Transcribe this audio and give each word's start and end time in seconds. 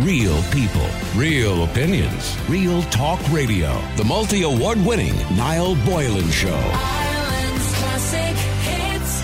Real 0.00 0.42
people, 0.50 0.88
real 1.14 1.62
opinions, 1.62 2.36
real 2.48 2.82
talk 2.84 3.20
radio. 3.30 3.80
The 3.94 4.02
multi 4.02 4.42
award 4.42 4.84
winning 4.84 5.14
Niall 5.36 5.76
Boylan 5.84 6.32
Show. 6.32 6.48
Ireland's 6.48 7.74
classic 7.76 8.36
hits. 8.64 9.22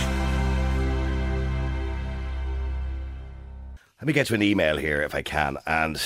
Let 4.00 4.06
me 4.06 4.12
get 4.12 4.28
to 4.28 4.34
an 4.34 4.44
email 4.44 4.76
here 4.76 5.02
if 5.02 5.12
I 5.12 5.22
can. 5.22 5.58
And 5.66 6.00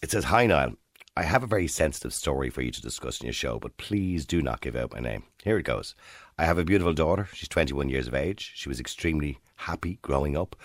it 0.00 0.10
says 0.10 0.24
Hi, 0.24 0.46
Niall. 0.46 0.72
I 1.14 1.24
have 1.24 1.42
a 1.42 1.46
very 1.46 1.68
sensitive 1.68 2.14
story 2.14 2.48
for 2.48 2.62
you 2.62 2.70
to 2.70 2.80
discuss 2.80 3.20
in 3.20 3.26
your 3.26 3.34
show, 3.34 3.58
but 3.58 3.76
please 3.76 4.24
do 4.24 4.40
not 4.40 4.62
give 4.62 4.74
out 4.74 4.94
my 4.94 5.00
name. 5.00 5.24
Here 5.44 5.58
it 5.58 5.64
goes. 5.64 5.94
I 6.38 6.46
have 6.46 6.56
a 6.56 6.64
beautiful 6.64 6.94
daughter. 6.94 7.28
She's 7.34 7.50
21 7.50 7.90
years 7.90 8.08
of 8.08 8.14
age. 8.14 8.52
She 8.54 8.70
was 8.70 8.80
extremely 8.80 9.38
happy 9.56 9.98
growing 10.00 10.34
up. 10.34 10.56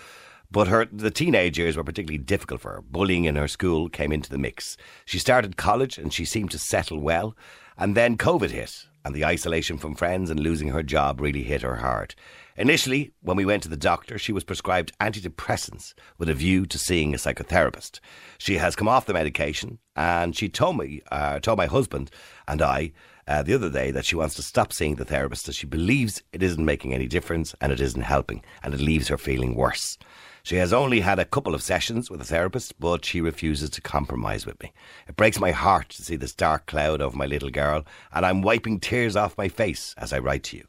But 0.52 0.68
her 0.68 0.84
the 0.84 1.10
teenage 1.10 1.58
years 1.58 1.78
were 1.78 1.82
particularly 1.82 2.18
difficult 2.18 2.60
for 2.60 2.72
her. 2.72 2.82
Bullying 2.82 3.24
in 3.24 3.36
her 3.36 3.48
school 3.48 3.88
came 3.88 4.12
into 4.12 4.28
the 4.28 4.36
mix. 4.36 4.76
She 5.06 5.18
started 5.18 5.56
college 5.56 5.96
and 5.96 6.12
she 6.12 6.26
seemed 6.26 6.50
to 6.50 6.58
settle 6.58 7.00
well. 7.00 7.34
And 7.78 7.96
then 7.96 8.18
COVID 8.18 8.50
hit, 8.50 8.84
and 9.02 9.14
the 9.14 9.24
isolation 9.24 9.78
from 9.78 9.94
friends 9.94 10.28
and 10.28 10.38
losing 10.38 10.68
her 10.68 10.82
job 10.82 11.22
really 11.22 11.42
hit 11.42 11.62
her 11.62 11.76
hard. 11.76 12.14
Initially, 12.58 13.12
when 13.22 13.38
we 13.38 13.46
went 13.46 13.62
to 13.62 13.70
the 13.70 13.78
doctor, 13.78 14.18
she 14.18 14.30
was 14.30 14.44
prescribed 14.44 14.92
antidepressants 15.00 15.94
with 16.18 16.28
a 16.28 16.34
view 16.34 16.66
to 16.66 16.78
seeing 16.78 17.14
a 17.14 17.16
psychotherapist. 17.16 18.00
She 18.36 18.58
has 18.58 18.76
come 18.76 18.88
off 18.88 19.06
the 19.06 19.14
medication, 19.14 19.78
and 19.96 20.36
she 20.36 20.50
told 20.50 20.76
me, 20.76 21.00
uh, 21.10 21.40
told 21.40 21.56
my 21.56 21.66
husband 21.66 22.10
and 22.46 22.60
I 22.60 22.92
uh, 23.26 23.42
the 23.42 23.54
other 23.54 23.70
day 23.70 23.90
that 23.90 24.04
she 24.04 24.16
wants 24.16 24.34
to 24.34 24.42
stop 24.42 24.70
seeing 24.70 24.96
the 24.96 25.06
therapist 25.06 25.48
as 25.48 25.56
she 25.56 25.66
believes 25.66 26.22
it 26.30 26.42
isn't 26.42 26.62
making 26.62 26.92
any 26.92 27.06
difference 27.06 27.54
and 27.62 27.72
it 27.72 27.80
isn't 27.80 28.02
helping, 28.02 28.44
and 28.62 28.74
it 28.74 28.80
leaves 28.80 29.08
her 29.08 29.16
feeling 29.16 29.54
worse. 29.54 29.96
She 30.42 30.56
has 30.56 30.72
only 30.72 31.00
had 31.00 31.18
a 31.18 31.24
couple 31.24 31.54
of 31.54 31.62
sessions 31.62 32.10
with 32.10 32.20
a 32.20 32.24
therapist, 32.24 32.78
but 32.80 33.04
she 33.04 33.20
refuses 33.20 33.70
to 33.70 33.80
compromise 33.80 34.44
with 34.44 34.60
me. 34.62 34.72
It 35.06 35.16
breaks 35.16 35.38
my 35.38 35.52
heart 35.52 35.90
to 35.90 36.02
see 36.02 36.16
this 36.16 36.34
dark 36.34 36.66
cloud 36.66 37.00
over 37.00 37.16
my 37.16 37.26
little 37.26 37.50
girl, 37.50 37.84
and 38.12 38.26
I'm 38.26 38.42
wiping 38.42 38.80
tears 38.80 39.14
off 39.14 39.38
my 39.38 39.48
face 39.48 39.94
as 39.98 40.12
I 40.12 40.18
write 40.18 40.42
to 40.44 40.56
you. 40.56 40.64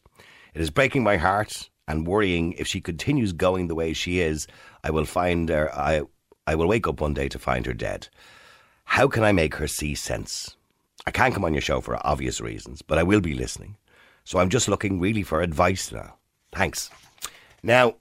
It 0.54 0.62
is 0.62 0.70
breaking 0.70 1.04
my 1.04 1.18
heart 1.18 1.70
and 1.88 2.08
worrying 2.08 2.54
if 2.54 2.68
she 2.68 2.82
continues 2.82 3.34
going 3.34 3.68
the 3.68 3.76
way 3.76 3.94
she 3.94 4.20
is, 4.20 4.48
I 4.84 4.92
will 4.92 5.06
find 5.06 5.50
her 5.50 5.74
I 5.74 6.04
I 6.46 6.56
will 6.56 6.68
wake 6.68 6.88
up 6.88 7.00
one 7.00 7.14
day 7.14 7.30
to 7.30 7.40
find 7.40 7.66
her 7.66 7.74
dead. 7.74 8.10
How 8.84 9.08
can 9.08 9.24
I 9.24 9.32
make 9.32 9.56
her 9.56 9.68
see 9.68 9.96
sense? 9.96 10.56
I 11.08 11.12
can't 11.12 11.34
come 11.34 11.46
on 11.46 11.54
your 11.54 11.62
show 11.62 11.80
for 11.82 12.06
obvious 12.06 12.42
reasons, 12.42 12.82
but 12.82 12.98
I 12.98 13.04
will 13.04 13.22
be 13.22 13.34
listening. 13.34 13.78
So 14.26 14.40
I'm 14.40 14.50
just 14.50 14.68
looking 14.68 15.00
really 15.00 15.24
for 15.24 15.42
advice 15.42 15.92
now. 15.92 16.16
Thanks. 16.54 16.90
Now, 17.62 17.96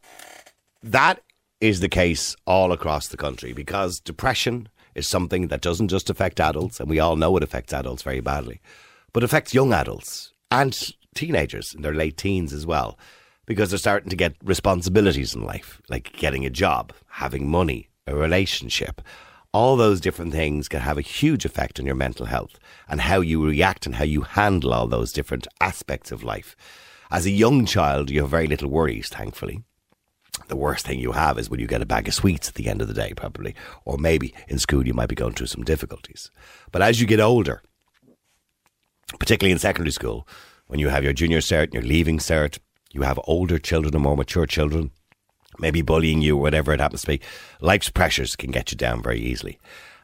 that 0.83 1.23
is 1.63 1.79
the 1.79 1.89
case 1.89 2.35
all 2.45 2.73
across 2.73 3.07
the 3.07 3.17
country 3.17 3.53
because 3.53 4.01
depression 4.01 4.69
is 4.97 5.09
something 5.09 5.47
that 5.47 5.61
doesn't 5.61 5.87
just 5.87 6.11
affect 6.11 6.41
adults, 6.41 6.81
and 6.81 6.91
we 6.91 6.99
all 6.99 7.15
know 7.15 7.37
it 7.37 7.43
affects 7.45 7.73
adults 7.73 8.03
very 8.03 8.19
badly, 8.19 8.61
but 9.13 9.23
affects 9.23 9.55
young 9.55 9.73
adults 9.73 10.33
and 10.51 10.91
teenagers 11.15 11.73
in 11.73 11.83
their 11.83 11.95
late 11.95 12.17
teens 12.17 12.53
as 12.53 12.67
well 12.67 12.99
because 13.47 13.71
they're 13.71 13.79
starting 13.79 14.11
to 14.11 14.17
get 14.17 14.35
responsibilities 14.43 15.37
in 15.37 15.45
life, 15.45 15.81
like 15.89 16.13
getting 16.15 16.45
a 16.45 16.51
job, 16.51 16.93
having 17.07 17.49
money, 17.49 17.89
a 18.09 18.17
relationship. 18.17 19.01
All 19.55 19.77
those 19.77 20.01
different 20.01 20.33
things 20.33 20.67
can 20.67 20.81
have 20.81 20.99
a 20.99 21.03
huge 21.03 21.45
effect 21.45 21.79
on 21.79 21.87
your 21.87 21.95
mental 21.95 22.27
health 22.27 22.59
and 22.89 23.03
how 23.03 23.21
you 23.21 23.47
react 23.47 23.87
and 23.87 23.95
how 23.95 24.05
you 24.05 24.23
handle 24.23 24.75
all 24.75 24.89
those 24.89 25.13
different 25.13 25.47
aspects 25.61 26.11
of 26.11 26.25
life. 26.25 26.57
As 27.09 27.25
a 27.25 27.31
young 27.31 27.67
child, 27.67 28.11
you 28.11 28.23
have 28.23 28.31
very 28.31 28.49
little 28.49 28.69
worries, 28.69 29.09
thankfully 29.09 29.63
the 30.53 30.57
worst 30.57 30.87
thing 30.87 30.99
you 30.99 31.13
have 31.13 31.39
is 31.39 31.49
when 31.49 31.61
you 31.61 31.67
get 31.67 31.81
a 31.81 31.87
bag 31.87 32.07
of 32.07 32.13
sweets 32.13 32.47
at 32.47 32.57
the 32.57 32.69
end 32.69 32.83
of 32.83 32.89
the 32.89 32.93
day, 32.93 33.15
probably. 33.17 33.55
Or 33.87 33.97
maybe 33.97 34.35
in 34.49 34.59
school 34.59 34.87
you 34.87 34.93
might 34.93 35.09
be 35.09 35.15
going 35.15 35.33
through 35.33 35.47
some 35.47 35.65
difficulties. 35.65 36.31
But 36.71 36.83
as 36.83 37.01
you 37.01 37.07
get 37.07 37.21
older, 37.21 37.63
particularly 39.19 39.53
in 39.53 39.59
secondary 39.59 39.93
school, 39.93 40.29
when 40.67 40.79
you 40.79 40.91
have 40.91 41.05
your 41.05 41.15
junior 41.15 41.39
cert 41.39 41.65
and 41.65 41.73
your 41.73 41.83
leaving 41.85 42.19
cert, 42.19 42.59
you 42.93 43.01
have 43.01 43.19
older 43.25 43.59
children 43.59 43.95
and 43.95 44.03
more 44.03 44.15
mature 44.15 44.45
children, 44.45 44.91
maybe 45.59 45.81
bullying 45.81 46.21
you 46.21 46.37
whatever 46.37 46.75
it 46.75 46.81
happens 46.81 47.01
to 47.01 47.07
be, 47.07 47.21
life's 47.63 47.89
pressures 47.89 48.37
can 48.37 48.51
get 48.51 48.71
you 48.71 48.77
down 48.77 49.03
very 49.03 49.21
easily. 49.21 49.59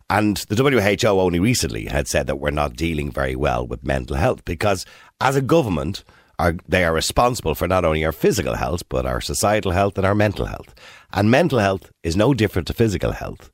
And 0.08 0.38
the 0.48 0.56
WHO 0.56 1.08
only 1.20 1.40
recently 1.40 1.84
had 1.84 2.08
said 2.08 2.26
that 2.26 2.36
we're 2.36 2.50
not 2.50 2.74
dealing 2.74 3.10
very 3.10 3.36
well 3.36 3.66
with 3.66 3.84
mental 3.84 4.16
health 4.16 4.46
because 4.46 4.86
as 5.20 5.36
a 5.36 5.42
government, 5.42 6.04
are 6.38 6.56
they 6.66 6.84
are 6.84 6.92
responsible 6.92 7.54
for 7.54 7.66
not 7.66 7.84
only 7.84 8.04
our 8.04 8.12
physical 8.12 8.54
health 8.54 8.88
but 8.88 9.06
our 9.06 9.20
societal 9.20 9.72
health 9.72 9.96
and 9.96 10.06
our 10.06 10.14
mental 10.14 10.46
health. 10.46 10.74
And 11.12 11.30
mental 11.30 11.58
health 11.58 11.90
is 12.02 12.16
no 12.16 12.34
different 12.34 12.68
to 12.68 12.74
physical 12.74 13.12
health. 13.12 13.50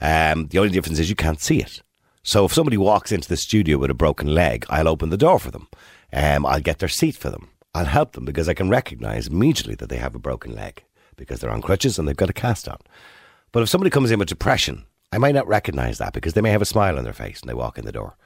Um, 0.00 0.48
the 0.48 0.58
only 0.58 0.70
difference 0.70 0.98
is 0.98 1.10
you 1.10 1.16
can't 1.16 1.40
see 1.40 1.60
it. 1.60 1.82
So 2.22 2.44
if 2.44 2.52
somebody 2.52 2.76
walks 2.76 3.10
into 3.12 3.28
the 3.28 3.36
studio 3.36 3.78
with 3.78 3.90
a 3.90 3.94
broken 3.94 4.34
leg, 4.34 4.66
I'll 4.68 4.88
open 4.88 5.10
the 5.10 5.16
door 5.16 5.38
for 5.38 5.50
them. 5.50 5.68
Um, 6.12 6.44
I'll 6.44 6.60
get 6.60 6.78
their 6.78 6.88
seat 6.88 7.16
for 7.16 7.30
them. 7.30 7.48
I'll 7.74 7.86
help 7.86 8.12
them 8.12 8.24
because 8.24 8.48
I 8.48 8.54
can 8.54 8.68
recognise 8.68 9.28
immediately 9.28 9.74
that 9.76 9.88
they 9.88 9.96
have 9.96 10.14
a 10.14 10.18
broken 10.18 10.54
leg 10.54 10.84
because 11.16 11.40
they're 11.40 11.50
on 11.50 11.62
crutches 11.62 11.98
and 11.98 12.06
they've 12.06 12.16
got 12.16 12.30
a 12.30 12.34
cast 12.34 12.68
on. 12.68 12.78
But 13.52 13.62
if 13.62 13.68
somebody 13.68 13.90
comes 13.90 14.10
in 14.10 14.18
with 14.18 14.28
depression, 14.28 14.84
I 15.12 15.18
might 15.18 15.34
not 15.34 15.48
recognise 15.48 15.98
that 15.98 16.12
because 16.12 16.34
they 16.34 16.40
may 16.40 16.50
have 16.50 16.62
a 16.62 16.66
smile 16.66 16.98
on 16.98 17.04
their 17.04 17.12
face 17.12 17.40
when 17.40 17.48
they 17.48 17.54
walk 17.54 17.78
in 17.78 17.86
the 17.86 17.92
door. 17.92 18.16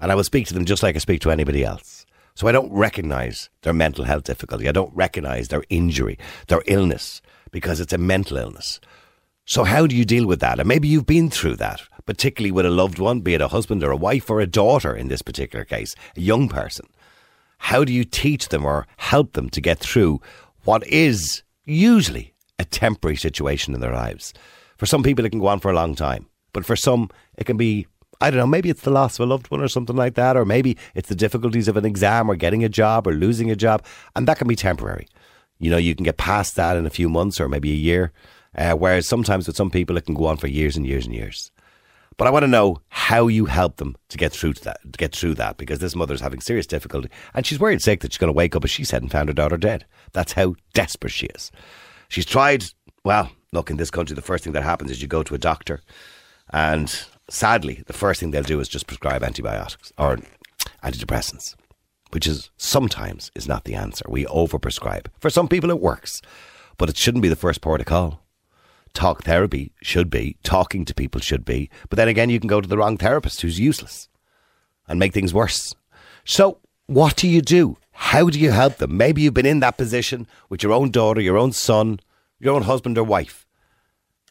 And 0.00 0.10
I 0.10 0.14
will 0.14 0.24
speak 0.24 0.46
to 0.48 0.54
them 0.54 0.64
just 0.64 0.82
like 0.82 0.96
I 0.96 0.98
speak 0.98 1.20
to 1.22 1.30
anybody 1.30 1.64
else. 1.64 2.01
So 2.34 2.48
I 2.48 2.52
don't 2.52 2.72
recognize 2.72 3.50
their 3.62 3.72
mental 3.72 4.04
health 4.04 4.24
difficulty. 4.24 4.68
I 4.68 4.72
don't 4.72 4.94
recognize 4.94 5.48
their 5.48 5.64
injury, 5.68 6.18
their 6.48 6.62
illness, 6.66 7.20
because 7.50 7.80
it's 7.80 7.92
a 7.92 7.98
mental 7.98 8.38
illness. 8.38 8.80
So 9.44 9.64
how 9.64 9.86
do 9.86 9.96
you 9.96 10.04
deal 10.04 10.26
with 10.26 10.40
that? 10.40 10.58
And 10.58 10.68
maybe 10.68 10.88
you've 10.88 11.06
been 11.06 11.28
through 11.28 11.56
that, 11.56 11.82
particularly 12.06 12.52
with 12.52 12.64
a 12.64 12.70
loved 12.70 12.98
one, 12.98 13.20
be 13.20 13.34
it 13.34 13.40
a 13.40 13.48
husband 13.48 13.82
or 13.82 13.90
a 13.90 13.96
wife 13.96 14.30
or 14.30 14.40
a 14.40 14.46
daughter 14.46 14.94
in 14.94 15.08
this 15.08 15.22
particular 15.22 15.64
case, 15.64 15.94
a 16.16 16.20
young 16.20 16.48
person. 16.48 16.86
How 17.58 17.84
do 17.84 17.92
you 17.92 18.04
teach 18.04 18.48
them 18.48 18.64
or 18.64 18.86
help 18.96 19.32
them 19.32 19.50
to 19.50 19.60
get 19.60 19.78
through 19.78 20.20
what 20.64 20.86
is 20.86 21.42
usually 21.64 22.34
a 22.58 22.64
temporary 22.64 23.16
situation 23.16 23.74
in 23.74 23.80
their 23.80 23.92
lives? 23.92 24.32
For 24.78 24.86
some 24.86 25.02
people, 25.02 25.24
it 25.24 25.30
can 25.30 25.40
go 25.40 25.48
on 25.48 25.60
for 25.60 25.70
a 25.70 25.74
long 25.74 25.94
time, 25.94 26.26
but 26.52 26.64
for 26.64 26.76
some, 26.76 27.10
it 27.36 27.44
can 27.44 27.56
be 27.56 27.86
I 28.22 28.30
don't 28.30 28.38
know, 28.38 28.46
maybe 28.46 28.70
it's 28.70 28.82
the 28.82 28.90
loss 28.90 29.18
of 29.18 29.24
a 29.24 29.26
loved 29.26 29.50
one 29.50 29.60
or 29.60 29.66
something 29.66 29.96
like 29.96 30.14
that, 30.14 30.36
or 30.36 30.44
maybe 30.44 30.78
it's 30.94 31.08
the 31.08 31.16
difficulties 31.16 31.66
of 31.66 31.76
an 31.76 31.84
exam 31.84 32.30
or 32.30 32.36
getting 32.36 32.62
a 32.62 32.68
job 32.68 33.06
or 33.08 33.12
losing 33.12 33.50
a 33.50 33.56
job, 33.56 33.84
and 34.14 34.28
that 34.28 34.38
can 34.38 34.46
be 34.46 34.54
temporary. 34.54 35.08
You 35.58 35.70
know, 35.70 35.76
you 35.76 35.96
can 35.96 36.04
get 36.04 36.18
past 36.18 36.54
that 36.54 36.76
in 36.76 36.86
a 36.86 36.90
few 36.90 37.08
months 37.08 37.40
or 37.40 37.48
maybe 37.48 37.72
a 37.72 37.74
year, 37.74 38.12
uh, 38.56 38.74
whereas 38.74 39.08
sometimes 39.08 39.48
with 39.48 39.56
some 39.56 39.70
people 39.70 39.96
it 39.96 40.06
can 40.06 40.14
go 40.14 40.26
on 40.26 40.36
for 40.36 40.46
years 40.46 40.76
and 40.76 40.86
years 40.86 41.04
and 41.04 41.14
years. 41.14 41.50
But 42.16 42.28
I 42.28 42.30
want 42.30 42.44
to 42.44 42.48
know 42.48 42.80
how 42.90 43.26
you 43.26 43.46
help 43.46 43.78
them 43.78 43.96
to 44.10 44.18
get 44.18 44.32
through 44.32 44.52
to 44.52 44.64
that, 44.64 44.78
to 44.84 44.96
get 44.96 45.16
through 45.16 45.34
that, 45.34 45.56
because 45.56 45.80
this 45.80 45.96
mother's 45.96 46.20
having 46.20 46.40
serious 46.40 46.66
difficulty, 46.66 47.08
and 47.34 47.44
she's 47.44 47.58
worried 47.58 47.82
sick 47.82 48.00
that 48.00 48.12
she's 48.12 48.18
going 48.18 48.28
to 48.28 48.36
wake 48.36 48.54
up, 48.54 48.64
as 48.64 48.70
she 48.70 48.84
said, 48.84 49.02
and 49.02 49.10
found 49.10 49.30
her 49.30 49.34
daughter 49.34 49.56
dead. 49.56 49.84
That's 50.12 50.34
how 50.34 50.54
desperate 50.74 51.12
she 51.12 51.26
is. 51.26 51.50
She's 52.08 52.26
tried. 52.26 52.66
Well, 53.04 53.32
look, 53.52 53.68
in 53.68 53.78
this 53.78 53.90
country, 53.90 54.14
the 54.14 54.22
first 54.22 54.44
thing 54.44 54.52
that 54.52 54.62
happens 54.62 54.92
is 54.92 55.02
you 55.02 55.08
go 55.08 55.24
to 55.24 55.34
a 55.34 55.38
doctor, 55.38 55.80
and 56.50 57.04
sadly, 57.32 57.82
the 57.86 57.92
first 57.92 58.20
thing 58.20 58.30
they'll 58.30 58.42
do 58.42 58.60
is 58.60 58.68
just 58.68 58.86
prescribe 58.86 59.22
antibiotics 59.22 59.92
or 59.98 60.18
antidepressants, 60.84 61.54
which 62.10 62.26
is 62.26 62.50
sometimes 62.56 63.30
is 63.34 63.48
not 63.48 63.64
the 63.64 63.74
answer. 63.74 64.04
We 64.08 64.24
overprescribe. 64.26 65.06
For 65.18 65.30
some 65.30 65.48
people, 65.48 65.70
it 65.70 65.80
works, 65.80 66.20
but 66.78 66.88
it 66.88 66.96
shouldn't 66.96 67.22
be 67.22 67.28
the 67.28 67.36
first 67.36 67.60
port 67.60 67.80
of 67.80 67.86
call. 67.86 68.22
Talk 68.94 69.24
therapy 69.24 69.72
should 69.80 70.10
be, 70.10 70.36
talking 70.42 70.84
to 70.84 70.94
people 70.94 71.20
should 71.20 71.44
be, 71.44 71.70
but 71.88 71.96
then 71.96 72.08
again, 72.08 72.28
you 72.28 72.38
can 72.38 72.48
go 72.48 72.60
to 72.60 72.68
the 72.68 72.76
wrong 72.76 72.98
therapist 72.98 73.40
who's 73.40 73.58
useless 73.58 74.08
and 74.86 74.98
make 74.98 75.14
things 75.14 75.32
worse. 75.32 75.74
So, 76.24 76.58
what 76.86 77.16
do 77.16 77.26
you 77.26 77.40
do? 77.40 77.78
How 77.92 78.28
do 78.28 78.38
you 78.38 78.50
help 78.50 78.76
them? 78.76 78.96
Maybe 78.96 79.22
you've 79.22 79.32
been 79.32 79.46
in 79.46 79.60
that 79.60 79.78
position 79.78 80.26
with 80.50 80.62
your 80.62 80.72
own 80.72 80.90
daughter, 80.90 81.22
your 81.22 81.38
own 81.38 81.52
son, 81.52 82.00
your 82.38 82.54
own 82.54 82.62
husband 82.62 82.98
or 82.98 83.04
wife. 83.04 83.46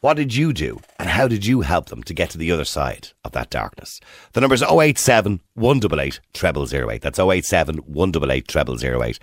What 0.02 0.16
did 0.16 0.34
you 0.34 0.52
do 0.52 0.80
and 0.98 1.08
how 1.08 1.28
did 1.28 1.46
you 1.46 1.60
help 1.60 1.86
them 1.86 2.02
to 2.02 2.12
get 2.12 2.28
to 2.30 2.38
the 2.38 2.50
other 2.50 2.64
side 2.64 3.10
of 3.24 3.30
that 3.32 3.50
darkness? 3.50 4.00
The 4.32 4.40
number 4.40 4.54
is 4.54 4.62
087 4.64 5.38
188 5.54 6.18
0008. 6.36 7.02
That's 7.02 7.20
087 7.20 7.76
188 7.76 8.80
0008. 8.80 9.20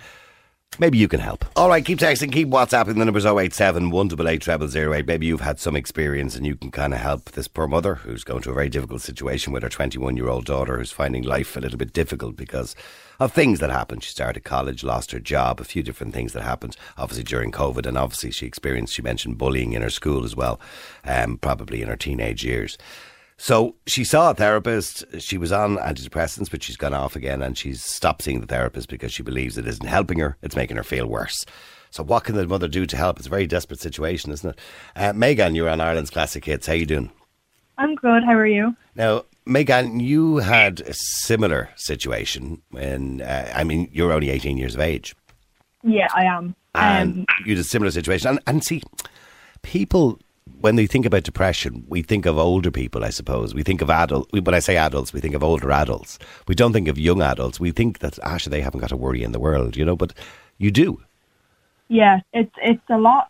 Maybe 0.78 0.98
you 0.98 1.08
can 1.08 1.20
help. 1.20 1.44
All 1.56 1.68
right, 1.68 1.84
keep 1.84 1.98
texting, 1.98 2.32
keep 2.32 2.48
WhatsApping. 2.48 2.96
The 2.96 3.04
number's 3.04 3.26
087 3.26 3.90
188 3.90 4.70
0008. 4.70 5.06
Maybe 5.06 5.26
you've 5.26 5.40
had 5.40 5.58
some 5.58 5.74
experience 5.74 6.36
and 6.36 6.46
you 6.46 6.54
can 6.54 6.70
kind 6.70 6.94
of 6.94 7.00
help 7.00 7.32
this 7.32 7.48
poor 7.48 7.66
mother 7.66 7.96
who's 7.96 8.24
going 8.24 8.42
through 8.42 8.52
a 8.52 8.54
very 8.54 8.68
difficult 8.68 9.02
situation 9.02 9.52
with 9.52 9.64
her 9.64 9.68
21 9.68 10.16
year 10.16 10.28
old 10.28 10.44
daughter 10.46 10.78
who's 10.78 10.92
finding 10.92 11.24
life 11.24 11.56
a 11.56 11.60
little 11.60 11.76
bit 11.76 11.92
difficult 11.92 12.36
because 12.36 12.76
of 13.18 13.32
things 13.32 13.58
that 13.58 13.70
happened. 13.70 14.04
She 14.04 14.12
started 14.12 14.44
college, 14.44 14.84
lost 14.84 15.10
her 15.10 15.18
job, 15.18 15.60
a 15.60 15.64
few 15.64 15.82
different 15.82 16.14
things 16.14 16.32
that 16.32 16.44
happened, 16.44 16.76
obviously 16.96 17.24
during 17.24 17.50
COVID, 17.50 17.84
and 17.84 17.98
obviously 17.98 18.30
she 18.30 18.46
experienced, 18.46 18.94
she 18.94 19.02
mentioned 19.02 19.38
bullying 19.38 19.72
in 19.72 19.82
her 19.82 19.90
school 19.90 20.24
as 20.24 20.36
well, 20.36 20.60
um, 21.04 21.36
probably 21.36 21.82
in 21.82 21.88
her 21.88 21.96
teenage 21.96 22.44
years. 22.44 22.78
So 23.42 23.74
she 23.86 24.04
saw 24.04 24.30
a 24.30 24.34
therapist. 24.34 25.02
She 25.18 25.38
was 25.38 25.50
on 25.50 25.78
antidepressants, 25.78 26.50
but 26.50 26.62
she's 26.62 26.76
gone 26.76 26.92
off 26.92 27.16
again 27.16 27.40
and 27.40 27.56
she's 27.56 27.82
stopped 27.82 28.20
seeing 28.20 28.42
the 28.42 28.46
therapist 28.46 28.90
because 28.90 29.14
she 29.14 29.22
believes 29.22 29.56
it 29.56 29.66
isn't 29.66 29.86
helping 29.86 30.18
her. 30.18 30.36
It's 30.42 30.56
making 30.56 30.76
her 30.76 30.82
feel 30.82 31.06
worse. 31.06 31.46
So 31.88 32.02
what 32.04 32.24
can 32.24 32.34
the 32.34 32.46
mother 32.46 32.68
do 32.68 32.84
to 32.84 32.96
help? 32.98 33.16
It's 33.16 33.26
a 33.26 33.30
very 33.30 33.46
desperate 33.46 33.80
situation, 33.80 34.30
isn't 34.30 34.50
it? 34.50 34.58
Uh, 34.94 35.14
Megan, 35.14 35.54
you're 35.54 35.70
on 35.70 35.80
Ireland's 35.80 36.10
Classic 36.10 36.44
Hits. 36.44 36.66
How 36.66 36.74
you 36.74 36.84
doing? 36.84 37.10
I'm 37.78 37.94
good. 37.94 38.24
How 38.24 38.34
are 38.34 38.46
you? 38.46 38.76
Now, 38.94 39.24
Megan, 39.46 40.00
you 40.00 40.36
had 40.36 40.80
a 40.82 40.92
similar 40.92 41.70
situation 41.76 42.60
when, 42.72 43.22
uh, 43.22 43.50
I 43.54 43.64
mean, 43.64 43.88
you're 43.90 44.12
only 44.12 44.28
18 44.28 44.58
years 44.58 44.74
of 44.74 44.82
age. 44.82 45.16
Yeah, 45.82 46.08
I 46.14 46.24
am. 46.24 46.54
And 46.74 47.20
Um, 47.20 47.26
you 47.46 47.56
had 47.56 47.60
a 47.60 47.64
similar 47.64 47.90
situation. 47.90 48.28
And, 48.28 48.40
and 48.46 48.62
see, 48.62 48.82
people, 49.62 50.20
when 50.60 50.76
they 50.76 50.86
think 50.86 51.06
about 51.06 51.22
depression, 51.22 51.84
we 51.88 52.02
think 52.02 52.26
of 52.26 52.38
older 52.38 52.70
people, 52.70 53.04
I 53.04 53.10
suppose. 53.10 53.54
We 53.54 53.62
think 53.62 53.80
of 53.82 53.90
adults. 53.90 54.30
When 54.32 54.54
I 54.54 54.58
say 54.58 54.76
adults, 54.76 55.12
we 55.12 55.20
think 55.20 55.34
of 55.34 55.42
older 55.42 55.70
adults. 55.70 56.18
We 56.48 56.54
don't 56.54 56.72
think 56.72 56.88
of 56.88 56.98
young 56.98 57.22
adults. 57.22 57.60
We 57.60 57.70
think 57.70 58.00
that, 58.00 58.14
sure, 58.38 58.50
they 58.50 58.60
haven't 58.60 58.80
got 58.80 58.92
a 58.92 58.96
worry 58.96 59.22
in 59.22 59.32
the 59.32 59.40
world, 59.40 59.76
you 59.76 59.84
know, 59.84 59.96
but 59.96 60.12
you 60.58 60.70
do. 60.70 61.00
yeah, 61.88 62.20
it's 62.32 62.54
it's 62.62 62.82
a 62.90 62.98
lot. 62.98 63.28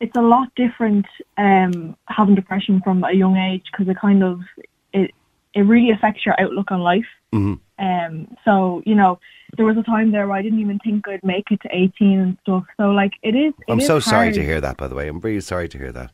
It's 0.00 0.16
a 0.16 0.22
lot 0.22 0.48
different 0.56 1.06
um, 1.38 1.96
having 2.06 2.34
depression 2.34 2.80
from 2.82 3.04
a 3.04 3.12
young 3.12 3.36
age 3.36 3.64
because 3.70 3.88
it 3.88 3.96
kind 4.00 4.22
of 4.24 4.40
it 4.92 5.12
it 5.54 5.60
really 5.62 5.90
affects 5.90 6.26
your 6.26 6.34
outlook 6.40 6.72
on 6.72 6.80
life. 6.80 7.06
Mhm. 7.32 7.60
Um, 7.78 8.36
so 8.44 8.82
you 8.84 8.94
know, 8.94 9.18
there 9.56 9.64
was 9.66 9.76
a 9.76 9.82
time 9.82 10.10
there 10.10 10.26
where 10.26 10.36
I 10.36 10.42
didn't 10.42 10.60
even 10.60 10.78
think 10.80 11.06
I'd 11.08 11.22
make 11.24 11.50
it 11.50 11.60
to 11.62 11.68
18 11.70 12.18
and 12.18 12.36
stuff. 12.42 12.64
So 12.78 12.90
like, 12.90 13.12
it 13.22 13.34
is. 13.34 13.54
it 13.66 13.72
I'm 13.72 13.80
is 13.80 13.86
so 13.86 14.00
sorry 14.00 14.32
to 14.32 14.42
hear 14.42 14.60
that, 14.60 14.76
by 14.76 14.88
the 14.88 14.94
way. 14.94 15.08
I'm 15.08 15.20
really 15.20 15.40
sorry 15.40 15.68
to 15.68 15.78
hear 15.78 15.92
that. 15.92 16.10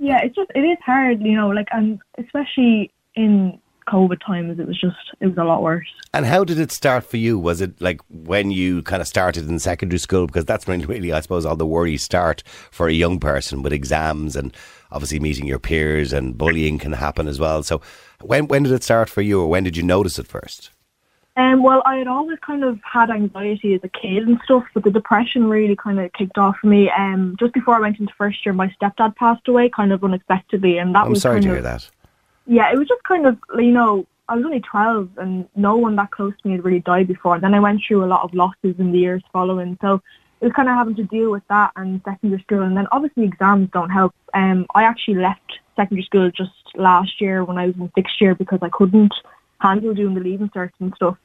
Yeah, 0.00 0.20
it's 0.22 0.34
just 0.34 0.50
it 0.54 0.60
is 0.60 0.78
hard, 0.84 1.20
you 1.20 1.36
know, 1.36 1.50
like 1.50 1.68
and 1.72 2.00
especially 2.18 2.90
in 3.14 3.60
COVID 3.86 4.24
times, 4.24 4.58
it 4.58 4.66
was 4.66 4.80
just 4.80 4.96
it 5.20 5.26
was 5.26 5.36
a 5.36 5.44
lot 5.44 5.62
worse. 5.62 5.86
And 6.14 6.24
how 6.24 6.42
did 6.42 6.58
it 6.58 6.72
start 6.72 7.04
for 7.04 7.18
you? 7.18 7.38
Was 7.38 7.60
it 7.60 7.80
like 7.80 8.00
when 8.08 8.50
you 8.50 8.82
kind 8.82 9.02
of 9.02 9.08
started 9.08 9.48
in 9.48 9.58
secondary 9.58 9.98
school? 9.98 10.26
Because 10.26 10.46
that's 10.46 10.66
when 10.66 10.80
really, 10.86 11.12
I 11.12 11.20
suppose, 11.20 11.44
all 11.44 11.56
the 11.56 11.66
worries 11.66 12.02
start 12.02 12.42
for 12.70 12.88
a 12.88 12.92
young 12.92 13.20
person 13.20 13.62
with 13.62 13.74
exams 13.74 14.36
and 14.36 14.56
obviously 14.90 15.20
meeting 15.20 15.46
your 15.46 15.58
peers 15.58 16.14
and 16.14 16.36
bullying 16.36 16.78
can 16.78 16.92
happen 16.92 17.28
as 17.28 17.38
well. 17.38 17.62
So 17.62 17.82
when 18.22 18.48
when 18.48 18.62
did 18.62 18.72
it 18.72 18.82
start 18.82 19.10
for 19.10 19.20
you 19.20 19.40
or 19.42 19.48
when 19.48 19.64
did 19.64 19.76
you 19.76 19.82
notice 19.82 20.18
it 20.18 20.26
first? 20.26 20.70
Um, 21.36 21.62
well, 21.62 21.82
I 21.86 21.96
had 21.96 22.08
always 22.08 22.38
kind 22.40 22.64
of 22.64 22.80
had 22.82 23.08
anxiety 23.08 23.74
as 23.74 23.80
a 23.84 23.88
kid 23.88 24.26
and 24.26 24.40
stuff, 24.44 24.64
but 24.74 24.82
the 24.82 24.90
depression 24.90 25.48
really 25.48 25.76
kind 25.76 26.00
of 26.00 26.12
kicked 26.12 26.38
off 26.38 26.56
for 26.60 26.66
me. 26.66 26.90
Um, 26.90 27.36
just 27.38 27.54
before 27.54 27.76
I 27.76 27.80
went 27.80 28.00
into 28.00 28.12
first 28.18 28.44
year, 28.44 28.52
my 28.52 28.68
stepdad 28.80 29.14
passed 29.16 29.46
away 29.46 29.68
kind 29.68 29.92
of 29.92 30.02
unexpectedly, 30.02 30.78
and 30.78 30.94
that 30.94 31.04
I'm 31.04 31.10
was 31.10 31.22
sorry 31.22 31.36
kind 31.36 31.42
to 31.44 31.48
of, 31.50 31.54
hear 31.56 31.62
that. 31.62 31.88
Yeah, 32.46 32.72
it 32.72 32.78
was 32.78 32.88
just 32.88 33.02
kind 33.04 33.26
of 33.26 33.38
you 33.56 33.70
know 33.70 34.06
I 34.28 34.34
was 34.34 34.44
only 34.44 34.60
twelve, 34.60 35.08
and 35.18 35.48
no 35.54 35.76
one 35.76 35.96
that 35.96 36.10
close 36.10 36.34
to 36.42 36.48
me 36.48 36.54
had 36.54 36.64
really 36.64 36.80
died 36.80 37.06
before. 37.06 37.36
And 37.36 37.44
then 37.44 37.54
I 37.54 37.60
went 37.60 37.80
through 37.86 38.04
a 38.04 38.06
lot 38.06 38.22
of 38.22 38.34
losses 38.34 38.74
in 38.78 38.90
the 38.90 38.98
years 38.98 39.22
following, 39.32 39.78
so 39.80 40.02
it 40.40 40.46
was 40.46 40.52
kind 40.54 40.68
of 40.68 40.74
having 40.74 40.96
to 40.96 41.04
deal 41.04 41.30
with 41.30 41.46
that 41.48 41.70
and 41.76 42.00
secondary 42.04 42.42
school, 42.42 42.62
and 42.62 42.76
then 42.76 42.88
obviously 42.90 43.24
exams 43.24 43.68
don't 43.72 43.90
help. 43.90 44.14
Um, 44.34 44.66
I 44.74 44.82
actually 44.82 45.14
left 45.14 45.60
secondary 45.76 46.04
school 46.04 46.30
just 46.30 46.50
last 46.74 47.20
year 47.20 47.44
when 47.44 47.56
I 47.56 47.66
was 47.66 47.76
in 47.76 47.90
sixth 47.94 48.20
year 48.20 48.34
because 48.34 48.58
I 48.62 48.68
couldn't 48.68 49.12
handle 49.60 49.94
doing 49.94 50.14
the 50.14 50.20
leaving 50.20 50.48
certs 50.50 50.72
and 50.80 50.92
stuff. 50.94 51.16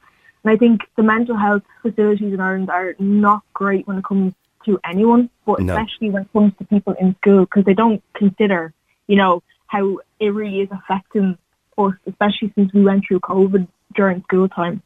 And 0.44 0.54
I 0.54 0.58
think 0.58 0.82
the 0.96 1.04
mental 1.04 1.36
health 1.36 1.64
facilities 1.82 2.34
in 2.34 2.40
Ireland 2.40 2.70
are 2.70 2.96
not 3.00 3.42
great 3.54 3.88
when 3.88 3.98
it 3.98 4.06
comes 4.06 4.34
to 4.66 4.80
anyone, 4.84 5.30
but 5.46 5.60
No. 5.62 5.74
especially 5.76 6.10
when 6.10 6.24
it 6.24 6.34
comes 6.34 6.54
to 6.60 6.66
people 6.66 6.94
in 7.00 7.16
school 7.16 7.42
because 7.46 7.66
they 7.66 7.74
don't 7.74 8.04
consider, 8.14 8.74
you 9.08 9.16
know, 9.16 9.42
how 9.68 10.00
it 10.20 10.30
really 10.30 10.62
is 10.62 10.70
affecting 10.72 11.38
us, 11.78 11.94
especially 12.08 12.52
since 12.56 12.74
we 12.74 12.84
went 12.84 13.04
through 13.08 13.20
COVID 13.22 13.68
during 13.96 14.22
school 14.24 14.48
time. 14.50 14.82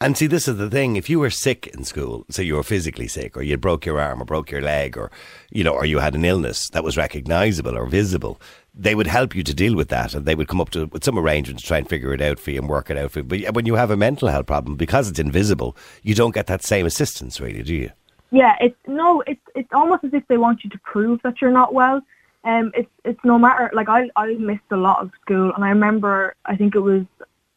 And 0.00 0.16
see, 0.16 0.26
this 0.26 0.46
is 0.46 0.58
the 0.58 0.70
thing. 0.70 0.96
If 0.96 1.08
you 1.10 1.18
were 1.18 1.30
sick 1.30 1.66
in 1.68 1.84
school, 1.84 2.24
so 2.30 2.42
you 2.42 2.54
were 2.54 2.62
physically 2.62 3.08
sick, 3.08 3.36
or 3.36 3.42
you 3.42 3.56
broke 3.56 3.86
your 3.86 4.00
arm, 4.00 4.20
or 4.20 4.24
broke 4.24 4.50
your 4.50 4.62
leg, 4.62 4.96
or 4.96 5.10
you 5.50 5.64
know, 5.64 5.72
or 5.72 5.84
you 5.84 5.98
had 5.98 6.14
an 6.14 6.24
illness 6.24 6.68
that 6.70 6.84
was 6.84 6.96
recognisable 6.96 7.76
or 7.76 7.86
visible, 7.86 8.40
they 8.76 8.94
would 8.94 9.06
help 9.06 9.34
you 9.34 9.42
to 9.42 9.54
deal 9.54 9.74
with 9.74 9.88
that, 9.88 10.14
and 10.14 10.26
they 10.26 10.34
would 10.34 10.48
come 10.48 10.60
up 10.60 10.70
to 10.70 10.86
with 10.86 11.02
some 11.02 11.18
arrangement 11.18 11.60
to 11.60 11.66
try 11.66 11.78
and 11.78 11.88
figure 11.88 12.12
it 12.12 12.20
out 12.20 12.38
for 12.38 12.50
you 12.50 12.60
and 12.60 12.68
work 12.68 12.90
it 12.90 12.98
out 12.98 13.10
for 13.10 13.20
you. 13.20 13.24
But 13.24 13.54
when 13.54 13.66
you 13.66 13.74
have 13.74 13.90
a 13.90 13.96
mental 13.96 14.28
health 14.28 14.46
problem, 14.46 14.76
because 14.76 15.08
it's 15.08 15.18
invisible, 15.18 15.76
you 16.02 16.14
don't 16.14 16.34
get 16.34 16.46
that 16.48 16.62
same 16.62 16.84
assistance, 16.84 17.40
really, 17.40 17.62
do 17.62 17.74
you? 17.74 17.90
Yeah, 18.30 18.56
it's 18.60 18.76
no, 18.86 19.22
it's 19.26 19.40
it's 19.54 19.72
almost 19.72 20.04
as 20.04 20.12
if 20.12 20.26
they 20.28 20.36
want 20.36 20.62
you 20.62 20.70
to 20.70 20.78
prove 20.80 21.20
that 21.22 21.40
you're 21.40 21.50
not 21.50 21.72
well. 21.72 22.02
Um, 22.44 22.70
it's 22.74 22.90
it's 23.04 23.20
no 23.24 23.38
matter 23.38 23.70
like 23.72 23.88
I 23.88 24.10
I 24.14 24.34
missed 24.34 24.70
a 24.70 24.76
lot 24.76 25.00
of 25.00 25.10
school, 25.22 25.52
and 25.54 25.64
I 25.64 25.70
remember 25.70 26.34
I 26.44 26.56
think 26.56 26.74
it 26.74 26.80
was 26.80 27.04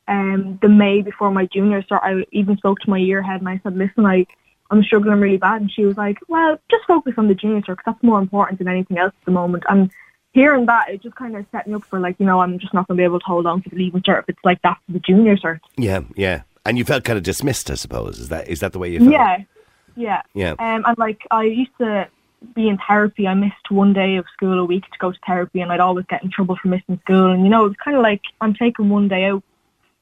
um 0.07 0.57
the 0.61 0.69
May 0.69 1.01
before 1.01 1.31
my 1.31 1.47
junior 1.47 1.81
cert. 1.81 1.99
I 2.01 2.23
even 2.31 2.55
spoke 2.57 2.79
to 2.79 2.89
my 2.89 2.97
year 2.97 3.21
head 3.21 3.41
and 3.41 3.49
I 3.49 3.59
said, 3.63 3.77
listen, 3.77 4.05
I 4.05 4.25
I'm 4.71 4.83
struggling 4.83 5.19
really 5.19 5.37
bad, 5.37 5.61
and 5.61 5.71
she 5.71 5.85
was 5.85 5.97
like, 5.97 6.17
well, 6.27 6.57
just 6.71 6.85
focus 6.85 7.15
on 7.17 7.27
the 7.27 7.35
junior 7.35 7.61
cert 7.61 7.77
because 7.77 7.83
that's 7.87 8.03
more 8.03 8.19
important 8.19 8.59
than 8.59 8.67
anything 8.67 8.99
else 8.99 9.13
at 9.19 9.25
the 9.25 9.31
moment. 9.31 9.63
And 9.67 9.91
hearing 10.33 10.65
that, 10.67 10.89
it 10.89 11.01
just 11.01 11.15
kind 11.15 11.35
of 11.35 11.45
set 11.51 11.67
me 11.67 11.73
up 11.73 11.85
for 11.85 11.99
like 11.99 12.15
you 12.19 12.25
know 12.25 12.39
I'm 12.39 12.59
just 12.59 12.73
not 12.73 12.87
going 12.87 12.97
to 12.97 13.01
be 13.01 13.05
able 13.05 13.19
to 13.19 13.25
hold 13.25 13.45
on 13.45 13.61
to 13.63 13.69
the 13.69 13.75
leaving 13.75 14.01
cert 14.01 14.19
if 14.19 14.29
it's 14.29 14.39
like 14.43 14.61
that 14.61 14.77
for 14.85 14.93
the 14.93 14.99
junior 14.99 15.37
cert. 15.37 15.59
Yeah, 15.77 16.01
yeah. 16.15 16.43
And 16.65 16.77
you 16.77 16.85
felt 16.85 17.03
kind 17.03 17.17
of 17.17 17.23
dismissed, 17.23 17.71
I 17.71 17.75
suppose. 17.75 18.19
Is 18.19 18.29
that 18.29 18.47
is 18.47 18.59
that 18.59 18.73
the 18.73 18.79
way 18.79 18.91
you 18.91 18.99
felt? 18.99 19.11
Yeah, 19.11 19.37
yeah. 19.95 20.21
Yeah. 20.33 20.51
Um, 20.51 20.83
and 20.85 20.97
like 20.97 21.21
I 21.31 21.43
used 21.43 21.77
to 21.79 22.07
be 22.55 22.69
in 22.69 22.77
therapy. 22.87 23.27
I 23.27 23.33
missed 23.33 23.69
one 23.69 23.93
day 23.93 24.17
of 24.17 24.25
school 24.33 24.59
a 24.59 24.65
week 24.65 24.83
to 24.83 24.97
go 24.99 25.11
to 25.11 25.19
therapy, 25.25 25.61
and 25.61 25.71
I'd 25.71 25.79
always 25.79 26.05
get 26.05 26.23
in 26.23 26.31
trouble 26.31 26.57
for 26.61 26.67
missing 26.67 26.99
school. 27.03 27.31
And 27.31 27.43
you 27.43 27.49
know, 27.49 27.65
it's 27.65 27.79
kind 27.83 27.97
of 27.97 28.03
like 28.03 28.21
I'm 28.41 28.53
taking 28.53 28.89
one 28.89 29.07
day 29.07 29.25
out. 29.25 29.43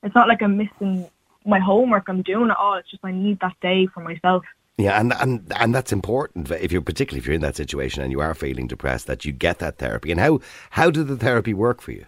It's 0.04 0.16
not 0.16 0.28
like 0.28 0.42
I'm 0.42 0.58
missing 0.58 1.10
my 1.46 1.60
homework. 1.60 2.10
I'm 2.10 2.22
doing 2.22 2.50
it 2.50 2.58
all. 2.58 2.76
It's 2.76 2.90
just 2.90 3.04
I 3.04 3.12
need 3.12 3.40
that 3.40 3.56
day 3.62 3.88
for 3.88 4.02
myself. 4.02 4.44
Yeah, 4.78 5.00
and, 5.00 5.12
and 5.14 5.52
and 5.56 5.74
that's 5.74 5.92
important 5.92 6.52
if 6.52 6.72
you're 6.72 6.84
particularly 6.84 7.20
if 7.20 7.26
you're 7.26 7.34
in 7.34 7.42
that 7.42 7.56
situation 7.56 8.04
and 8.04 8.12
you 8.12 8.22
are 8.22 8.36
feeling 8.36 8.68
depressed 8.68 9.08
that 9.08 9.26
you 9.26 9.32
get 9.32 9.58
that 9.58 9.80
therapy. 9.80 10.12
And 10.12 10.20
how 10.20 10.40
how 10.70 10.92
did 10.92 11.08
the 11.08 11.18
therapy 11.18 11.54
work 11.54 11.82
for 11.82 11.92
you? 11.92 12.06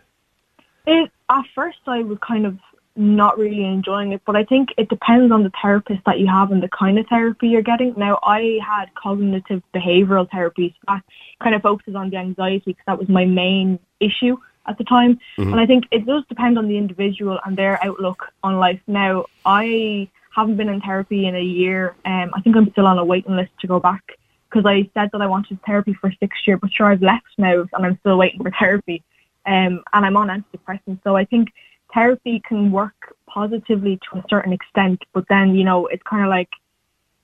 It 0.85 1.09
at 1.29 1.45
first 1.55 1.79
I 1.87 2.03
was 2.03 2.19
kind 2.25 2.45
of 2.45 2.59
not 2.95 3.39
really 3.39 3.63
enjoying 3.63 4.11
it, 4.11 4.21
but 4.25 4.35
I 4.35 4.43
think 4.43 4.69
it 4.77 4.89
depends 4.89 5.31
on 5.31 5.43
the 5.43 5.51
therapist 5.61 6.01
that 6.05 6.19
you 6.19 6.27
have 6.27 6.51
and 6.51 6.61
the 6.61 6.69
kind 6.69 6.99
of 6.99 7.07
therapy 7.07 7.47
you're 7.47 7.63
getting. 7.63 7.93
Now 7.97 8.19
I 8.21 8.59
had 8.63 8.93
cognitive 8.93 9.63
behavioural 9.73 10.29
therapy, 10.29 10.75
so 10.75 10.93
that 10.93 11.03
kind 11.41 11.55
of 11.55 11.63
focuses 11.63 11.95
on 11.95 12.11
the 12.11 12.17
anxiety 12.17 12.63
because 12.65 12.83
that 12.85 12.99
was 12.99 13.09
my 13.09 13.25
main 13.25 13.79
issue 13.99 14.37
at 14.67 14.77
the 14.77 14.83
time. 14.83 15.19
Mm-hmm. 15.39 15.53
And 15.53 15.59
I 15.59 15.65
think 15.65 15.85
it 15.91 16.05
does 16.05 16.23
depend 16.29 16.59
on 16.59 16.67
the 16.67 16.77
individual 16.77 17.39
and 17.45 17.57
their 17.57 17.83
outlook 17.83 18.27
on 18.43 18.59
life. 18.59 18.79
Now 18.85 19.25
I 19.43 20.09
haven't 20.35 20.57
been 20.57 20.69
in 20.69 20.81
therapy 20.81 21.27
in 21.27 21.35
a 21.35 21.41
year. 21.41 21.95
Um, 22.05 22.31
I 22.33 22.41
think 22.41 22.55
I'm 22.55 22.71
still 22.71 22.87
on 22.87 22.97
a 22.97 23.05
waiting 23.05 23.35
list 23.35 23.51
to 23.61 23.67
go 23.67 23.79
back 23.79 24.03
because 24.49 24.65
I 24.65 24.89
said 24.93 25.09
that 25.11 25.21
I 25.21 25.27
wanted 25.27 25.59
therapy 25.65 25.93
for 25.93 26.11
six 26.19 26.35
year, 26.45 26.57
but 26.57 26.71
sure 26.71 26.87
I've 26.87 27.01
left 27.01 27.27
now 27.37 27.65
and 27.73 27.85
I'm 27.85 27.97
still 27.99 28.17
waiting 28.17 28.41
for 28.41 28.51
therapy. 28.59 29.03
Um, 29.45 29.83
and 29.93 30.05
I'm 30.05 30.17
on 30.17 30.27
antidepressants, 30.27 31.01
so 31.03 31.15
I 31.15 31.25
think 31.25 31.49
therapy 31.93 32.41
can 32.47 32.71
work 32.71 33.15
positively 33.27 33.99
to 34.11 34.19
a 34.19 34.23
certain 34.29 34.53
extent, 34.53 35.01
but 35.13 35.25
then 35.29 35.55
you 35.55 35.63
know 35.63 35.87
it's 35.87 36.03
kind 36.03 36.23
of 36.23 36.29
like 36.29 36.49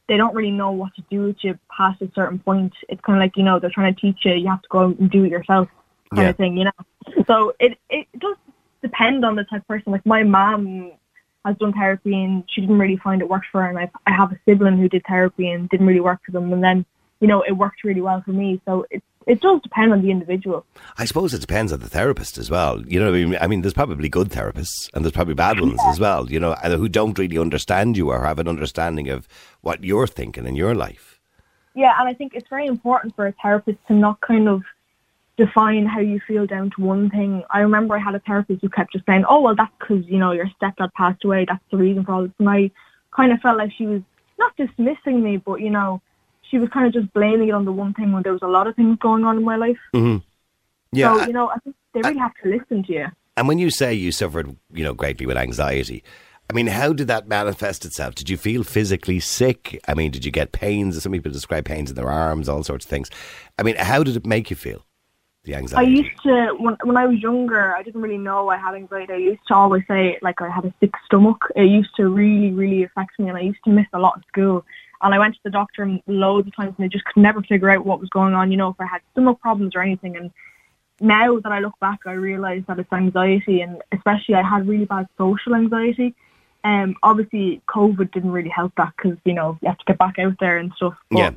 they 0.08 0.18
don't 0.18 0.36
really 0.36 0.52
know 0.52 0.72
what 0.72 0.96
to 0.96 1.04
do 1.10 1.24
with 1.24 1.44
you 1.44 1.58
past 1.76 2.02
a 2.02 2.10
certain 2.16 2.40
point. 2.40 2.74
It's 2.90 3.02
kind 3.02 3.18
of 3.18 3.22
like 3.22 3.38
you 3.38 3.44
know 3.44 3.60
they're 3.60 3.70
trying 3.70 3.94
to 3.94 4.00
teach 4.00 4.20
you 4.24 4.34
you 4.34 4.48
have 4.48 4.62
to 4.62 4.70
go 4.70 4.96
and 5.00 5.10
do 5.10 5.24
it 5.26 5.32
yourself 5.32 5.68
kind 6.12 6.24
Yeah. 6.24 6.30
of 6.30 6.38
thing, 6.38 6.58
you 6.58 6.66
know. 6.66 7.26
So 7.28 7.54
it 7.60 7.78
it 7.90 8.08
does 8.18 8.38
depend 8.82 9.26
on 9.26 9.36
the 9.36 9.44
type 9.44 9.62
of 9.62 9.68
person. 9.68 9.92
Like 9.92 10.06
my 10.06 10.24
mom 10.24 10.94
has 11.46 11.58
done 11.58 11.74
therapy 11.74 12.24
and 12.24 12.44
she 12.48 12.62
didn't 12.62 12.80
really 12.80 12.98
find 12.98 13.22
it 13.22 13.30
worked 13.30 13.48
for 13.52 13.62
her, 13.62 13.70
and 13.70 13.80
I 13.80 13.90
I 14.06 14.14
have 14.14 14.32
a 14.32 14.40
sibling 14.46 14.78
who 14.78 14.90
did 14.90 15.04
therapy 15.08 15.50
and 15.50 15.70
didn't 15.70 15.88
really 15.88 16.00
work 16.00 16.20
for 16.26 16.32
them, 16.32 16.52
and 16.52 16.64
then 16.64 16.86
you 17.20 17.28
know 17.28 17.42
it 17.42 17.54
worked 17.54 17.84
really 17.84 18.02
well 18.02 18.22
for 18.22 18.32
me. 18.32 18.62
So 18.66 18.86
it 18.90 19.04
it 19.28 19.42
does 19.42 19.62
depend 19.62 19.92
on 19.92 20.02
the 20.02 20.12
individual. 20.12 20.66
I 20.98 21.06
suppose 21.06 21.34
it 21.34 21.42
depends 21.42 21.72
on 21.72 21.80
the 21.80 21.90
therapist 21.90 22.38
as 22.38 22.50
well. 22.50 22.86
You 22.86 23.00
know, 23.00 23.12
what 23.12 23.18
I 23.18 23.26
mean, 23.26 23.38
I 23.42 23.48
mean, 23.48 23.62
there's 23.62 23.74
probably 23.74 24.10
good 24.10 24.30
therapists 24.30 24.90
and 24.94 25.04
there's 25.04 25.14
probably 25.14 25.34
bad 25.34 25.60
ones 25.60 25.80
as 25.88 26.00
well. 26.00 26.32
You 26.32 26.40
know, 26.40 26.56
either 26.64 26.78
who 26.78 26.90
don't 26.90 27.18
really 27.18 27.38
understand 27.38 27.98
you 27.98 28.12
or 28.12 28.24
have 28.24 28.40
an 28.40 28.48
understanding 28.48 29.10
of 29.10 29.28
what 29.62 29.84
you're 29.84 30.08
thinking 30.08 30.46
in 30.46 30.56
your 30.56 30.76
life. 30.76 31.20
Yeah, 31.74 31.94
and 32.00 32.08
I 32.08 32.14
think 32.14 32.36
it's 32.36 32.48
very 32.50 32.68
important 32.68 33.16
for 33.16 33.28
a 33.28 33.34
therapist 33.42 33.80
to 33.88 33.94
not 33.94 34.22
kind 34.22 34.48
of 34.48 34.64
define 35.38 35.86
how 35.86 36.00
you 36.00 36.20
feel 36.28 36.46
down 36.46 36.72
to 36.76 36.82
one 36.82 37.10
thing. 37.10 37.44
I 37.50 37.60
remember 37.60 37.96
I 37.96 38.00
had 38.00 38.16
a 38.16 38.20
therapist 38.20 38.62
who 38.62 38.70
kept 38.70 38.94
just 38.94 39.06
saying, 39.06 39.26
"Oh, 39.28 39.42
well, 39.42 39.56
that's 39.56 39.72
because 39.80 40.06
you 40.08 40.18
know 40.18 40.32
your 40.32 40.50
stepdad 40.62 40.94
passed 40.94 41.24
away. 41.24 41.46
That's 41.48 41.64
the 41.72 41.78
reason 41.78 42.06
for 42.06 42.14
all 42.14 42.24
this." 42.24 42.32
And 42.40 42.50
I 42.50 42.72
kind 43.16 43.32
of 43.32 43.40
felt 43.42 43.58
like 43.58 43.72
she 43.78 43.86
was 43.86 44.02
not 44.38 44.56
dismissing 44.58 45.24
me, 45.24 45.38
but 45.38 45.62
you 45.62 45.70
know, 45.70 46.02
she 46.50 46.58
was 46.58 46.70
kind 46.70 46.88
of 46.88 46.94
just 46.94 47.14
blaming 47.14 47.50
it 47.50 47.54
on 47.54 47.66
the 47.66 47.72
one 47.72 47.94
thing 47.94 48.12
when 48.12 48.24
there 48.24 48.34
was 48.34 48.42
a 48.42 48.48
lot 48.48 48.68
of 48.68 48.76
things 48.76 48.98
going 49.00 49.26
on 49.26 49.38
in 49.38 49.44
my 49.44 49.56
life. 49.56 49.78
Mm-hmm. 49.94 50.18
Yeah, 50.92 51.16
so 51.16 51.28
you 51.28 51.34
know, 51.34 51.50
I 51.50 51.58
think 51.60 51.76
they 51.94 52.02
really 52.02 52.20
have 52.20 52.34
to 52.44 52.50
listen 52.50 52.84
to 52.84 52.94
you. 52.94 53.06
And 53.38 53.48
when 53.48 53.60
you 53.60 53.70
say 53.70 53.94
you 53.94 54.12
suffered, 54.12 54.56
you 54.72 54.84
know, 54.84 54.94
greatly 54.94 55.26
with 55.26 55.36
anxiety, 55.36 56.04
I 56.50 56.54
mean, 56.54 56.68
how 56.68 56.94
did 56.94 57.08
that 57.08 57.28
manifest 57.28 57.86
itself? 57.86 58.16
Did 58.16 58.30
you 58.30 58.38
feel 58.38 58.64
physically 58.64 59.20
sick? 59.20 59.82
I 59.88 59.94
mean, 59.94 60.12
did 60.12 60.26
you 60.26 60.32
get 60.32 60.52
pains? 60.52 61.02
Some 61.02 61.12
people 61.12 61.32
describe 61.32 61.66
pains 61.66 61.90
in 61.90 61.96
their 61.96 62.10
arms, 62.10 62.48
all 62.48 62.64
sorts 62.64 62.86
of 62.86 62.90
things. 62.90 63.10
I 63.58 63.64
mean, 63.64 63.76
how 63.76 64.04
did 64.04 64.16
it 64.16 64.26
make 64.26 64.50
you 64.50 64.56
feel? 64.56 64.86
The 65.46 65.78
I 65.78 65.84
used 65.84 66.22
to 66.24 66.56
when 66.60 66.76
when 66.84 66.98
I 66.98 67.06
was 67.06 67.20
younger, 67.20 67.76
I 67.76 67.84
didn't 67.84 68.02
really 68.02 68.18
know 68.18 68.50
I 68.50 68.58
had 68.58 68.74
anxiety. 68.74 69.14
I 69.14 69.18
used 69.18 69.48
to 69.48 69.56
always 69.56 69.84
say 69.88 70.18
like 70.24 70.42
I 70.42 70.50
had 70.50 70.66
a 70.66 70.74
sick 70.80 70.92
stomach. 71.06 71.38
It 71.56 71.66
used 71.66 71.96
to 71.98 72.10
really, 72.10 72.52
really 72.52 72.84
affect 72.84 73.20
me, 73.20 73.30
and 73.30 73.38
I 73.38 73.42
used 73.42 73.64
to 73.66 73.70
miss 73.70 73.86
a 73.94 74.00
lot 74.00 74.18
of 74.18 74.24
school. 74.28 74.66
And 75.02 75.14
I 75.14 75.20
went 75.20 75.36
to 75.36 75.40
the 75.44 75.52
doctor 75.52 76.00
loads 76.08 76.48
of 76.48 76.56
times, 76.56 76.74
and 76.78 76.84
they 76.84 76.90
just 76.90 77.06
could 77.06 77.22
never 77.22 77.44
figure 77.44 77.70
out 77.70 77.86
what 77.86 78.00
was 78.00 78.10
going 78.10 78.34
on. 78.34 78.50
You 78.50 78.58
know, 78.58 78.70
if 78.70 78.80
I 78.80 78.86
had 78.86 79.02
stomach 79.12 79.40
problems 79.40 79.76
or 79.76 79.82
anything. 79.82 80.18
And 80.18 80.32
now 81.00 81.40
that 81.40 81.52
I 81.52 81.60
look 81.60 81.78
back, 81.80 82.00
I 82.08 82.14
realise 82.14 82.64
that 82.68 82.80
it's 82.80 82.92
anxiety, 82.92 83.62
and 83.62 83.84
especially 83.92 84.36
I 84.36 84.42
had 84.42 84.68
really 84.68 84.86
bad 84.86 85.08
social 85.16 85.54
anxiety. 85.54 86.16
Um, 86.64 86.96
obviously, 87.04 87.62
COVID 87.70 88.12
didn't 88.12 88.32
really 88.32 88.50
help 88.50 88.74
that 88.78 88.94
because 88.98 89.20
you 89.26 89.34
know 89.34 89.60
you 89.62 89.68
have 89.68 89.78
to 89.78 89.86
get 89.86 90.00
back 90.00 90.18
out 90.18 90.38
there 90.40 90.58
and 90.58 90.74
stuff. 90.76 90.96
But 91.12 91.20
Yeah. 91.20 91.32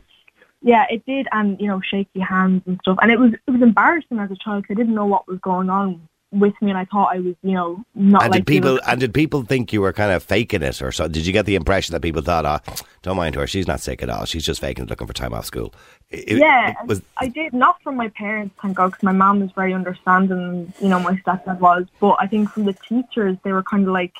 Yeah, 0.63 0.87
it 0.91 1.05
did, 1.07 1.29
and 1.33 1.61
you 1.61 1.67
know, 1.69 1.81
shaky 1.81 2.21
hands 2.21 2.63
and 2.67 2.79
stuff, 2.83 2.99
and 3.01 3.11
it 3.11 3.19
was 3.19 3.33
it 3.47 3.51
was 3.51 3.63
embarrassing 3.63 4.19
as 4.19 4.31
a 4.31 4.37
child 4.37 4.67
'cause 4.67 4.75
I 4.75 4.79
didn't 4.81 4.95
know 4.95 5.07
what 5.07 5.27
was 5.29 5.39
going 5.41 5.71
on 5.71 6.01
with 6.31 6.53
me, 6.61 6.69
and 6.71 6.79
I 6.79 6.85
thought 6.85 7.09
I 7.15 7.21
was, 7.21 7.35
you 7.43 7.53
know, 7.53 7.83
not 7.95 8.25
And 8.25 8.33
like 8.33 8.45
did 8.45 8.47
people 8.47 8.79
and 8.87 9.01
did 9.01 9.15
people 9.15 9.43
think 9.45 9.73
you 9.73 9.81
were 9.81 9.95
kind 9.95 10.13
of 10.13 10.23
faking 10.23 10.63
it, 10.63 10.83
or 10.83 10.93
so? 10.93 11.09
Did 11.09 11.27
you 11.27 11.33
get 11.33 11.47
the 11.47 11.55
impression 11.55 11.95
that 11.95 12.03
people 12.03 12.21
thought, 12.21 12.45
"Ah, 12.45 12.61
don't 13.03 13.17
mind 13.17 13.35
her, 13.37 13.47
she's 13.47 13.67
not 13.67 13.81
sick 13.81 14.03
at 14.03 14.11
all. 14.11 14.27
She's 14.27 14.45
just 14.45 14.61
faking 14.61 14.85
it, 14.85 14.91
looking 14.91 15.07
for 15.07 15.15
time 15.15 15.33
off 15.33 15.47
school." 15.47 15.73
It- 16.11 16.39
yeah, 16.39 16.71
it 16.71 16.77
was 16.87 17.03
I 17.17 17.29
did 17.29 17.55
not 17.55 17.81
from 17.83 17.97
my 17.97 18.09
parents, 18.09 18.55
thank 18.61 18.77
God, 18.77 18.89
because 18.89 19.05
my 19.05 19.13
mom 19.13 19.41
was 19.41 19.51
very 19.53 19.73
understanding. 19.73 20.73
You 20.83 20.89
know, 20.89 21.01
my 21.01 21.15
stepdad 21.17 21.61
was, 21.61 21.87
but 21.99 22.17
I 22.21 22.27
think 22.27 22.51
from 22.51 22.65
the 22.65 22.75
teachers, 22.75 23.37
they 23.43 23.53
were 23.53 23.63
kind 23.63 23.87
of 23.87 23.93
like, 23.95 24.13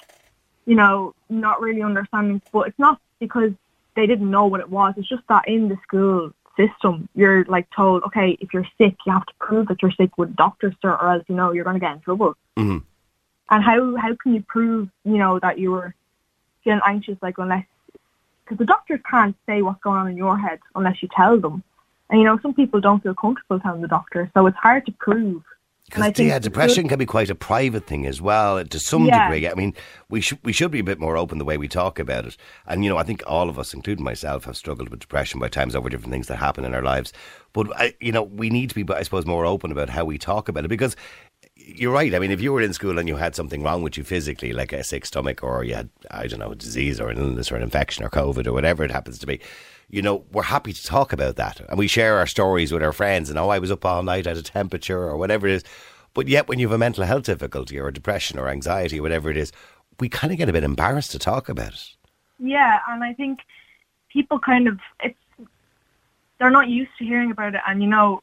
you 0.67 0.77
know, 0.77 1.15
not 1.29 1.61
really 1.61 1.83
understanding. 1.83 2.41
But 2.53 2.69
it's 2.69 2.79
not 2.79 3.01
because 3.21 3.53
they 3.99 4.07
didn't 4.07 4.31
know 4.31 4.47
what 4.47 4.61
it 4.61 4.71
was. 4.71 4.95
It's 4.97 5.09
just 5.09 5.27
that 5.29 5.49
in 5.49 5.69
the 5.69 5.77
school 5.83 6.31
system, 6.57 7.09
you're 7.17 7.45
like 7.47 7.67
told, 7.75 8.05
okay, 8.05 8.39
if 8.41 8.55
you're 8.55 8.67
sick, 8.79 8.95
you 9.05 9.13
have 9.13 9.27
to 9.27 9.35
prove 9.41 9.67
that 9.67 9.83
you're 9.83 9.91
sick 9.91 10.17
with 10.17 10.31
a 10.31 10.35
doctor's 10.35 10.75
cert, 10.85 11.03
or 11.03 11.09
else 11.11 11.25
you 11.29 11.35
know 11.35 11.51
you're 11.51 11.65
going 11.65 11.75
to 11.75 11.81
get 11.81 11.95
in 11.97 12.01
trouble. 12.01 12.37
Mhm. 12.57 12.85
And 13.51 13.65
how 13.65 13.97
how 13.97 14.15
can 14.15 14.35
you 14.35 14.43
prove, 14.43 14.89
you 15.05 15.19
know, 15.19 15.41
that 15.41 15.59
you 15.59 15.73
were 15.73 15.95
feeling 16.63 16.81
anxious, 16.87 17.19
like 17.23 17.39
unless 17.39 17.67
because 18.45 18.59
the 18.59 18.65
doctors 18.65 19.01
can't 19.11 19.35
say 19.47 19.63
what's 19.63 19.81
going 19.81 19.99
on 19.99 20.09
in 20.09 20.17
your 20.17 20.39
head 20.39 20.61
unless 20.77 21.03
you 21.03 21.09
tell 21.17 21.37
them. 21.41 21.65
And 22.09 22.21
you 22.21 22.25
know, 22.25 22.39
some 22.39 22.55
people 22.55 22.81
don't 22.81 23.03
feel 23.03 23.15
comfortable 23.15 23.59
telling 23.59 23.83
the 23.83 23.89
doctor, 23.89 24.31
so 24.33 24.47
it's 24.47 24.57
hard 24.59 24.87
to 24.87 24.93
prove. 24.93 25.43
Because 25.89 26.19
yeah, 26.19 26.39
depression 26.39 26.87
can 26.89 26.99
be 26.99 27.07
quite 27.07 27.31
a 27.31 27.35
private 27.35 27.87
thing 27.87 28.07
as 28.07 28.21
well, 28.21 28.63
to 28.65 28.79
some 28.79 29.07
Yeah. 29.07 29.29
degree. 29.29 29.49
I 29.49 29.55
mean, 29.55 29.75
we 30.11 30.21
should 30.21 30.39
we 30.45 30.53
should 30.53 30.71
be 30.71 30.81
a 30.81 30.85
bit 30.85 31.01
more 31.01 31.17
open 31.17 31.39
the 31.39 31.45
way 31.45 31.57
we 31.57 31.69
talk 31.69 31.99
about 31.99 32.27
it. 32.27 32.37
And 32.67 32.85
you 32.85 32.91
know, 32.91 32.99
I 32.99 33.03
think 33.05 33.23
all 33.27 33.49
of 33.49 33.59
us, 33.59 33.73
including 33.73 34.05
myself, 34.05 34.45
have 34.45 34.57
struggled 34.57 34.91
with 34.91 35.01
depression 35.01 35.41
by 35.41 35.49
times 35.49 35.75
over 35.75 35.89
different 35.89 36.13
things 36.13 36.27
that 36.27 36.37
happen 36.37 36.65
in 36.65 36.75
our 36.75 36.83
lives. 36.83 37.13
But 37.53 37.75
I, 37.77 37.95
you 38.01 38.13
know, 38.13 38.23
we 38.23 38.51
need 38.51 38.69
to 38.71 38.75
be, 38.75 38.93
I 38.93 39.03
suppose, 39.03 39.25
more 39.25 39.47
open 39.47 39.73
about 39.73 39.89
how 39.89 40.05
we 40.05 40.19
talk 40.19 40.49
about 40.49 40.65
it 40.65 40.69
because. 40.69 40.95
You're 41.71 41.93
right. 41.93 42.15
I 42.15 42.19
mean, 42.19 42.31
if 42.31 42.41
you 42.41 42.53
were 42.55 42.63
in 42.63 42.73
school 42.73 42.99
and 42.99 43.07
you 43.07 43.17
had 43.17 43.35
something 43.35 43.63
wrong 43.63 43.83
with 43.83 43.99
you 43.99 44.03
physically, 44.03 44.55
like 44.55 44.73
a 44.73 44.83
sick 44.83 45.05
stomach, 45.05 45.43
or 45.43 45.65
you 45.65 45.75
had, 45.75 45.91
I 46.11 46.27
don't 46.27 46.41
know, 46.41 46.53
a 46.53 46.57
disease 46.57 46.99
or 46.99 47.11
an 47.11 47.19
illness 47.19 47.53
or 47.53 47.57
an 47.57 47.63
infection 47.63 48.05
or 48.05 48.09
COVID 48.09 48.47
or 48.47 48.55
whatever 48.55 48.85
it 48.85 48.91
happens 48.91 49.19
to 49.19 49.27
be, 49.27 49.39
you 49.91 50.01
know, 50.01 50.25
we're 50.33 50.45
happy 50.45 50.73
to 50.73 50.85
talk 50.85 51.13
about 51.13 51.37
that. 51.37 51.61
And 51.69 51.79
we 51.79 51.87
share 51.87 52.17
our 52.17 52.27
stories 52.27 52.73
with 52.73 52.83
our 52.83 52.95
friends 52.95 53.29
and, 53.29 53.39
oh, 53.39 53.51
I 53.51 53.59
was 53.59 53.71
up 53.71 53.85
all 53.85 54.03
night 54.03 54.27
at 54.27 54.39
a 54.39 54.43
temperature 54.43 55.03
or 55.03 55.19
whatever 55.19 55.47
it 55.47 55.57
is. 55.57 55.65
But 56.15 56.27
yet, 56.27 56.49
when 56.49 56.59
you 56.59 56.67
have 56.69 56.75
a 56.75 56.79
mental 56.79 57.05
health 57.05 57.25
difficulty 57.25 57.79
or 57.79 57.91
depression 57.91 58.39
or 58.39 58.49
anxiety 58.49 58.99
or 58.99 59.03
whatever 59.03 59.31
it 59.31 59.37
is, 59.37 59.53
we 60.01 60.09
kind 60.09 60.33
of 60.33 60.39
get 60.39 60.49
a 60.49 60.53
bit 60.55 60.65
embarrassed 60.65 61.11
to 61.13 61.19
talk 61.19 61.51
about 61.51 61.75
it. 61.75 61.97
Yeah, 62.39 62.81
and 62.89 63.05
I 63.05 63.13
think 63.13 63.41
people 64.09 64.39
kind 64.39 64.69
of 64.69 64.79
it's 65.03 65.19
they're 66.39 66.51
not 66.51 66.69
used 66.69 66.93
to 66.99 67.05
hearing 67.05 67.31
about 67.31 67.55
it, 67.55 67.61
and 67.67 67.83
you 67.83 67.89
know, 67.89 68.23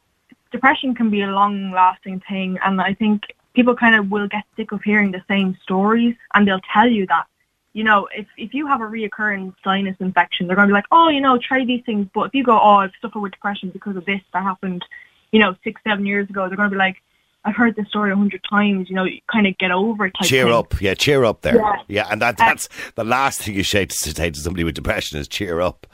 depression 0.50 0.94
can 0.94 1.10
be 1.10 1.22
a 1.22 1.28
long-lasting 1.28 2.22
thing, 2.28 2.58
and 2.64 2.80
I 2.80 2.94
think 2.94 3.22
people 3.56 3.74
kind 3.74 3.96
of 3.96 4.10
will 4.10 4.28
get 4.28 4.44
sick 4.54 4.70
of 4.70 4.82
hearing 4.84 5.10
the 5.10 5.24
same 5.26 5.58
stories, 5.64 6.14
and 6.34 6.46
they'll 6.46 6.60
tell 6.72 6.88
you 6.88 7.06
that. 7.08 7.26
You 7.72 7.84
know, 7.84 8.08
if 8.16 8.26
if 8.38 8.54
you 8.54 8.66
have 8.68 8.80
a 8.80 8.84
reoccurring 8.84 9.54
sinus 9.64 9.96
infection, 9.98 10.46
they're 10.46 10.56
going 10.56 10.68
to 10.68 10.72
be 10.72 10.74
like, 10.80 10.86
oh, 10.92 11.08
you 11.08 11.20
know, 11.20 11.38
try 11.38 11.64
these 11.64 11.84
things. 11.84 12.06
But 12.14 12.28
if 12.28 12.34
you 12.34 12.44
go, 12.44 12.58
oh, 12.58 12.76
I've 12.76 12.92
suffered 13.02 13.20
with 13.20 13.32
depression 13.32 13.70
because 13.70 13.96
of 13.96 14.04
this 14.06 14.20
that 14.32 14.42
happened, 14.42 14.84
you 15.32 15.40
know, 15.40 15.56
six, 15.64 15.80
seven 15.86 16.06
years 16.06 16.30
ago, 16.30 16.46
they're 16.48 16.56
going 16.56 16.70
to 16.70 16.74
be 16.74 16.78
like, 16.78 16.96
I've 17.44 17.54
heard 17.54 17.76
this 17.76 17.86
story 17.88 18.10
a 18.12 18.16
hundred 18.16 18.42
times. 18.48 18.88
You 18.88 18.96
know, 18.96 19.04
you 19.04 19.20
kind 19.30 19.46
of 19.46 19.56
get 19.58 19.70
over 19.70 20.06
it. 20.06 20.14
Type 20.18 20.28
cheer 20.28 20.44
thing. 20.46 20.54
up, 20.54 20.80
yeah, 20.80 20.94
cheer 20.94 21.24
up 21.24 21.42
there, 21.42 21.56
Yeah. 21.56 21.76
yeah, 21.88 22.08
and 22.10 22.20
that 22.22 22.36
that's 22.36 22.68
the 22.94 23.04
last 23.04 23.42
thing 23.42 23.54
you 23.54 23.62
say 23.64 23.86
to, 23.86 23.94
say 23.94 24.30
to 24.30 24.40
somebody 24.40 24.64
with 24.64 24.74
depression 24.74 25.18
is 25.18 25.28
cheer 25.28 25.60
up, 25.60 25.86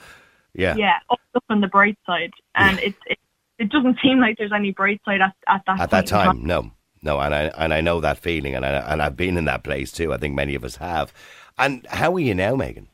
yeah, 0.55 0.77
yeah, 0.77 0.99
up, 1.11 1.21
on 1.51 1.61
the 1.61 1.69
bright 1.69 1.99
side, 2.07 2.33
and 2.55 2.79
it, 2.79 2.95
it 3.07 3.19
it 3.59 3.71
doesn't 3.71 3.99
seem 4.03 4.19
like 4.19 4.39
there's 4.39 4.53
any 4.53 4.71
bright 4.73 5.01
side 5.05 5.21
at, 5.21 5.35
at 5.47 5.63
that 5.67 5.81
at 5.81 5.91
that 5.91 6.05
in 6.05 6.09
time, 6.09 6.45
no, 6.45 6.71
no, 7.03 7.21
and 7.21 7.35
I 7.35 7.45
and 7.57 7.75
I 7.75 7.81
know 7.81 8.01
that 8.01 8.19
feeling, 8.19 8.55
and 8.55 8.65
I 8.65 8.71
and 8.71 9.03
I've 9.03 9.17
been 9.17 9.37
in 9.37 9.45
that 9.47 9.65
place 9.65 9.91
too. 9.91 10.13
I 10.13 10.19
think 10.19 10.35
many 10.35 10.55
of 10.55 10.65
us 10.65 10.77
have. 10.77 11.13
And 11.59 11.87
how 11.89 12.15
are 12.15 12.21
you 12.21 12.35
now, 12.35 12.55
Megan? 12.55 12.89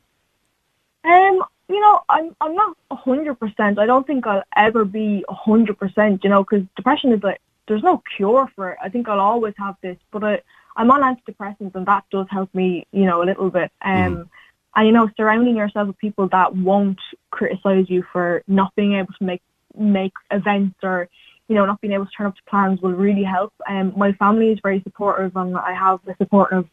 Um, 1.04 1.44
you 1.68 1.80
know, 1.80 2.00
I'm 2.08 2.34
I'm 2.40 2.54
not 2.54 2.76
a 2.90 2.96
hundred 2.96 3.38
percent. 3.38 3.78
I 3.78 3.86
don't 3.86 4.06
think 4.06 4.26
I'll 4.26 4.42
ever 4.56 4.84
be 4.84 5.24
a 5.28 5.34
hundred 5.34 5.78
percent. 5.78 6.24
You 6.24 6.30
know, 6.30 6.42
because 6.42 6.66
depression 6.76 7.12
is 7.12 7.22
like 7.22 7.40
there's 7.66 7.82
no 7.82 8.02
cure 8.16 8.50
for 8.56 8.72
it. 8.72 8.78
I 8.82 8.88
think 8.88 9.08
I'll 9.08 9.20
always 9.20 9.54
have 9.58 9.76
this, 9.82 9.98
but 10.10 10.24
I, 10.24 10.40
I'm 10.76 10.90
on 10.90 11.02
antidepressants, 11.02 11.74
and 11.74 11.86
that 11.86 12.04
does 12.10 12.26
help 12.30 12.54
me. 12.54 12.86
You 12.92 13.04
know, 13.04 13.22
a 13.22 13.26
little 13.26 13.50
bit. 13.50 13.70
Um, 13.82 14.30
and 14.74 14.86
you 14.86 14.92
know, 14.92 15.10
surrounding 15.16 15.56
yourself 15.56 15.88
with 15.88 15.98
people 15.98 16.28
that 16.28 16.56
won't 16.56 17.00
criticize 17.30 17.90
you 17.90 18.04
for 18.12 18.42
not 18.46 18.74
being 18.74 18.94
able 18.94 19.12
to 19.18 19.24
make 19.24 19.42
make 19.76 20.12
events 20.30 20.76
or 20.82 21.08
you 21.48 21.54
know 21.54 21.66
not 21.66 21.80
being 21.80 21.94
able 21.94 22.06
to 22.06 22.12
turn 22.16 22.26
up 22.26 22.36
to 22.36 22.42
plans 22.48 22.80
will 22.80 22.92
really 22.92 23.24
help. 23.24 23.52
Um, 23.68 23.92
my 23.96 24.12
family 24.12 24.52
is 24.52 24.60
very 24.62 24.80
supportive, 24.82 25.36
and 25.36 25.56
I 25.56 25.72
have 25.72 26.00
a 26.06 26.14
supportive 26.16 26.66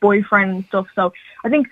boyfriend 0.00 0.50
and 0.50 0.64
stuff. 0.66 0.86
So 0.94 1.12
I 1.44 1.48
think 1.48 1.68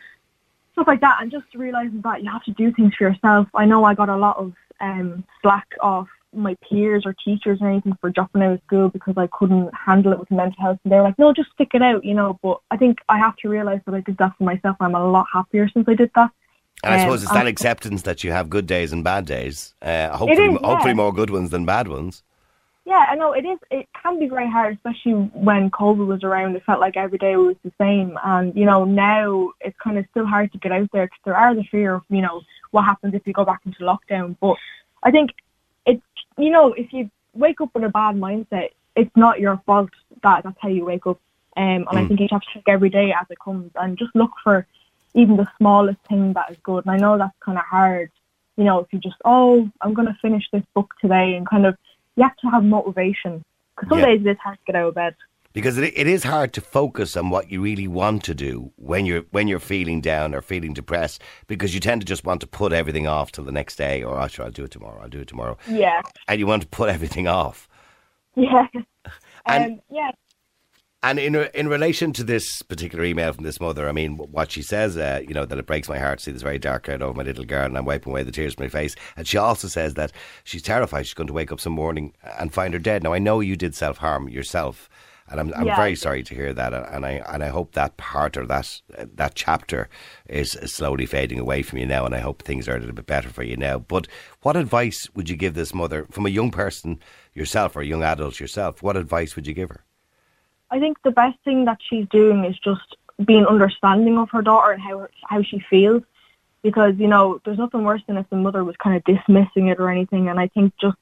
stuff 0.72 0.86
like 0.86 1.00
that, 1.00 1.18
and 1.20 1.30
just 1.30 1.46
realizing 1.54 2.00
that 2.02 2.22
you 2.22 2.30
have 2.30 2.44
to 2.44 2.52
do 2.52 2.72
things 2.72 2.94
for 2.94 3.04
yourself. 3.04 3.48
I 3.54 3.64
know 3.64 3.84
I 3.84 3.94
got 3.94 4.08
a 4.08 4.16
lot 4.16 4.36
of 4.36 4.52
um, 4.80 5.24
slack 5.40 5.66
off 5.80 6.08
my 6.34 6.56
peers 6.66 7.04
or 7.04 7.14
teachers 7.24 7.58
or 7.60 7.68
anything 7.68 7.96
for 8.00 8.10
dropping 8.10 8.42
out 8.42 8.52
of 8.52 8.60
school 8.66 8.88
because 8.88 9.14
I 9.16 9.26
couldn't 9.26 9.70
handle 9.74 10.12
it 10.12 10.18
with 10.18 10.30
mental 10.30 10.60
health. 10.62 10.78
And 10.82 10.92
they 10.92 10.96
were 10.96 11.02
like, 11.02 11.18
no, 11.18 11.32
just 11.32 11.50
stick 11.52 11.70
it 11.74 11.82
out, 11.82 12.04
you 12.04 12.14
know. 12.14 12.38
But 12.42 12.60
I 12.70 12.76
think 12.76 13.00
I 13.08 13.18
have 13.18 13.36
to 13.36 13.48
realize 13.48 13.80
that 13.84 13.94
I 13.94 14.00
did 14.00 14.16
that 14.18 14.32
for 14.36 14.44
myself. 14.44 14.76
I'm 14.80 14.94
a 14.94 15.10
lot 15.10 15.26
happier 15.32 15.68
since 15.68 15.86
I 15.88 15.94
did 15.94 16.10
that. 16.14 16.30
And 16.84 16.94
I 16.94 16.96
Um, 16.96 17.02
suppose 17.02 17.22
it's 17.22 17.32
that 17.32 17.46
acceptance 17.46 18.02
that 18.02 18.24
you 18.24 18.32
have 18.32 18.50
good 18.50 18.66
days 18.66 18.92
and 18.92 19.04
bad 19.04 19.26
days. 19.26 19.74
Uh, 19.82 20.16
hopefully, 20.16 20.46
is, 20.46 20.58
yeah. 20.60 20.66
hopefully 20.66 20.94
more 20.94 21.12
good 21.12 21.30
ones 21.30 21.50
than 21.50 21.64
bad 21.64 21.86
ones. 21.86 22.22
Yeah, 22.84 23.06
I 23.08 23.14
know 23.14 23.32
it 23.32 23.44
is. 23.44 23.58
It 23.70 23.86
can 24.02 24.18
be 24.18 24.28
very 24.28 24.50
hard, 24.50 24.74
especially 24.74 25.12
when 25.12 25.70
COVID 25.70 26.06
was 26.06 26.24
around. 26.24 26.56
It 26.56 26.64
felt 26.64 26.80
like 26.80 26.96
every 26.96 27.18
day 27.18 27.36
was 27.36 27.54
the 27.64 27.72
same, 27.80 28.18
and 28.24 28.54
you 28.56 28.64
know 28.64 28.84
now 28.84 29.52
it's 29.60 29.78
kind 29.78 29.98
of 29.98 30.06
still 30.10 30.26
hard 30.26 30.50
to 30.52 30.58
get 30.58 30.72
out 30.72 30.88
there 30.92 31.06
because 31.06 31.20
there 31.24 31.36
are 31.36 31.54
the 31.54 31.62
fear 31.70 31.94
of 31.94 32.02
you 32.10 32.22
know 32.22 32.42
what 32.72 32.84
happens 32.84 33.14
if 33.14 33.24
you 33.26 33.32
go 33.32 33.44
back 33.44 33.60
into 33.66 33.84
lockdown. 33.84 34.36
But 34.40 34.56
I 35.04 35.12
think 35.12 35.30
it's 35.86 36.02
you 36.36 36.50
know 36.50 36.72
if 36.72 36.92
you 36.92 37.08
wake 37.34 37.60
up 37.60 37.70
with 37.72 37.84
a 37.84 37.88
bad 37.88 38.16
mindset, 38.16 38.70
it's 38.96 39.16
not 39.16 39.38
your 39.38 39.62
fault 39.64 39.90
that 40.24 40.42
that's 40.42 40.56
how 40.60 40.68
you 40.68 40.84
wake 40.84 41.06
up. 41.06 41.20
Um, 41.56 41.86
and 41.88 41.98
I 41.98 42.02
Mm. 42.02 42.08
think 42.08 42.20
you 42.20 42.28
have 42.32 42.40
to 42.42 42.48
take 42.54 42.68
every 42.68 42.90
day 42.90 43.12
as 43.12 43.26
it 43.30 43.38
comes 43.38 43.70
and 43.76 43.96
just 43.98 44.14
look 44.16 44.32
for 44.42 44.66
even 45.14 45.36
the 45.36 45.46
smallest 45.58 46.00
thing 46.08 46.32
that 46.32 46.50
is 46.50 46.56
good. 46.64 46.84
And 46.84 46.90
I 46.92 46.96
know 46.96 47.16
that's 47.18 47.38
kind 47.44 47.58
of 47.58 47.64
hard, 47.64 48.10
you 48.56 48.64
know, 48.64 48.80
if 48.80 48.92
you 48.92 48.98
just 48.98 49.16
oh 49.24 49.70
I'm 49.80 49.94
going 49.94 50.08
to 50.08 50.18
finish 50.20 50.44
this 50.52 50.64
book 50.74 50.92
today 51.00 51.36
and 51.36 51.48
kind 51.48 51.64
of 51.66 51.76
you 52.16 52.22
have 52.22 52.36
to 52.36 52.48
have 52.48 52.64
motivation 52.64 53.44
because 53.76 53.88
some 53.90 53.98
Yeah. 53.98 54.06
days 54.06 54.20
it's 54.24 54.40
hard 54.40 54.58
to 54.58 54.64
get 54.66 54.76
out 54.76 54.88
of 54.88 54.94
bed. 54.94 55.14
because 55.54 55.76
it, 55.78 55.92
it 55.96 56.06
is 56.06 56.24
hard 56.24 56.52
to 56.54 56.60
focus 56.60 57.16
on 57.16 57.28
what 57.30 57.50
you 57.50 57.60
really 57.62 57.86
want 57.88 58.24
to 58.24 58.34
do 58.34 58.72
when 58.76 59.04
you're 59.06 59.22
when 59.30 59.48
you're 59.48 59.58
feeling 59.60 60.00
down 60.00 60.34
or 60.34 60.40
feeling 60.42 60.72
depressed 60.74 61.22
because 61.46 61.74
you 61.74 61.80
tend 61.80 62.00
to 62.00 62.06
just 62.06 62.24
want 62.24 62.40
to 62.40 62.46
put 62.46 62.72
everything 62.72 63.06
off 63.06 63.32
till 63.32 63.44
the 63.44 63.52
next 63.52 63.76
day 63.76 64.02
or 64.02 64.20
oh, 64.20 64.28
sure, 64.28 64.44
I'll 64.46 64.50
do 64.50 64.64
it 64.64 64.70
tomorrow 64.70 65.00
I'll 65.02 65.08
do 65.08 65.20
it 65.20 65.28
tomorrow 65.28 65.56
Yeah, 65.68 66.00
and 66.28 66.38
you 66.40 66.46
want 66.46 66.62
to 66.62 66.68
put 66.68 66.88
everything 66.88 67.26
off 67.28 67.68
yeah, 68.36 68.66
And- 69.46 69.72
um, 69.74 69.80
yeah. 69.90 70.10
And 71.02 71.18
in 71.18 71.34
in 71.34 71.68
relation 71.68 72.12
to 72.12 72.24
this 72.24 72.62
particular 72.62 73.04
email 73.04 73.32
from 73.32 73.44
this 73.44 73.60
mother 73.60 73.88
I 73.88 73.92
mean 73.92 74.16
what 74.16 74.50
she 74.50 74.62
says 74.62 74.96
uh, 74.96 75.20
you 75.26 75.34
know 75.34 75.44
that 75.44 75.58
it 75.58 75.66
breaks 75.66 75.88
my 75.88 75.98
heart 75.98 76.18
to 76.18 76.24
see 76.24 76.32
this 76.32 76.42
very 76.42 76.58
dark 76.58 76.84
cloud 76.84 77.02
over 77.02 77.16
my 77.16 77.22
little 77.24 77.44
girl 77.44 77.66
and 77.66 77.76
I'm 77.76 77.84
wiping 77.84 78.12
away 78.12 78.22
the 78.22 78.32
tears 78.32 78.54
from 78.54 78.64
my 78.64 78.68
face 78.68 78.94
and 79.16 79.26
she 79.26 79.38
also 79.38 79.68
says 79.68 79.94
that 79.94 80.12
she's 80.44 80.62
terrified 80.62 81.06
she's 81.06 81.14
going 81.14 81.26
to 81.26 81.32
wake 81.32 81.52
up 81.52 81.60
some 81.60 81.72
morning 81.72 82.14
and 82.38 82.52
find 82.52 82.74
her 82.74 82.80
dead 82.80 83.02
now 83.02 83.12
I 83.12 83.18
know 83.18 83.40
you 83.40 83.56
did 83.56 83.74
self 83.74 83.98
harm 83.98 84.28
yourself 84.28 84.88
and 85.28 85.40
I'm, 85.40 85.54
I'm 85.54 85.66
Yeah. 85.66 85.76
very 85.76 85.94
sorry 85.96 86.22
to 86.24 86.34
hear 86.34 86.52
that, 86.52 86.74
and 86.74 87.06
I 87.06 87.22
and 87.32 87.42
I 87.42 87.48
hope 87.48 87.72
that 87.72 87.96
part 87.96 88.36
or 88.36 88.44
that 88.46 88.82
that 89.14 89.34
chapter 89.34 89.88
is, 90.28 90.56
is 90.56 90.74
slowly 90.74 91.06
fading 91.06 91.38
away 91.38 91.62
from 91.62 91.78
you 91.78 91.86
now, 91.86 92.04
and 92.04 92.14
I 92.14 92.18
hope 92.18 92.42
things 92.42 92.68
are 92.68 92.76
a 92.76 92.80
little 92.80 92.94
bit 92.94 93.06
better 93.06 93.30
for 93.30 93.42
you 93.42 93.56
now. 93.56 93.78
But 93.78 94.08
what 94.42 94.56
advice 94.56 95.08
would 95.14 95.30
you 95.30 95.36
give 95.36 95.54
this 95.54 95.72
mother, 95.72 96.06
from 96.10 96.26
a 96.26 96.30
young 96.30 96.50
person 96.50 96.98
yourself 97.32 97.76
or 97.76 97.80
a 97.80 97.86
young 97.86 98.02
adult 98.02 98.40
yourself? 98.40 98.82
What 98.82 98.96
advice 98.96 99.34
would 99.36 99.46
you 99.46 99.54
give 99.54 99.70
her? 99.70 99.84
I 100.72 100.80
think 100.80 100.96
the 101.02 101.10
best 101.10 101.38
thing 101.44 101.66
that 101.66 101.78
she's 101.86 102.08
doing 102.08 102.46
is 102.46 102.58
just 102.58 102.96
being 103.26 103.44
understanding 103.44 104.16
of 104.16 104.30
her 104.30 104.40
daughter 104.40 104.72
and 104.72 104.82
how 104.82 105.06
how 105.22 105.42
she 105.42 105.62
feels, 105.68 106.02
because 106.62 106.94
you 106.96 107.08
know 107.08 107.40
there's 107.44 107.58
nothing 107.58 107.84
worse 107.84 108.00
than 108.06 108.16
if 108.16 108.28
the 108.30 108.36
mother 108.36 108.64
was 108.64 108.74
kind 108.78 108.96
of 108.96 109.04
dismissing 109.04 109.68
it 109.68 109.78
or 109.78 109.90
anything. 109.90 110.28
And 110.30 110.40
I 110.40 110.48
think 110.48 110.72
just 110.80 110.96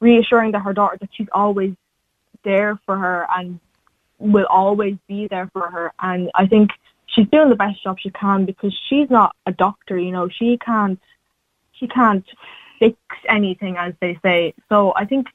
reassuring 0.00 0.52
that 0.52 0.60
her 0.60 0.72
daughter 0.72 0.96
that 0.98 1.10
she's 1.12 1.28
always 1.32 1.74
there 2.42 2.80
for 2.86 2.96
her 2.96 3.26
and 3.36 3.60
will 4.18 4.46
always 4.48 4.96
be 5.06 5.28
there 5.28 5.48
for 5.52 5.68
her. 5.70 5.92
And 6.00 6.30
I 6.34 6.46
think 6.46 6.70
she's 7.06 7.28
doing 7.28 7.50
the 7.50 7.56
best 7.56 7.82
job 7.82 7.98
she 8.00 8.10
can 8.10 8.46
because 8.46 8.74
she's 8.88 9.10
not 9.10 9.36
a 9.44 9.52
doctor. 9.52 9.98
You 9.98 10.12
know, 10.12 10.30
she 10.30 10.56
can't 10.56 10.98
she 11.72 11.86
can't 11.86 12.24
fix 12.78 12.96
anything, 13.28 13.76
as 13.76 13.92
they 14.00 14.18
say. 14.22 14.54
So 14.70 14.94
I 14.96 15.04
think 15.04 15.26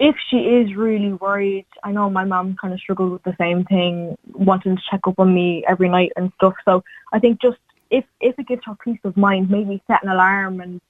if 0.00 0.14
she 0.30 0.36
is 0.36 0.74
really 0.76 1.12
worried, 1.12 1.66
I 1.82 1.92
know 1.92 2.08
my 2.10 2.24
mum 2.24 2.56
kind 2.60 2.72
of 2.72 2.80
struggled 2.80 3.12
with 3.12 3.22
the 3.24 3.34
same 3.38 3.64
thing, 3.64 4.16
wanting 4.32 4.76
to 4.76 4.82
check 4.90 5.00
up 5.06 5.18
on 5.18 5.34
me 5.34 5.64
every 5.68 5.88
night 5.88 6.12
and 6.16 6.32
stuff. 6.36 6.54
So 6.64 6.84
I 7.12 7.18
think 7.18 7.40
just 7.40 7.58
if 7.90 8.04
if 8.20 8.38
it 8.38 8.46
gives 8.46 8.62
her 8.66 8.76
peace 8.84 9.00
of 9.04 9.16
mind, 9.16 9.50
maybe 9.50 9.82
set 9.86 10.02
an 10.02 10.08
alarm 10.10 10.60
and 10.60 10.80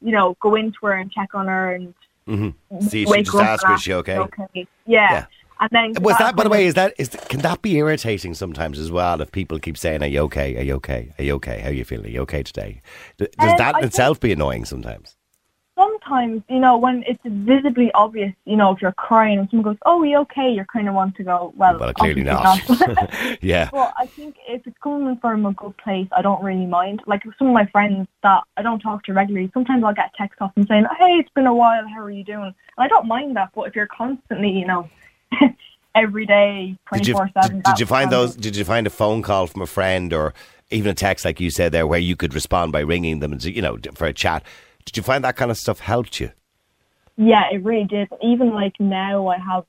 you 0.00 0.12
know 0.12 0.36
go 0.40 0.54
into 0.54 0.78
her 0.82 0.92
and 0.92 1.10
check 1.10 1.34
on 1.34 1.46
her 1.48 1.72
and 1.74 1.94
Mm-hmm. 2.28 2.80
See, 2.80 3.04
she 3.04 3.06
wake 3.10 3.26
just 3.26 3.36
her 3.36 3.42
up 3.44 3.48
ask 3.50 3.64
her, 3.66 3.74
is 3.74 3.82
she 3.82 3.92
okay? 3.92 4.18
okay. 4.18 4.66
Yeah. 4.84 5.12
Yeah. 5.12 5.26
And 5.60 5.70
then 5.70 6.02
Was 6.02 6.18
that, 6.18 6.34
by 6.34 6.42
the 6.42 6.48
way, 6.50 6.66
is 6.66 6.74
that 6.74 6.92
is 6.98 7.08
can 7.28 7.38
that 7.42 7.62
be 7.62 7.76
irritating 7.78 8.34
sometimes 8.34 8.80
as 8.80 8.90
well? 8.90 9.20
If 9.20 9.30
people 9.30 9.58
keep 9.60 9.78
saying, 9.78 10.02
"Are 10.02 10.06
you 10.08 10.20
okay? 10.22 10.56
Are 10.56 10.62
you 10.62 10.74
okay? 10.74 11.14
Are 11.18 11.22
you 11.24 11.34
okay? 11.36 11.60
How 11.60 11.68
are 11.68 11.72
you 11.72 11.84
feeling? 11.84 12.06
Are 12.06 12.10
you 12.10 12.20
okay 12.22 12.42
today?" 12.42 12.82
Does 13.16 13.28
Um, 13.38 13.46
that 13.56 13.60
I 13.60 13.68
in 13.68 13.74
think- 13.74 13.84
itself 13.86 14.18
be 14.20 14.32
annoying 14.32 14.64
sometimes? 14.66 15.15
Sometimes, 15.86 16.42
you 16.48 16.58
know, 16.58 16.76
when 16.76 17.04
it's 17.06 17.20
visibly 17.24 17.90
obvious, 17.92 18.32
you 18.44 18.56
know, 18.56 18.72
if 18.72 18.82
you're 18.82 18.92
crying 18.92 19.38
and 19.38 19.48
someone 19.50 19.64
goes, 19.72 19.78
"Oh, 19.84 20.00
are 20.00 20.06
you 20.06 20.18
okay?" 20.18 20.50
You're 20.50 20.64
kind 20.66 20.88
of 20.88 20.94
want 20.94 21.16
to 21.16 21.24
go, 21.24 21.52
"Well, 21.56 21.78
Well, 21.78 21.92
clearly 21.92 22.28
obviously 22.28 22.86
not. 22.94 23.14
yeah, 23.42 23.70
Well, 23.72 23.92
I 23.96 24.06
think 24.06 24.36
if 24.48 24.66
it's 24.66 24.78
coming 24.82 25.16
from 25.18 25.46
a 25.46 25.52
good 25.52 25.76
place, 25.76 26.08
I 26.12 26.22
don't 26.22 26.42
really 26.42 26.66
mind. 26.66 27.02
Like 27.06 27.22
some 27.38 27.48
of 27.48 27.54
my 27.54 27.66
friends 27.66 28.08
that 28.22 28.42
I 28.56 28.62
don't 28.62 28.80
talk 28.80 29.04
to 29.04 29.12
regularly, 29.12 29.50
sometimes 29.54 29.84
I'll 29.84 29.94
get 29.94 30.10
a 30.14 30.16
text 30.16 30.40
off 30.40 30.54
them 30.54 30.66
saying, 30.66 30.86
"Hey, 30.98 31.12
it's 31.18 31.30
been 31.30 31.46
a 31.46 31.54
while. 31.54 31.86
How 31.88 32.02
are 32.02 32.10
you 32.10 32.24
doing?" 32.24 32.54
And 32.76 32.84
I 32.84 32.88
don't 32.88 33.06
mind 33.06 33.36
that. 33.36 33.50
But 33.54 33.68
if 33.68 33.76
you're 33.76 33.86
constantly, 33.86 34.50
you 34.50 34.66
know, 34.66 34.88
every 35.94 36.26
day, 36.26 36.68
did 36.68 36.78
twenty 36.86 37.12
four 37.12 37.26
did, 37.26 37.34
seven, 37.42 37.62
did 37.64 37.80
you 37.80 37.86
find 37.86 38.10
those? 38.10 38.36
Did 38.36 38.56
you 38.56 38.64
find 38.64 38.86
a 38.86 38.90
phone 38.90 39.22
call 39.22 39.46
from 39.46 39.62
a 39.62 39.66
friend 39.66 40.12
or 40.12 40.34
even 40.70 40.90
a 40.90 40.94
text 40.94 41.24
like 41.24 41.38
you 41.38 41.50
said 41.50 41.70
there, 41.70 41.86
where 41.86 42.00
you 42.00 42.16
could 42.16 42.34
respond 42.34 42.72
by 42.72 42.80
ringing 42.80 43.20
them 43.20 43.32
and 43.32 43.44
you 43.44 43.62
know 43.62 43.78
for 43.94 44.06
a 44.06 44.12
chat? 44.12 44.42
Did 44.86 44.96
you 44.96 45.02
find 45.02 45.22
that 45.24 45.36
kind 45.36 45.50
of 45.50 45.58
stuff 45.58 45.80
helped 45.80 46.20
you? 46.20 46.30
Yeah, 47.18 47.44
it 47.52 47.62
really 47.62 47.84
did. 47.84 48.08
Even 48.22 48.54
like 48.54 48.74
now, 48.80 49.26
I 49.28 49.38
have 49.38 49.64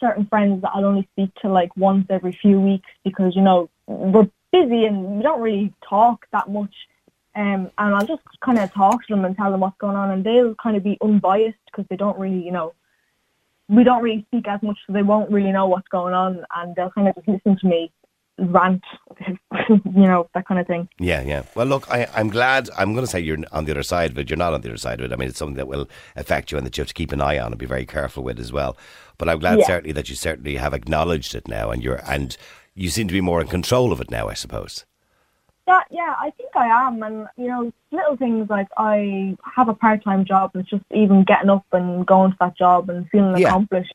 certain 0.00 0.26
friends 0.26 0.60
that 0.62 0.72
I'll 0.74 0.84
only 0.84 1.08
speak 1.12 1.34
to 1.36 1.48
like 1.48 1.74
once 1.76 2.06
every 2.10 2.32
few 2.32 2.60
weeks 2.60 2.88
because 3.04 3.34
you 3.34 3.42
know 3.42 3.70
we're 3.86 4.28
busy 4.52 4.84
and 4.84 5.16
we 5.16 5.22
don't 5.22 5.40
really 5.40 5.72
talk 5.88 6.26
that 6.32 6.50
much. 6.50 6.74
Um, 7.34 7.70
and 7.78 7.94
I'll 7.94 8.06
just 8.06 8.22
kind 8.40 8.58
of 8.58 8.72
talk 8.72 9.06
to 9.06 9.14
them 9.14 9.24
and 9.24 9.36
tell 9.36 9.50
them 9.50 9.60
what's 9.60 9.78
going 9.78 9.96
on, 9.96 10.10
and 10.10 10.24
they'll 10.24 10.54
kind 10.54 10.76
of 10.76 10.82
be 10.82 10.98
unbiased 11.02 11.58
because 11.66 11.84
they 11.88 11.96
don't 11.96 12.18
really, 12.18 12.42
you 12.42 12.50
know, 12.50 12.74
we 13.68 13.84
don't 13.84 14.02
really 14.02 14.24
speak 14.28 14.48
as 14.48 14.62
much, 14.62 14.78
so 14.86 14.92
they 14.92 15.02
won't 15.02 15.30
really 15.30 15.52
know 15.52 15.66
what's 15.66 15.88
going 15.88 16.14
on, 16.14 16.44
and 16.56 16.74
they'll 16.74 16.90
kind 16.90 17.08
of 17.08 17.14
just 17.14 17.28
listen 17.28 17.58
to 17.58 17.66
me 17.66 17.92
rant, 18.38 18.82
you 19.68 19.78
know, 20.06 20.28
that 20.34 20.46
kind 20.46 20.60
of 20.60 20.66
thing. 20.66 20.88
Yeah, 20.98 21.22
yeah. 21.22 21.42
Well, 21.54 21.66
look, 21.66 21.90
I, 21.90 22.06
I'm 22.14 22.28
glad. 22.28 22.68
I'm 22.76 22.92
going 22.92 23.04
to 23.04 23.10
say 23.10 23.20
you're 23.20 23.38
on 23.52 23.64
the 23.64 23.72
other 23.72 23.82
side 23.82 24.10
of 24.10 24.18
it. 24.18 24.28
You're 24.30 24.36
not 24.36 24.52
on 24.54 24.60
the 24.60 24.68
other 24.68 24.76
side 24.78 25.00
of 25.00 25.10
it. 25.10 25.12
I 25.14 25.16
mean, 25.16 25.28
it's 25.28 25.38
something 25.38 25.56
that 25.56 25.68
will 25.68 25.88
affect 26.16 26.52
you 26.52 26.58
and 26.58 26.66
that 26.66 26.76
you 26.76 26.82
have 26.82 26.88
to 26.88 26.94
keep 26.94 27.12
an 27.12 27.20
eye 27.20 27.38
on 27.38 27.52
and 27.52 27.58
be 27.58 27.66
very 27.66 27.86
careful 27.86 28.22
with 28.22 28.38
as 28.38 28.52
well. 28.52 28.76
But 29.18 29.28
I'm 29.28 29.38
glad 29.38 29.58
Yeah. 29.60 29.66
certainly 29.66 29.92
that 29.92 30.08
you 30.10 30.14
certainly 30.16 30.56
have 30.56 30.74
acknowledged 30.74 31.34
it 31.34 31.48
now, 31.48 31.70
and 31.70 31.82
you're 31.82 32.00
and 32.06 32.36
you 32.74 32.90
seem 32.90 33.08
to 33.08 33.12
be 33.14 33.22
more 33.22 33.40
in 33.40 33.46
control 33.48 33.92
of 33.92 34.00
it 34.00 34.10
now. 34.10 34.28
I 34.28 34.34
suppose. 34.34 34.84
Yeah, 35.66 35.80
yeah, 35.90 36.14
I 36.20 36.30
think 36.36 36.50
I 36.54 36.66
am, 36.86 37.02
and 37.02 37.26
you 37.36 37.48
know, 37.48 37.72
little 37.90 38.16
things 38.16 38.48
like 38.48 38.68
I 38.76 39.36
have 39.56 39.68
a 39.68 39.74
part-time 39.74 40.24
job, 40.24 40.52
and 40.54 40.60
it's 40.60 40.70
just 40.70 40.84
even 40.94 41.24
getting 41.24 41.50
up 41.50 41.64
and 41.72 42.06
going 42.06 42.30
to 42.32 42.36
that 42.40 42.56
job 42.56 42.88
and 42.90 43.08
feeling 43.10 43.36
Yeah. 43.38 43.48
accomplished. 43.48 43.92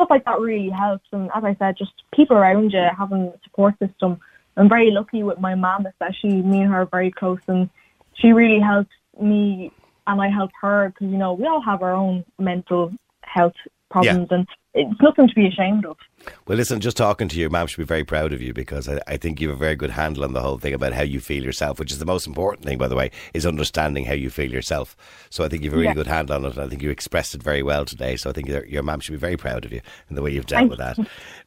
Stuff 0.00 0.08
like 0.08 0.24
that 0.24 0.40
really 0.40 0.70
helps, 0.70 1.06
and 1.12 1.28
as 1.34 1.44
I 1.44 1.54
said, 1.56 1.76
just 1.76 1.92
people 2.10 2.34
around 2.34 2.70
you 2.72 2.88
having 2.96 3.24
a 3.24 3.38
support 3.44 3.78
system. 3.78 4.18
I'm 4.56 4.66
very 4.66 4.90
lucky 4.90 5.22
with 5.22 5.38
my 5.38 5.54
mum, 5.54 5.84
especially. 5.84 6.40
Me 6.40 6.62
and 6.62 6.72
her 6.72 6.80
are 6.80 6.86
very 6.86 7.10
close, 7.10 7.40
and 7.48 7.68
she 8.14 8.32
really 8.32 8.60
helps 8.60 8.88
me, 9.20 9.70
and 10.06 10.22
I 10.22 10.30
help 10.30 10.52
her 10.62 10.88
because 10.88 11.08
you 11.12 11.18
know 11.18 11.34
we 11.34 11.46
all 11.46 11.60
have 11.60 11.82
our 11.82 11.92
own 11.92 12.24
mental 12.38 12.94
health 13.20 13.52
problems, 13.90 14.28
and 14.30 14.48
it's 14.72 14.98
nothing 15.02 15.28
to 15.28 15.34
be 15.34 15.48
ashamed 15.48 15.84
of. 15.84 15.98
Well, 16.46 16.58
listen, 16.58 16.80
just 16.80 16.96
talking 16.96 17.28
to 17.28 17.38
your 17.38 17.48
mum 17.48 17.66
should 17.66 17.78
be 17.78 17.84
very 17.84 18.04
proud 18.04 18.32
of 18.32 18.42
you 18.42 18.52
because 18.52 18.88
I, 18.88 19.00
I 19.06 19.16
think 19.16 19.40
you 19.40 19.48
have 19.48 19.56
a 19.56 19.58
very 19.60 19.74
good 19.76 19.90
handle 19.90 20.24
on 20.24 20.32
the 20.32 20.40
whole 20.40 20.58
thing 20.58 20.74
about 20.74 20.92
how 20.92 21.02
you 21.02 21.18
feel 21.20 21.42
yourself, 21.42 21.78
which 21.78 21.90
is 21.92 21.98
the 21.98 22.04
most 22.06 22.26
important 22.26 22.64
thing, 22.66 22.76
by 22.76 22.88
the 22.88 22.96
way, 22.96 23.10
is 23.32 23.46
understanding 23.46 24.04
how 24.04 24.12
you 24.12 24.28
feel 24.30 24.50
yourself. 24.52 24.96
So 25.30 25.44
I 25.44 25.48
think 25.48 25.62
you 25.62 25.70
have 25.70 25.74
a 25.74 25.80
really 25.80 25.88
Yeah. 25.90 25.94
good 25.94 26.06
handle 26.08 26.36
on 26.36 26.44
it. 26.44 26.54
and 26.56 26.62
I 26.62 26.68
think 26.68 26.82
you 26.82 26.90
expressed 26.90 27.34
it 27.34 27.42
very 27.42 27.62
well 27.62 27.84
today. 27.84 28.16
So 28.16 28.28
I 28.28 28.32
think 28.32 28.48
your, 28.48 28.66
your 28.66 28.82
mum 28.82 29.00
should 29.00 29.12
be 29.12 29.18
very 29.18 29.36
proud 29.36 29.64
of 29.64 29.72
you 29.72 29.80
in 30.10 30.16
the 30.16 30.22
way 30.22 30.32
you've 30.32 30.46
dealt 30.46 30.68
with 30.68 30.78
that. 30.78 30.98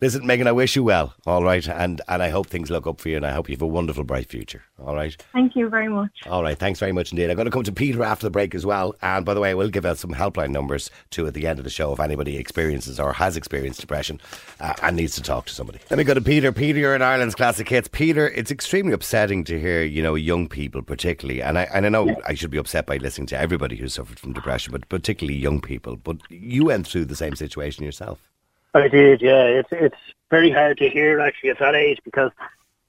Listen, 0.01 0.25
Megan, 0.25 0.47
I 0.47 0.51
wish 0.53 0.75
you 0.75 0.83
well, 0.83 1.13
all 1.27 1.43
right? 1.43 1.67
And, 1.67 2.01
and 2.07 2.23
I 2.23 2.29
hope 2.29 2.47
things 2.47 2.71
look 2.71 2.87
up 2.87 2.99
for 2.99 3.09
you 3.09 3.17
and 3.17 3.25
I 3.25 3.31
hope 3.31 3.49
you 3.49 3.55
have 3.55 3.61
a 3.61 3.67
wonderful, 3.67 4.03
bright 4.03 4.29
future, 4.29 4.63
all 4.83 4.95
right? 4.95 5.15
Thank 5.33 5.55
you 5.55 5.69
very 5.69 5.89
much. 5.89 6.11
All 6.27 6.41
right, 6.43 6.57
thanks 6.57 6.79
very 6.79 6.93
much 6.93 7.11
indeed. 7.11 7.29
I'm 7.29 7.35
going 7.35 7.45
to 7.45 7.51
come 7.51 7.63
to 7.63 7.71
Peter 7.71 8.03
after 8.03 8.25
the 8.25 8.31
break 8.31 8.55
as 8.55 8.65
well. 8.65 8.95
And 9.01 9.23
by 9.25 9.33
the 9.35 9.39
way, 9.39 9.51
I 9.51 9.55
will 9.55 9.69
give 9.69 9.85
out 9.85 9.97
some 9.99 10.13
helpline 10.13 10.49
numbers 10.51 10.89
too 11.11 11.27
at 11.27 11.33
the 11.35 11.45
end 11.45 11.59
of 11.59 11.65
the 11.65 11.69
show 11.71 11.93
if 11.93 11.99
anybody 11.99 12.37
experiences 12.37 12.99
or 12.99 13.13
has 13.13 13.37
experienced 13.37 13.81
depression 13.81 14.19
uh, 14.63 14.73
and 14.81 14.95
needs 14.95 15.13
to 15.15 15.21
talk 15.21 15.45
to 15.45 15.53
somebody. 15.53 15.79
Let 15.89 15.97
me 15.97 16.05
go 16.05 16.13
to 16.13 16.21
Peter. 16.21 16.51
Peter, 16.51 16.79
you're 16.79 16.95
in 16.95 17.01
Ireland's 17.01 17.35
classic 17.35 17.67
hits. 17.67 17.89
Peter, 17.89 18.29
it's 18.29 18.49
extremely 18.49 18.93
upsetting 18.93 19.43
to 19.43 19.59
hear, 19.59 19.83
you 19.83 20.01
know, 20.01 20.15
young 20.15 20.47
people 20.47 20.81
particularly, 20.81 21.41
and 21.41 21.59
I, 21.59 21.63
and 21.73 21.85
I 21.85 21.89
know 21.89 22.15
I 22.25 22.33
should 22.33 22.49
be 22.49 22.57
upset 22.57 22.85
by 22.85 22.97
listening 22.97 23.27
to 23.27 23.37
everybody 23.37 23.75
who 23.75 23.89
suffered 23.89 24.19
from 24.19 24.33
depression, 24.33 24.71
but 24.71 24.87
particularly 24.87 25.37
young 25.37 25.59
people. 25.59 25.97
But 25.97 26.17
you 26.29 26.65
went 26.65 26.87
through 26.87 27.05
the 27.05 27.15
same 27.15 27.35
situation 27.35 27.83
yourself. 27.83 28.29
I 28.73 28.87
did, 28.87 29.21
yeah. 29.21 29.43
It's 29.43 29.69
it's 29.71 29.95
very 30.31 30.49
hard 30.49 30.77
to 30.77 30.89
hear 30.89 31.19
actually 31.19 31.51
at 31.51 31.59
that 31.59 31.75
age 31.75 31.99
because 32.03 32.31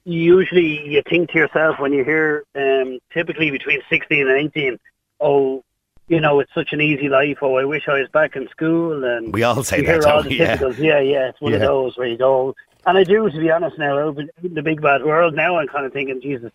usually 0.04 0.88
you 0.88 1.02
think 1.08 1.30
to 1.30 1.38
yourself 1.38 1.78
when 1.78 1.92
you 1.92 2.04
hear 2.04 2.44
um, 2.54 3.00
typically 3.12 3.50
between 3.50 3.80
sixteen 3.90 4.28
and 4.28 4.38
eighteen, 4.38 4.78
oh, 5.20 5.62
you 6.08 6.20
know, 6.20 6.40
it's 6.40 6.52
such 6.54 6.72
an 6.72 6.80
easy 6.80 7.08
life. 7.08 7.38
Oh, 7.42 7.56
I 7.56 7.64
wish 7.64 7.88
I 7.88 8.00
was 8.00 8.08
back 8.08 8.36
in 8.36 8.48
school. 8.48 9.04
And 9.04 9.32
We 9.32 9.42
all 9.42 9.62
say 9.64 9.82
that, 9.82 10.04
all 10.04 10.22
we? 10.22 10.38
Yeah. 10.38 10.58
Yeah, 10.78 11.00
yeah. 11.00 11.28
It's 11.28 11.40
one 11.40 11.54
of 11.54 11.60
those 11.60 11.96
where 11.96 12.06
you 12.06 12.18
go. 12.18 12.54
And 12.86 12.98
I 12.98 13.04
do, 13.04 13.30
to 13.30 13.38
be 13.38 13.50
honest, 13.50 13.78
now 13.78 13.98
out 13.98 14.18
in 14.18 14.30
the 14.42 14.62
big 14.62 14.82
bad 14.82 15.02
world. 15.02 15.34
Now 15.34 15.56
I'm 15.56 15.68
kind 15.68 15.86
of 15.86 15.92
thinking, 15.92 16.20
Jesus, 16.20 16.52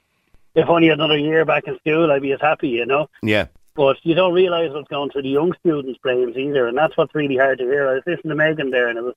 if 0.53 0.69
only 0.69 0.89
another 0.89 1.17
year 1.17 1.43
back 1.45 1.63
in 1.67 1.77
school, 1.79 2.11
I'd 2.11 2.21
be 2.21 2.31
as 2.33 2.41
happy, 2.41 2.69
you 2.69 2.85
know. 2.85 3.09
Yeah. 3.23 3.47
But 3.75 3.97
you 4.03 4.13
don't 4.13 4.33
realise 4.33 4.71
what's 4.71 4.89
going 4.89 5.09
through 5.09 5.23
the 5.23 5.29
young 5.29 5.53
students' 5.61 5.99
brains 5.99 6.37
either, 6.37 6.67
and 6.67 6.77
that's 6.77 6.97
what's 6.97 7.15
really 7.15 7.37
hard 7.37 7.59
to 7.59 7.63
hear. 7.63 7.87
I 7.87 7.93
was 7.93 8.03
listening 8.05 8.29
to 8.29 8.35
Megan 8.35 8.71
there, 8.71 8.89
and 8.89 8.97
it 8.97 9.03
was 9.03 9.15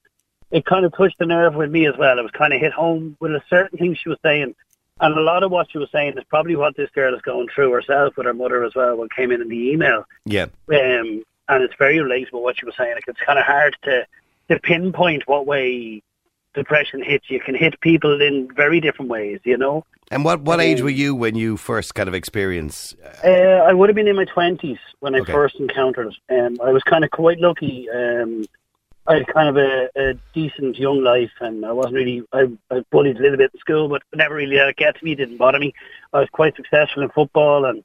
it 0.53 0.67
kind 0.67 0.85
of 0.85 0.95
touched 0.95 1.19
the 1.19 1.27
nerve 1.27 1.55
with 1.55 1.71
me 1.71 1.87
as 1.87 1.97
well. 1.97 2.19
It 2.19 2.23
was 2.23 2.31
kind 2.31 2.53
of 2.53 2.61
hit 2.61 2.73
home 2.73 3.17
with 3.21 3.33
a 3.33 3.43
certain 3.49 3.79
thing 3.79 3.95
she 3.95 4.09
was 4.11 4.19
saying, 4.23 4.55
and 5.03 5.19
a 5.19 5.21
lot 5.21 5.43
of 5.43 5.51
what 5.51 5.71
she 5.71 5.77
was 5.79 5.91
saying 5.93 6.17
is 6.17 6.25
probably 6.31 6.57
what 6.57 6.77
this 6.77 6.89
girl 6.91 7.15
is 7.15 7.21
going 7.21 7.49
through 7.55 7.73
herself 7.73 8.17
with 8.17 8.25
her 8.27 8.33
mother 8.33 8.65
as 8.65 8.75
well. 8.75 8.97
What 8.97 9.15
came 9.15 9.31
in 9.31 9.43
in 9.43 9.49
the 9.49 9.71
email, 9.71 10.05
Yeah. 10.25 10.45
um, 10.45 11.23
and 11.49 11.63
it's 11.63 11.75
very 11.79 11.99
relatable 11.99 12.41
what 12.41 12.59
she 12.59 12.65
was 12.65 12.75
saying. 12.77 12.95
Like 12.95 13.05
it's 13.09 13.21
kind 13.21 13.39
of 13.39 13.45
hard 13.45 13.77
to 13.83 14.07
to 14.49 14.59
pinpoint 14.61 15.25
what 15.27 15.47
way 15.47 16.03
depression 16.55 17.03
hits 17.03 17.31
you. 17.31 17.41
Can 17.41 17.55
hit 17.55 17.81
people 17.81 18.21
in 18.23 18.49
very 18.55 18.81
different 18.81 19.11
ways, 19.11 19.41
you 19.45 19.57
know. 19.57 19.85
And 20.11 20.25
what, 20.27 20.43
what 20.43 20.61
age 20.61 20.83
were 20.83 20.91
you 20.91 21.15
when 21.15 21.37
you 21.37 21.57
first 21.57 21.95
kind 21.95 22.07
of 22.09 22.15
experienced? 22.15 22.97
Uh, 23.25 23.29
I 23.29 23.73
would 23.73 23.89
have 23.89 23.97
been 23.97 24.09
in 24.09 24.17
my 24.17 24.27
twenties 24.27 24.77
when 25.01 25.15
I 25.15 25.21
Okay. 25.21 25.33
first 25.33 25.57
encountered 25.57 26.09
it. 26.29 26.39
Um, 26.39 26.59
I 26.63 26.71
was 26.71 26.83
kind 26.83 27.03
of 27.03 27.11
quite 27.11 27.39
lucky. 27.41 27.89
Um, 27.91 28.45
I 29.07 29.15
had 29.15 29.27
kind 29.27 29.49
of 29.49 29.57
a, 29.57 29.89
a 29.97 30.15
decent 30.33 30.79
young 30.79 31.03
life, 31.03 31.33
and 31.41 31.65
I 31.67 31.73
wasn't 31.73 31.95
really. 31.97 32.23
I, 32.33 32.47
I 32.71 32.85
bullied 32.91 33.19
a 33.19 33.21
little 33.21 33.37
bit 33.37 33.51
in 33.53 33.61
school, 33.61 33.89
but 33.89 34.03
never 34.15 34.35
really 34.37 34.57
let 34.57 34.69
it 34.69 34.77
get 34.77 34.97
to 34.99 35.05
me. 35.05 35.13
It 35.13 35.17
Didn't 35.17 35.39
bother 35.39 35.59
me. 35.59 35.75
I 36.13 36.21
was 36.21 36.29
quite 36.31 36.55
successful 36.55 37.03
in 37.03 37.09
football 37.11 37.65
and 37.65 37.83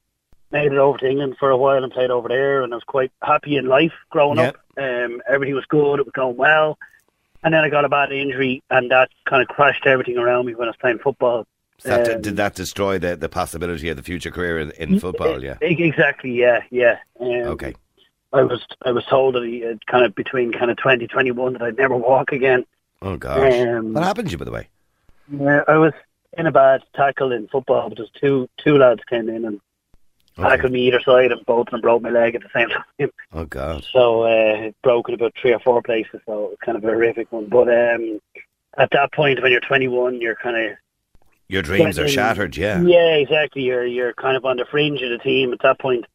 made 0.51 0.71
it 0.71 0.77
over 0.77 0.97
to 0.99 1.09
England 1.09 1.35
for 1.39 1.49
a 1.49 1.57
while 1.57 1.83
and 1.83 1.91
played 1.91 2.11
over 2.11 2.27
there, 2.27 2.61
and 2.61 2.71
I 2.73 2.77
was 2.77 2.83
quite 2.83 3.11
happy 3.23 3.57
in 3.57 3.65
life 3.67 3.93
growing 4.11 4.37
Yeah. 4.37 4.49
up. 4.49 4.57
Um, 4.77 5.21
everything 5.27 5.55
was 5.55 5.65
good. 5.65 5.99
It 5.99 6.05
was 6.05 6.13
going 6.13 6.37
well, 6.37 6.77
and 7.43 7.53
then 7.53 7.63
I 7.63 7.69
got 7.69 7.83
a 7.83 7.89
bad 7.89 8.11
injury, 8.11 8.61
and 8.69 8.91
that 8.91 9.09
kind 9.25 9.41
of 9.41 9.47
crashed 9.47 9.87
everything 9.87 10.17
around 10.17 10.45
me 10.45 10.53
when 10.53 10.67
I 10.67 10.71
was 10.71 10.77
playing 10.77 10.99
football. 10.99 11.47
So 11.79 11.89
that, 11.89 12.15
Um, 12.15 12.21
did 12.21 12.37
that 12.37 12.55
destroy 12.55 12.97
the, 12.99 13.15
the 13.15 13.29
possibility 13.29 13.89
of 13.89 13.97
the 13.97 14.03
future 14.03 14.31
career 14.31 14.59
in, 14.59 14.71
in 14.71 14.99
football? 14.99 15.43
Yeah. 15.43 15.57
Exactly. 15.61 16.31
Yeah. 16.31 16.61
Yeah. 16.69 16.97
Um, 17.19 17.27
Okay. 17.27 17.73
I 18.33 18.43
was 18.43 18.65
I 18.85 18.91
was 18.91 19.05
told 19.05 19.35
that 19.35 19.43
he, 19.43 19.65
uh, 19.65 19.75
kind 19.89 20.05
of 20.05 20.13
between 20.15 20.51
kind 20.51 20.69
of 20.71 20.77
twenty 20.77 21.07
twenty 21.07 21.31
one 21.31 21.53
that 21.53 21.61
I'd 21.61 21.77
never 21.77 21.95
walk 21.95 22.31
again. 22.31 22.65
Oh 23.01 23.15
gosh. 23.17 23.53
Um, 23.67 23.93
what 23.93 24.03
happened 24.03 24.27
to 24.27 24.31
you, 24.31 24.37
by 24.37 24.45
the 24.45 24.51
way? 24.51 24.67
Uh, 25.39 25.61
I 25.67 25.77
was 25.77 25.93
in 26.37 26.45
a 26.47 26.51
bad 26.51 26.83
tackle 26.95 27.31
in 27.31 27.47
football, 27.47 27.89
but 27.89 27.97
just 27.97 28.13
two 28.15 28.49
two 28.57 28.77
lads 28.77 29.01
came 29.09 29.29
in 29.29 29.45
and 29.45 29.61
Okay. 30.39 30.49
tackled 30.49 30.71
me 30.71 30.87
either 30.87 30.99
side, 31.01 31.31
and 31.31 31.43
both 31.47 31.65
of 31.67 31.71
them 31.71 31.81
broke 31.81 32.03
my 32.03 32.11
leg 32.11 32.35
at 32.35 32.43
the 32.43 32.49
same 32.53 32.69
time. 32.99 33.09
Oh 33.33 33.45
God. 33.45 33.83
So 33.91 34.21
uh, 34.23 34.67
it 34.67 34.75
broke 34.83 35.09
in 35.09 35.15
about 35.15 35.33
three 35.41 35.51
or 35.51 35.59
four 35.59 35.81
places. 35.81 36.21
So 36.27 36.31
it 36.45 36.49
was 36.49 36.57
kind 36.63 36.77
of 36.77 36.83
a 36.83 36.87
horrific 36.87 37.31
one. 37.31 37.47
But 37.47 37.67
um, 37.69 38.19
at 38.77 38.89
that 38.91 39.11
point, 39.13 39.41
when 39.41 39.51
you're 39.51 39.61
21, 39.61 40.21
you're 40.21 40.35
kind 40.35 40.55
of 40.71 40.77
Your 41.47 41.63
dreams 41.63 41.97
are 41.97 42.07
shattered. 42.07 42.55
Yeah. 42.55 42.83
Yeah, 42.83 43.15
exactly. 43.15 43.63
You're 43.63 43.87
you're 43.87 44.13
kind 44.13 44.37
of 44.37 44.45
on 44.45 44.57
the 44.57 44.65
fringe 44.65 45.01
of 45.01 45.09
the 45.09 45.17
team 45.17 45.53
at 45.53 45.59
that 45.63 45.79
point. 45.79 46.05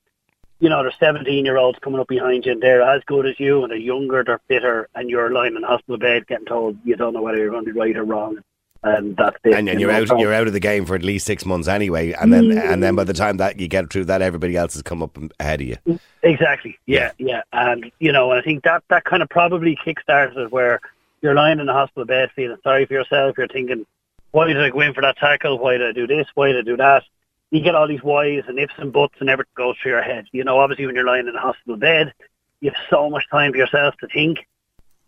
You 0.62 0.68
know, 0.68 0.81
there's 0.83 0.94
17 1.01 1.44
year 1.44 1.57
olds 1.57 1.79
coming 1.81 1.98
up 2.01 2.07
behind 2.07 2.46
you, 2.46 2.53
and 2.53 2.62
they're 2.62 2.83
as 2.83 3.03
good 3.07 3.27
as 3.27 3.38
you, 3.40 3.62
and 3.64 3.72
they're 3.72 3.79
younger, 3.79 4.22
they're 4.22 4.40
fitter, 4.46 4.88
and 4.94 5.11
you're 5.11 5.33
lying 5.33 5.57
in 5.57 5.62
hospital 5.64 5.98
bed 5.98 6.27
getting 6.29 6.46
told 6.46 6.79
you 6.85 6.94
don't 6.94 7.14
know 7.14 7.20
whether 7.22 7.38
you're 7.38 7.51
going 7.51 7.64
to 7.64 7.72
be 7.72 7.79
right 7.79 7.96
or 7.96 8.05
wrong. 8.05 8.38
and 8.85 9.16
that's 9.16 9.37
it. 9.44 9.55
And, 9.55 9.68
and 9.68 9.81
you 9.81 9.88
you're 9.88 9.96
out 9.96 10.20
you're 10.20 10.33
out 10.33 10.46
of 10.46 10.53
the 10.53 10.61
game 10.61 10.85
for 10.87 10.94
at 10.94 11.03
least 11.03 11.27
six 11.27 11.44
months 11.44 11.68
anyway, 11.68 12.12
and 12.12 12.33
then 12.33 12.57
and 12.57 12.83
then 12.83 12.94
by 12.94 13.05
the 13.05 13.12
time 13.12 13.37
that 13.38 13.59
you 13.61 13.68
get 13.68 13.90
through 13.92 14.05
that, 14.07 14.22
everybody 14.22 14.57
else 14.57 14.75
has 14.75 14.83
come 14.83 15.03
up 15.03 15.18
ahead 15.40 15.61
of 15.61 15.66
you. 15.66 15.77
Exactly. 16.22 16.79
Yeah, 16.87 17.12
yeah. 17.18 17.42
And 17.53 17.90
you 17.98 18.12
know, 18.12 18.31
and 18.31 18.40
I 18.40 18.42
think 18.42 18.64
that 18.64 18.85
that 18.88 19.05
kind 19.05 19.22
of 19.22 19.29
probably 19.29 19.77
kickstarted 19.85 20.37
it 20.37 20.53
where 20.53 20.81
you're 21.22 21.35
lying 21.35 21.61
in 21.61 21.66
the 21.66 21.72
hospital 21.72 22.05
bed 22.05 22.31
feeling 22.35 22.57
sorry 22.62 22.87
for 22.87 22.94
yourself. 22.94 23.37
You're 23.38 23.48
thinking, 23.48 23.85
why 24.33 24.46
did 24.46 24.61
I 24.61 24.70
go 24.70 24.81
in 24.81 24.94
for 24.94 25.01
that 25.03 25.16
tackle? 25.16 25.59
Why 25.59 25.77
did 25.77 25.88
I 25.88 25.92
do 25.92 26.07
this? 26.07 26.27
Why 26.35 26.48
did 26.53 26.59
I 26.59 26.62
do 26.62 26.77
that? 26.77 27.05
You 27.52 27.60
get 27.62 27.74
all 27.74 27.86
these 27.86 28.02
whys 28.02 28.42
and 28.48 28.58
ifs 28.58 28.72
and 28.78 28.92
buts 28.92 29.14
and 29.20 29.28
everything 29.28 29.52
goes 29.56 29.76
through 29.80 29.92
your 29.92 30.02
head. 30.02 30.24
You 30.32 30.42
know, 30.42 30.58
obviously 30.58 30.86
when 30.86 30.94
you're 30.94 31.04
lying 31.06 31.26
in 31.28 31.34
the 31.34 31.38
hospital 31.38 31.76
bed, 31.76 32.12
you 32.60 32.70
have 32.70 32.82
so 32.88 33.10
much 33.10 33.28
time 33.30 33.52
for 33.52 33.58
yourself 33.58 33.94
to 34.00 34.08
think. 34.08 34.38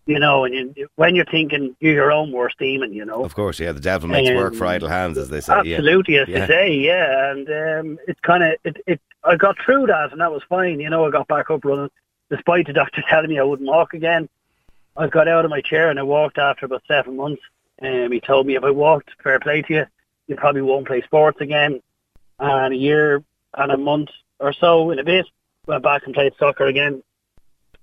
You 0.06 0.18
know, 0.18 0.44
and 0.44 0.76
you, 0.76 0.86
when 0.96 1.14
you're 1.14 1.24
thinking, 1.24 1.74
you're 1.80 1.94
your 1.94 2.12
own 2.12 2.30
worst 2.30 2.58
demon. 2.58 2.92
You 2.92 3.06
know, 3.06 3.24
Of 3.24 3.34
course, 3.34 3.58
yeah, 3.58 3.72
the 3.72 3.80
devil 3.80 4.10
makes 4.10 4.28
Um, 4.28 4.36
work 4.36 4.54
for 4.54 4.66
idle 4.66 4.90
hands, 4.90 5.16
as 5.16 5.30
they 5.30 5.40
say. 5.40 5.54
yeah. 5.64 5.76
Absolutely, 5.78 6.18
as 6.18 6.28
Yeah. 6.28 6.40
they 6.40 6.46
say, 6.46 6.74
yeah. 6.74 7.30
And 7.30 7.48
um, 7.48 7.98
it's 8.06 8.20
kind 8.20 8.42
of 8.44 8.52
it, 8.64 8.76
it. 8.86 9.00
I 9.24 9.36
got 9.36 9.56
through 9.64 9.86
that, 9.86 10.12
and 10.12 10.20
that 10.20 10.30
was 10.30 10.42
fine. 10.46 10.78
You 10.80 10.90
know, 10.90 11.06
I 11.06 11.10
got 11.10 11.26
back 11.26 11.50
up 11.50 11.64
running, 11.64 11.88
despite 12.28 12.66
the 12.66 12.74
doctor 12.74 13.02
telling 13.08 13.30
me 13.30 13.38
I 13.38 13.44
wouldn't 13.44 13.66
walk 13.66 13.94
again. 13.94 14.28
I 14.94 15.06
got 15.06 15.26
out 15.26 15.46
of 15.46 15.50
my 15.50 15.62
chair 15.62 15.88
and 15.88 15.98
I 15.98 16.02
walked 16.02 16.36
after 16.36 16.66
about 16.66 16.82
seven 16.86 17.16
months. 17.16 17.40
Um, 17.80 18.12
he 18.12 18.20
told 18.20 18.46
me 18.46 18.56
if 18.56 18.62
I 18.62 18.70
walked, 18.70 19.08
fair 19.22 19.40
play 19.40 19.62
to 19.62 19.72
you, 19.72 19.86
you 20.28 20.36
probably 20.36 20.60
won't 20.62 20.86
play 20.86 21.00
sports 21.00 21.40
again. 21.40 21.80
And 22.38 22.74
a 22.74 22.76
year 22.76 23.22
and 23.56 23.72
a 23.72 23.76
month 23.76 24.10
or 24.38 24.52
so 24.52 24.90
in 24.90 24.98
a 24.98 25.04
bit, 25.04 25.26
went 25.66 25.82
back 25.82 26.02
and 26.04 26.14
played 26.14 26.32
soccer 26.38 26.66
again. 26.66 27.02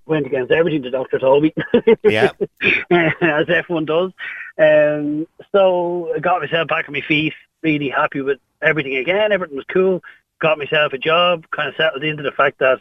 Went 0.06 0.26
against 0.26 0.52
everything 0.52 0.82
the 0.82 0.90
doctor 0.90 1.20
told 1.20 1.44
me. 1.44 1.54
Yeah. 2.04 2.32
as 3.22 3.50
everyone 3.50 3.86
does. 3.86 4.12
Um, 4.58 5.28
so 5.52 6.14
I 6.16 6.20
got 6.20 6.42
myself 6.42 6.68
back 6.68 6.88
on 6.88 6.94
my 6.94 7.02
feet, 7.02 7.34
really 7.62 7.90
happy 7.90 8.22
with 8.22 8.40
everything 8.62 8.98
again. 8.98 9.32
Everything 9.32 9.56
was 9.56 9.66
cool. 9.72 10.02
Got 10.40 10.58
myself 10.58 10.94
a 10.94 10.98
job, 10.98 11.46
kind 11.52 11.70
of 11.70 11.76
settled 11.76 12.04
into 12.04 12.24
the 12.24 12.32
fact 12.32 12.60
that, 12.60 12.80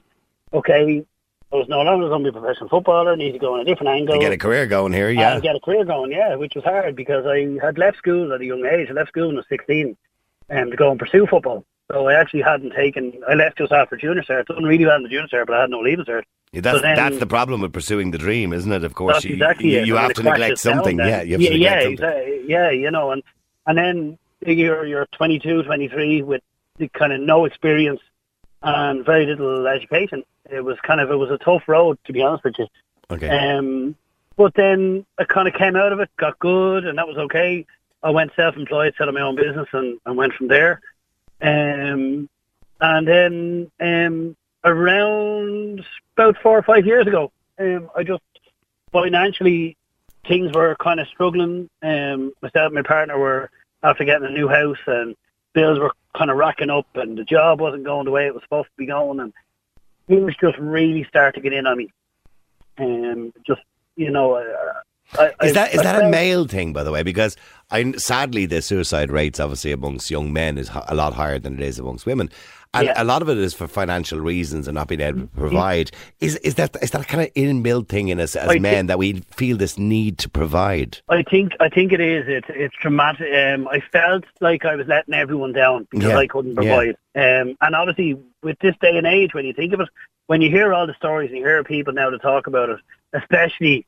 okay, 0.52 1.04
I 1.52 1.56
was 1.56 1.68
no 1.68 1.82
longer 1.82 2.08
going 2.08 2.24
to 2.24 2.32
be 2.32 2.36
a 2.36 2.40
professional 2.40 2.68
footballer. 2.68 3.12
I 3.12 3.16
need 3.16 3.32
to 3.32 3.38
go 3.38 3.56
in 3.56 3.62
a 3.62 3.64
different 3.64 3.90
angle. 3.90 4.14
To 4.14 4.20
get 4.20 4.32
a 4.32 4.38
career 4.38 4.66
going 4.66 4.92
here, 4.92 5.10
yeah. 5.10 5.34
And 5.34 5.42
get 5.42 5.56
a 5.56 5.60
career 5.60 5.84
going, 5.84 6.12
yeah, 6.12 6.36
which 6.36 6.54
was 6.54 6.64
hard 6.64 6.96
because 6.96 7.26
I 7.26 7.58
had 7.64 7.76
left 7.76 7.98
school 7.98 8.32
at 8.32 8.40
a 8.40 8.44
young 8.44 8.64
age. 8.64 8.88
I 8.88 8.92
left 8.92 9.08
school 9.08 9.26
when 9.26 9.36
I 9.36 9.40
was 9.40 9.46
16 9.48 9.96
um, 10.50 10.70
to 10.70 10.76
go 10.76 10.90
and 10.90 10.98
pursue 10.98 11.26
football. 11.26 11.64
So 11.90 12.06
I 12.06 12.14
actually 12.14 12.42
hadn't 12.42 12.72
taken, 12.72 13.20
I 13.28 13.34
left 13.34 13.58
just 13.58 13.72
after 13.72 13.96
junior 13.96 14.22
cert. 14.22 14.44
I 14.48 14.54
done 14.54 14.62
really 14.64 14.86
well 14.86 14.96
in 14.96 15.02
the 15.02 15.08
junior 15.08 15.26
cert, 15.26 15.46
but 15.46 15.56
I 15.56 15.62
had 15.62 15.70
no 15.70 15.80
leaving 15.80 16.04
cert. 16.04 16.22
Yeah, 16.52 16.60
that's 16.60 16.78
So 16.78 16.82
then- 16.82 16.96
that's 16.96 17.18
the 17.18 17.26
problem 17.26 17.60
with 17.60 17.72
pursuing 17.72 18.10
the 18.12 18.18
dream, 18.18 18.52
isn't 18.52 18.70
it? 18.70 18.84
Of 18.84 18.94
course, 18.94 19.24
you, 19.24 19.34
exactly 19.34 19.72
you, 19.72 19.80
you 19.80 19.96
have 19.96 20.14
to 20.14 20.22
neglect 20.22 20.58
something. 20.58 20.98
Yeah, 20.98 21.22
you 21.22 21.32
have 21.32 21.40
yeah, 21.40 21.50
to 21.50 21.58
yeah, 21.58 21.70
something. 21.70 21.92
exactly. 21.92 22.44
yeah, 22.46 22.70
you 22.70 22.90
know, 22.90 23.10
and 23.12 23.22
and 23.66 23.78
then 23.78 24.18
you're 24.46 24.84
you're 24.86 25.06
22, 25.12 25.62
23 25.62 26.22
with 26.22 26.42
the 26.78 26.88
kind 26.88 27.12
of 27.12 27.20
no 27.20 27.44
experience 27.44 28.00
and 28.62 29.04
very 29.04 29.26
little 29.26 29.66
education. 29.66 30.24
It 30.50 30.64
was 30.64 30.76
kind 30.82 31.00
of 31.00 31.10
it 31.10 31.16
was 31.16 31.30
a 31.30 31.38
tough 31.38 31.62
road 31.68 31.98
to 32.06 32.12
be 32.12 32.22
honest 32.22 32.44
with 32.44 32.54
you. 32.58 32.66
Okay. 33.10 33.28
Um, 33.28 33.94
but 34.36 34.54
then 34.54 35.04
I 35.18 35.24
kind 35.24 35.46
of 35.46 35.54
came 35.54 35.76
out 35.76 35.92
of 35.92 36.00
it, 36.00 36.10
got 36.16 36.38
good, 36.38 36.84
and 36.84 36.98
that 36.98 37.06
was 37.06 37.16
okay. 37.16 37.66
I 38.02 38.10
went 38.10 38.32
self-employed, 38.34 38.94
set 38.96 39.08
up 39.08 39.14
my 39.14 39.20
own 39.20 39.36
business, 39.36 39.68
and, 39.72 39.98
and 40.06 40.16
went 40.16 40.32
from 40.34 40.48
there. 40.48 40.80
Um, 41.42 42.28
and 42.80 43.08
then 43.08 43.70
um, 43.80 44.36
around 44.64 45.84
about 46.16 46.36
four 46.42 46.58
or 46.58 46.62
five 46.62 46.86
years 46.86 47.06
ago, 47.06 47.30
um, 47.58 47.90
I 47.94 48.02
just 48.02 48.22
financially 48.92 49.76
things 50.26 50.52
were 50.54 50.76
kind 50.76 51.00
of 51.00 51.08
struggling. 51.08 51.68
Um, 51.82 52.32
myself 52.42 52.66
and 52.66 52.74
my 52.74 52.82
partner 52.82 53.18
were 53.18 53.50
after 53.82 54.04
getting 54.04 54.26
a 54.26 54.30
new 54.30 54.48
house, 54.48 54.78
and 54.86 55.14
bills 55.52 55.78
were 55.78 55.92
kind 56.16 56.30
of 56.30 56.36
racking 56.36 56.70
up, 56.70 56.86
and 56.94 57.16
the 57.16 57.24
job 57.24 57.60
wasn't 57.60 57.84
going 57.84 58.04
the 58.04 58.10
way 58.10 58.26
it 58.26 58.34
was 58.34 58.42
supposed 58.42 58.68
to 58.68 58.76
be 58.76 58.86
going, 58.86 59.20
and 59.20 59.32
things 60.06 60.34
just 60.40 60.58
really 60.58 61.04
started 61.04 61.34
to 61.34 61.42
get 61.42 61.52
in 61.52 61.66
on 61.66 61.78
me. 61.78 61.92
Um, 62.78 63.32
just 63.46 63.60
you 63.96 64.10
know, 64.10 64.34
uh, 64.34 64.72
I, 65.18 65.26
Is 65.42 65.50
I- 65.50 65.52
that 65.52 65.74
is 65.74 65.80
I 65.80 65.82
that 65.84 66.04
a 66.04 66.08
male 66.08 66.46
thing, 66.46 66.72
by 66.72 66.84
the 66.84 66.92
way? 66.92 67.02
Because 67.02 67.36
I 67.70 67.92
sadly 67.92 68.46
the 68.46 68.62
suicide 68.62 69.10
rates 69.10 69.40
obviously 69.40 69.72
amongst 69.72 70.10
young 70.10 70.32
men 70.32 70.58
is 70.58 70.70
a 70.88 70.94
lot 70.94 71.14
higher 71.14 71.38
than 71.38 71.54
it 71.54 71.60
is 71.60 71.78
amongst 71.78 72.06
women, 72.06 72.30
and 72.74 72.86
Yeah. 72.86 73.02
a 73.02 73.04
lot 73.04 73.20
of 73.22 73.28
it 73.28 73.38
is 73.38 73.52
for 73.54 73.66
financial 73.66 74.20
reasons 74.20 74.68
and 74.68 74.74
not 74.76 74.86
being 74.88 75.00
able 75.00 75.22
to 75.22 75.26
provide. 75.28 75.90
Is 76.20 76.36
is 76.36 76.54
that 76.56 76.76
is 76.82 76.90
that 76.92 77.08
kind 77.08 77.22
of 77.24 77.34
inbuilt 77.34 77.88
thing 77.88 78.08
in 78.08 78.20
us 78.20 78.36
as 78.36 78.48
men 78.60 78.62
think- 78.74 78.88
that 78.88 78.98
we 78.98 79.22
feel 79.34 79.56
this 79.56 79.78
need 79.78 80.18
to 80.18 80.28
provide? 80.28 80.98
I 81.08 81.22
think 81.22 81.52
I 81.60 81.68
think 81.68 81.92
it 81.92 82.00
is. 82.00 82.26
It's 82.28 82.48
it's 82.50 82.74
traumatic. 82.76 83.28
Um, 83.34 83.66
I 83.68 83.80
felt 83.92 84.24
like 84.40 84.64
I 84.64 84.76
was 84.76 84.86
letting 84.86 85.14
everyone 85.14 85.52
down 85.52 85.86
because 85.90 86.08
Yeah, 86.10 86.18
I 86.18 86.26
couldn't 86.28 86.52
yeah. 86.62 86.76
provide. 86.76 86.96
Um, 87.16 87.56
and 87.60 87.74
obviously, 87.74 88.16
with 88.42 88.58
this 88.60 88.76
day 88.80 88.96
and 88.96 89.06
age, 89.06 89.34
when 89.34 89.44
you 89.44 89.52
think 89.52 89.72
of 89.72 89.80
it, 89.80 89.88
when 90.28 90.40
you 90.40 90.50
hear 90.50 90.72
all 90.72 90.86
the 90.86 90.94
stories 90.94 91.30
and 91.30 91.38
you 91.38 91.44
hear 91.44 91.64
people 91.64 91.92
now 91.92 92.10
to 92.10 92.18
talk 92.18 92.46
about 92.46 92.68
it, 92.68 92.78
especially 93.12 93.86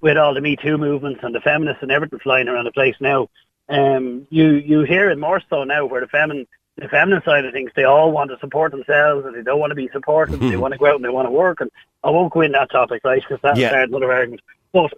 with 0.00 0.16
all 0.16 0.34
the 0.34 0.40
Me 0.40 0.56
Too 0.56 0.78
movements 0.78 1.20
and 1.22 1.34
the 1.34 1.40
feminists 1.40 1.82
and 1.82 1.90
everything 1.90 2.18
flying 2.20 2.48
around 2.48 2.64
the 2.64 2.72
place 2.72 2.96
now, 3.00 3.28
um, 3.68 4.26
you 4.30 4.52
you 4.52 4.82
hear 4.82 5.10
it 5.10 5.18
more 5.18 5.42
so 5.50 5.64
now 5.64 5.84
where 5.86 6.00
the 6.00 6.06
feminine 6.08 6.46
the 6.76 6.88
feminine 6.88 7.22
side 7.24 7.44
of 7.44 7.52
things 7.52 7.70
they 7.74 7.84
all 7.84 8.12
want 8.12 8.30
to 8.30 8.38
support 8.38 8.70
themselves 8.70 9.26
and 9.26 9.34
they 9.34 9.42
don't 9.42 9.58
want 9.58 9.70
to 9.70 9.74
be 9.74 9.88
supported. 9.92 10.38
they 10.40 10.56
want 10.64 10.72
to 10.72 10.78
go 10.78 10.86
out 10.86 10.94
and 10.96 11.04
they 11.04 11.08
want 11.08 11.26
to 11.26 11.32
work. 11.32 11.60
And 11.60 11.70
I 12.04 12.10
won't 12.10 12.32
go 12.32 12.40
in 12.42 12.52
that 12.52 12.70
topic, 12.70 13.02
right? 13.04 13.20
Because 13.20 13.40
that's 13.42 13.58
Yeah. 13.58 13.82
another 13.82 14.12
argument. 14.12 14.42
But 14.72 14.92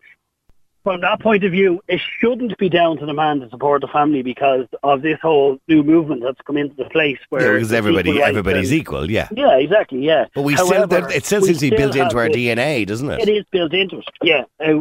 from 0.82 1.00
that 1.02 1.20
point 1.20 1.44
of 1.44 1.52
view, 1.52 1.80
it 1.88 2.00
shouldn't 2.18 2.56
be 2.58 2.68
down 2.68 2.96
to 2.98 3.06
the 3.06 3.12
man 3.12 3.40
to 3.40 3.50
support 3.50 3.80
the 3.82 3.88
family 3.88 4.22
because 4.22 4.66
of 4.82 5.02
this 5.02 5.18
whole 5.20 5.58
new 5.68 5.82
movement 5.82 6.22
that's 6.22 6.40
come 6.46 6.56
into 6.56 6.74
the 6.76 6.86
place 6.90 7.18
where 7.28 7.46
Yeah, 7.48 7.52
because 7.54 7.72
everybody 7.72 8.22
everybody's 8.22 8.70
and- 8.70 8.80
equal, 8.80 9.10
yeah. 9.10 9.28
Yeah, 9.36 9.56
exactly. 9.58 10.04
Yeah, 10.04 10.26
But 10.34 10.42
we 10.42 10.54
still 10.56 10.68
However, 10.72 10.86
there- 10.86 11.10
it 11.12 11.24
still 11.26 11.42
seems 11.42 11.58
to 11.58 11.70
be 11.70 11.76
built 11.76 11.96
into 11.96 12.16
our 12.16 12.28
this- 12.28 12.36
DNA, 12.36 12.84
doesn't 12.86 13.10
it? 13.10 13.20
It 13.20 13.28
is 13.30 13.44
built 13.50 13.74
into 13.74 13.98
it. 13.98 14.04
Yeah, 14.22 14.44
uh, 14.64 14.80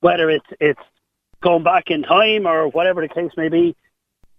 whether 0.00 0.28
it's 0.30 0.46
it's 0.60 0.80
going 1.40 1.62
back 1.62 1.90
in 1.90 2.02
time 2.02 2.46
or 2.46 2.68
whatever 2.68 3.00
the 3.00 3.08
case 3.08 3.30
may 3.36 3.48
be, 3.48 3.74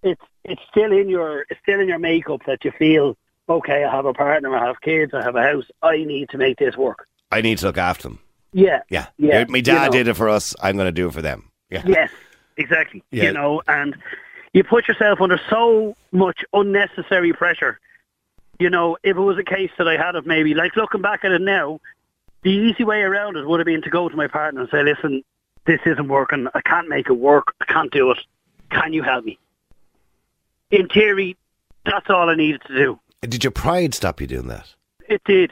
it's 0.03 0.21
it's 0.43 0.62
still 0.69 0.91
in 0.91 1.10
your 1.10 1.45
it's 1.49 1.60
still 1.62 1.79
in 1.79 1.88
your 1.88 1.99
makeup 1.99 2.41
that 2.45 2.63
you 2.63 2.71
feel 2.71 3.17
okay. 3.49 3.84
I 3.84 3.91
have 3.91 4.06
a 4.06 4.13
partner, 4.13 4.56
I 4.56 4.65
have 4.67 4.79
kids, 4.82 5.13
I 5.13 5.23
have 5.23 5.36
a 5.36 5.41
house. 5.41 5.65
I 5.82 5.97
need 6.03 6.29
to 6.29 6.38
make 6.38 6.58
this 6.60 6.77
work. 6.77 7.08
I 7.32 7.41
need 7.41 7.58
to 7.60 7.65
look 7.65 7.77
after 7.79 8.03
them. 8.10 8.19
Yeah, 8.54 8.82
Yeah, 8.89 9.08
Yeah, 9.18 9.46
My 9.50 9.58
you 9.58 9.63
dad 9.63 9.86
know. 9.86 9.92
did 9.92 10.08
it 10.08 10.13
for 10.16 10.30
us. 10.30 10.56
I'm 10.62 10.76
going 10.76 10.88
to 10.88 10.92
do 10.92 11.08
it 11.08 11.13
for 11.13 11.22
them. 11.22 11.50
Yeah, 11.70 11.82
Yes, 11.86 12.12
exactly. 12.58 13.04
Yeah. 13.12 13.24
You 13.26 13.34
know, 13.34 13.62
and 13.68 13.96
you 14.54 14.63
put 14.63 14.88
yourself 14.88 15.20
under 15.22 15.39
so 15.50 15.96
much 16.12 16.46
unnecessary 16.54 17.34
pressure. 17.34 17.80
You 18.60 18.70
know, 18.70 18.98
if 19.04 19.18
it 19.18 19.20
was 19.20 19.38
a 19.39 19.44
case 19.44 19.72
that 19.80 19.88
I 19.88 19.98
had 19.98 20.16
of 20.16 20.26
maybe, 20.28 20.54
like 20.54 20.76
looking 20.76 21.02
back 21.02 21.26
at 21.26 21.32
it 21.32 21.42
now, 21.42 21.80
the 22.44 22.52
easy 22.52 22.84
way 22.84 23.00
around 23.02 23.38
it 23.38 23.48
would 23.48 23.60
have 23.60 23.66
been 23.66 23.82
to 23.82 23.89
go 23.89 24.08
to 24.08 24.16
my 24.16 24.28
partner 24.28 24.62
and 24.62 24.70
say, 24.70 24.84
listen, 24.84 25.24
this 25.66 25.80
isn't 25.86 26.08
working. 26.08 26.48
I 26.54 26.62
can't 26.62 26.88
make 26.89 27.08
it 27.10 27.13
work. 27.13 27.56
I 27.62 27.66
can't 27.66 27.92
do 27.92 28.12
it. 28.12 28.20
Can 28.70 28.94
you 28.94 29.02
help 29.02 29.26
me? 29.26 29.39
In 30.70 30.88
theory, 30.89 31.38
that's 31.86 32.10
all 32.10 32.30
I 32.30 32.36
needed 32.36 32.62
to 32.68 32.76
do. 32.76 33.00
Did 33.22 33.44
your 33.44 33.52
pride 33.52 33.94
stop 33.96 34.20
you 34.22 34.28
doing 34.28 34.48
that? 34.48 34.68
It 35.08 35.24
did, 35.26 35.52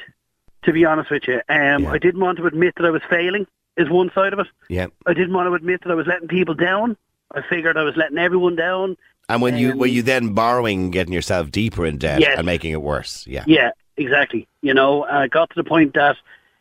to 0.63 0.71
be 0.73 0.85
honest 0.85 1.09
with 1.09 1.27
you. 1.27 1.41
Um, 1.49 1.83
Yeah. 1.83 1.91
I 1.91 1.97
didn't 1.97 2.21
want 2.21 2.37
to 2.37 2.45
admit 2.47 2.75
that 2.75 2.85
I 2.85 2.89
was 2.89 3.01
failing, 3.09 3.47
is 3.77 3.89
one 3.89 4.11
side 4.13 4.33
of 4.33 4.39
it. 4.39 4.47
Yeah. 4.69 4.87
I 5.05 5.13
didn't 5.13 5.33
want 5.33 5.47
to 5.47 5.53
admit 5.53 5.81
that 5.83 5.91
I 5.91 5.95
was 5.95 6.07
letting 6.07 6.27
people 6.27 6.53
down. 6.53 6.97
I 7.33 7.41
figured 7.41 7.77
I 7.77 7.83
was 7.83 7.95
letting 7.95 8.17
everyone 8.17 8.55
down. 8.55 8.97
And 9.29 9.41
when 9.41 9.57
you 9.57 9.71
Um, 9.71 9.77
were 9.77 9.85
you 9.87 10.01
then 10.01 10.33
borrowing, 10.33 10.91
getting 10.91 11.13
yourself 11.13 11.51
deeper 11.51 11.85
in 11.85 11.97
debt 11.97 12.19
Yes. 12.19 12.37
and 12.37 12.45
making 12.45 12.71
it 12.71 12.81
worse? 12.81 13.25
Yeah. 13.27 13.43
Yeah, 13.47 13.71
exactly. 13.97 14.47
You 14.61 14.73
know, 14.73 15.03
I 15.05 15.27
got 15.27 15.49
to 15.51 15.55
the 15.55 15.63
point 15.63 15.93
that 15.93 16.17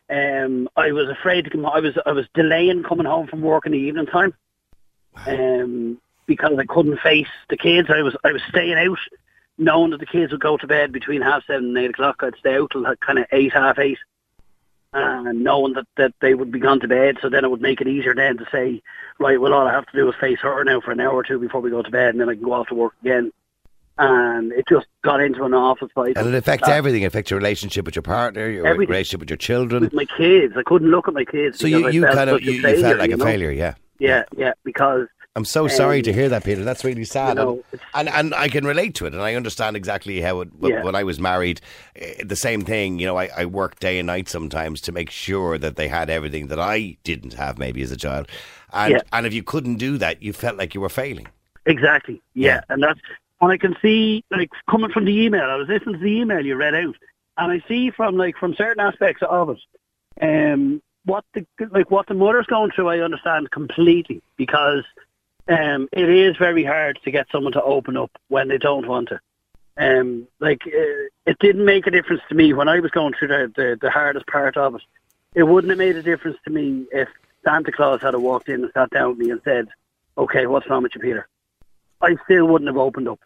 um, 0.09 0.69
I 0.77 0.91
was 0.91 1.09
afraid 1.09 1.43
to 1.45 1.49
come. 1.49 1.65
I 1.65 1.79
was 1.79 1.97
I 2.05 2.11
was 2.11 2.27
delaying 2.33 2.83
coming 2.83 3.05
home 3.05 3.27
from 3.27 3.41
work 3.41 3.65
in 3.65 3.71
the 3.73 3.77
evening 3.77 4.05
time, 4.07 4.33
um, 5.27 5.99
because 6.25 6.57
I 6.57 6.65
couldn't 6.65 6.99
face 6.99 7.27
the 7.49 7.57
kids. 7.57 7.89
I 7.89 8.01
was 8.01 8.15
I 8.23 8.31
was 8.31 8.41
staying 8.49 8.77
out, 8.77 8.97
knowing 9.61 9.91
that 9.91 9.99
the 9.99 10.05
kids 10.05 10.31
would 10.31 10.41
go 10.41 10.57
to 10.57 10.67
bed 10.67 10.91
between 10.91 11.21
half 11.21 11.45
seven 11.45 11.65
and 11.67 11.77
eight 11.77 11.91
o'clock. 11.91 12.17
I'd 12.21 12.35
stay 12.37 12.55
out 12.57 12.71
till 12.71 12.83
kind 12.97 13.19
of 13.19 13.25
eight, 13.31 13.53
half 13.53 13.77
eight, 13.79 13.99
and 14.93 15.43
knowing 15.43 15.73
that 15.73 15.87
that 15.97 16.13
they 16.19 16.33
would 16.33 16.51
be 16.51 16.59
gone 16.59 16.79
to 16.81 16.87
bed. 16.87 17.17
So 17.21 17.29
then 17.29 17.45
it 17.45 17.51
would 17.51 17.61
make 17.61 17.79
it 17.79 17.87
easier 17.87 18.13
then 18.15 18.37
to 18.39 18.45
say, 18.51 18.81
right, 19.19 19.39
well, 19.39 19.53
all 19.53 19.67
I 19.67 19.71
have 19.73 19.85
to 19.85 19.95
do 19.97 20.09
is 20.09 20.15
face 20.19 20.39
her 20.39 20.63
now 20.63 20.81
for 20.81 20.91
an 20.91 20.99
hour 20.99 21.13
or 21.13 21.23
two 21.23 21.39
before 21.39 21.61
we 21.61 21.69
go 21.69 21.81
to 21.81 21.91
bed, 21.91 22.09
and 22.09 22.19
then 22.19 22.27
I 22.29 22.33
can 22.33 22.43
go 22.43 22.53
off 22.53 22.67
to 22.67 22.75
work 22.75 22.93
again. 23.01 23.31
And 23.97 24.51
it 24.53 24.65
just 24.67 24.87
got 25.03 25.21
into 25.21 25.43
an 25.43 25.53
awful 25.53 25.87
fight. 25.93 26.17
And 26.17 26.27
it 26.27 26.33
affects 26.33 26.67
Uh, 26.67 26.71
everything. 26.71 27.03
It 27.03 27.07
affects 27.07 27.29
your 27.29 27.37
relationship 27.37 27.85
with 27.85 27.95
your 27.95 28.01
partner, 28.01 28.49
your 28.49 28.65
Everything. 28.65 28.89
relationship 28.89 29.19
with 29.19 29.29
your 29.29 29.37
children. 29.37 29.83
with 29.83 29.93
my 29.93 30.05
kids. 30.05 30.55
I 30.57 30.63
couldn't 30.63 30.89
look 30.89 31.07
at 31.07 31.13
my 31.13 31.25
kids. 31.25 31.59
So 31.59 31.67
you, 31.67 31.87
you 31.89 32.01
kind 32.05 32.29
of 32.29 32.37
a 32.37 32.43
you, 32.43 32.53
you 32.53 32.61
failure, 32.63 32.81
felt 32.81 32.97
like 32.99 33.11
a 33.11 33.17
know? 33.17 33.25
failure, 33.25 33.51
yeah. 33.51 33.75
Yeah, 33.99 34.23
yeah, 34.35 34.53
because 34.63 35.07
I'm 35.35 35.45
so 35.45 35.67
sorry 35.69 35.97
Um, 35.99 36.03
to 36.03 36.13
hear 36.13 36.27
that, 36.29 36.43
Peter. 36.43 36.63
That's 36.65 36.83
really 36.83 37.05
sad. 37.05 37.37
you 37.37 37.43
know, 37.43 37.63
and, 37.93 38.09
and 38.09 38.09
and 38.09 38.35
I 38.35 38.49
can 38.49 38.65
relate 38.65 38.95
to 38.95 39.05
it, 39.05 39.13
and 39.13 39.21
I 39.21 39.35
understand 39.35 39.77
exactly 39.77 40.19
how 40.19 40.41
it. 40.41 40.49
When, 40.59 40.71
Yeah. 40.73 40.83
when 40.83 40.93
I 40.93 41.03
was 41.03 41.19
married, 41.21 41.61
eh, 41.95 42.23
the 42.25 42.35
same 42.35 42.61
thing. 42.61 42.99
You 42.99 43.05
know, 43.07 43.17
I, 43.17 43.29
I 43.37 43.45
worked 43.45 43.79
day 43.79 43.97
and 43.97 44.07
night 44.07 44.27
sometimes 44.27 44.81
to 44.81 44.91
make 44.91 45.09
sure 45.09 45.57
that 45.57 45.77
they 45.77 45.87
had 45.87 46.09
everything 46.09 46.47
that 46.47 46.59
I 46.59 46.97
didn't 47.05 47.33
have, 47.33 47.57
maybe 47.57 47.81
as 47.81 47.91
a 47.91 47.97
child. 47.97 48.27
And 48.73 48.91
Yeah. 48.93 49.01
and 49.13 49.25
if 49.25 49.33
you 49.33 49.41
couldn't 49.41 49.75
do 49.75 49.97
that, 49.99 50.21
you 50.21 50.33
felt 50.33 50.57
like 50.57 50.73
you 50.75 50.81
were 50.81 50.89
failing. 50.89 51.27
Exactly. 51.65 52.21
Yeah. 52.33 52.61
and 52.67 52.83
that's 52.83 52.99
and 53.39 53.51
I 53.53 53.57
can 53.57 53.75
see 53.81 54.25
like 54.31 54.49
coming 54.69 54.91
from 54.91 55.05
the 55.05 55.17
email. 55.17 55.43
I 55.49 55.55
was 55.55 55.69
listening 55.69 55.95
to 55.95 56.01
the 56.01 56.11
email 56.19 56.45
you 56.45 56.55
read 56.57 56.75
out, 56.75 56.95
and 57.37 57.51
I 57.53 57.63
see 57.69 57.89
from 57.89 58.17
like 58.17 58.35
from 58.35 58.53
certain 58.53 58.81
aspects 58.85 59.23
of 59.29 59.49
it, 59.51 59.59
um, 60.21 60.81
what 61.05 61.23
the 61.33 61.45
like 61.69 61.89
what 61.89 62.07
the 62.07 62.15
mother's 62.15 62.47
going 62.47 62.71
through. 62.71 62.89
I 62.89 62.99
understand 62.99 63.49
completely 63.51 64.21
because 64.35 64.83
um, 65.51 65.89
it 65.91 66.09
is 66.09 66.37
very 66.37 66.63
hard 66.63 66.99
to 67.03 67.11
get 67.11 67.27
someone 67.31 67.53
to 67.53 67.63
open 67.63 67.97
up 67.97 68.11
when 68.29 68.47
they 68.47 68.57
don't 68.57 68.87
want 68.87 69.09
to. 69.09 69.19
Um, 69.77 70.27
like 70.39 70.61
uh, 70.67 71.07
it 71.25 71.37
didn't 71.39 71.65
make 71.65 71.87
a 71.87 71.91
difference 71.91 72.21
to 72.29 72.35
me 72.35 72.53
when 72.53 72.67
I 72.67 72.79
was 72.79 72.91
going 72.91 73.13
through 73.17 73.29
the, 73.29 73.51
the 73.55 73.77
the 73.81 73.89
hardest 73.89 74.27
part 74.27 74.57
of 74.57 74.75
it. 74.75 74.81
It 75.33 75.43
wouldn't 75.43 75.71
have 75.71 75.77
made 75.77 75.95
a 75.95 76.03
difference 76.03 76.37
to 76.45 76.51
me 76.51 76.85
if 76.91 77.07
Santa 77.45 77.71
Claus 77.71 78.01
had 78.01 78.15
walked 78.15 78.49
in 78.49 78.63
and 78.63 78.71
sat 78.73 78.89
down 78.89 79.09
with 79.11 79.17
me 79.19 79.31
and 79.31 79.41
said, 79.43 79.67
"Okay, 80.17 80.45
what's 80.45 80.69
wrong 80.69 80.83
with 80.83 80.93
you, 80.95 81.01
Peter?" 81.01 81.27
I 82.01 82.15
still 82.25 82.47
wouldn't 82.47 82.67
have 82.67 82.77
opened 82.77 83.07
up. 83.07 83.19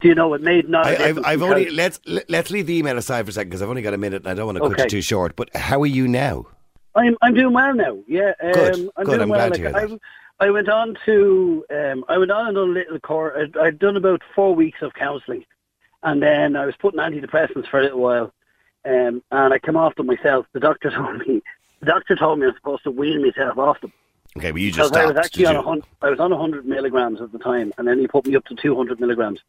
Do 0.00 0.08
you 0.08 0.14
know 0.14 0.32
it 0.34 0.40
made 0.42 0.68
not? 0.68 0.86
a 0.86 1.00
I, 1.00 1.08
I've, 1.08 1.24
I've 1.24 1.42
only 1.42 1.70
let's 1.70 2.00
let- 2.06 2.28
let's 2.28 2.50
leave 2.50 2.66
the 2.66 2.76
email 2.76 2.96
aside 2.98 3.24
for 3.26 3.30
a 3.30 3.32
second 3.32 3.50
because 3.50 3.62
I've 3.62 3.68
only 3.68 3.82
got 3.82 3.94
a 3.94 3.98
minute 3.98 4.22
and 4.22 4.28
I 4.30 4.34
don't 4.34 4.46
want 4.46 4.58
to 4.58 4.68
cut 4.70 4.84
you 4.84 4.98
too 4.98 5.02
short. 5.02 5.36
But 5.36 5.54
how 5.54 5.80
are 5.82 5.86
you 5.86 6.08
now? 6.08 6.46
I'm 6.94 7.16
I'm 7.22 7.34
doing 7.34 7.52
well 7.52 7.74
now. 7.74 7.98
Yeah, 8.08 8.32
um, 8.42 8.52
Good, 8.52 8.74
I'm 8.96 9.04
good, 9.04 9.06
doing 9.06 9.20
I'm 9.22 9.28
well. 9.28 9.48
glad 9.48 9.54
to 9.54 9.60
hear 9.60 9.72
that. 9.72 9.90
I, 9.92 9.98
I 10.42 10.50
went 10.50 10.68
on 10.68 10.96
to 11.06 11.64
um, 11.70 12.04
I 12.08 12.18
went 12.18 12.32
on 12.32 12.48
and 12.48 12.56
done 12.56 12.70
a 12.70 12.72
little 12.72 12.98
course. 12.98 13.34
I'd, 13.38 13.56
I'd 13.56 13.78
done 13.78 13.96
about 13.96 14.22
four 14.34 14.54
weeks 14.54 14.82
of 14.82 14.92
counselling, 14.94 15.44
and 16.02 16.20
then 16.22 16.56
I 16.56 16.66
was 16.66 16.74
putting 16.76 16.98
antidepressants 16.98 17.68
for 17.68 17.78
a 17.78 17.84
little 17.84 18.00
while, 18.00 18.32
um, 18.84 19.22
and 19.30 19.54
I 19.54 19.58
came 19.58 19.76
off 19.76 19.94
them 19.94 20.06
myself. 20.06 20.46
The 20.52 20.60
doctor 20.60 20.90
told 20.96 21.18
me 21.26 21.42
the 21.80 21.86
doctor 21.86 22.16
told 22.16 22.40
me 22.40 22.46
I 22.46 22.48
was 22.48 22.56
supposed 22.56 22.82
to 22.84 22.90
wean 22.90 23.22
myself 23.22 23.56
off 23.56 23.80
them 23.80 23.92
Okay, 24.36 24.50
well 24.50 24.58
you 24.58 24.72
just 24.72 24.90
because 24.90 24.96
I 24.96 25.06
was 25.06 25.16
actually 25.16 25.46
on 25.46 25.56
a 25.56 25.58
you? 25.58 25.64
hundred. 25.64 25.84
I 26.00 26.10
was 26.10 26.18
on 26.18 26.32
hundred 26.32 26.66
milligrams 26.66 27.20
at 27.20 27.32
the 27.32 27.38
time, 27.38 27.72
and 27.76 27.86
then 27.86 27.98
he 27.98 28.08
put 28.08 28.26
me 28.26 28.34
up 28.34 28.44
to 28.46 28.54
two 28.54 28.74
hundred 28.76 28.98
milligrams, 28.98 29.40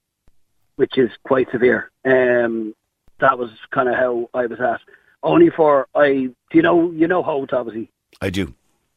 which 0.76 0.98
is 0.98 1.10
quite 1.24 1.50
severe. 1.52 1.90
Um, 2.06 2.76
that 3.20 3.40
was 3.40 3.50
kind 3.72 3.88
of 3.88 3.96
how 3.96 4.30
I 4.34 4.46
was 4.46 4.60
at. 4.60 4.82
Only 5.24 5.50
for 5.50 5.88
I, 5.96 6.10
do 6.10 6.36
you 6.52 6.62
know, 6.62 6.92
you 6.92 7.08
know 7.08 7.24
Howth 7.24 7.54
obviously. 7.54 7.90
I 8.22 8.30
do. 8.30 8.54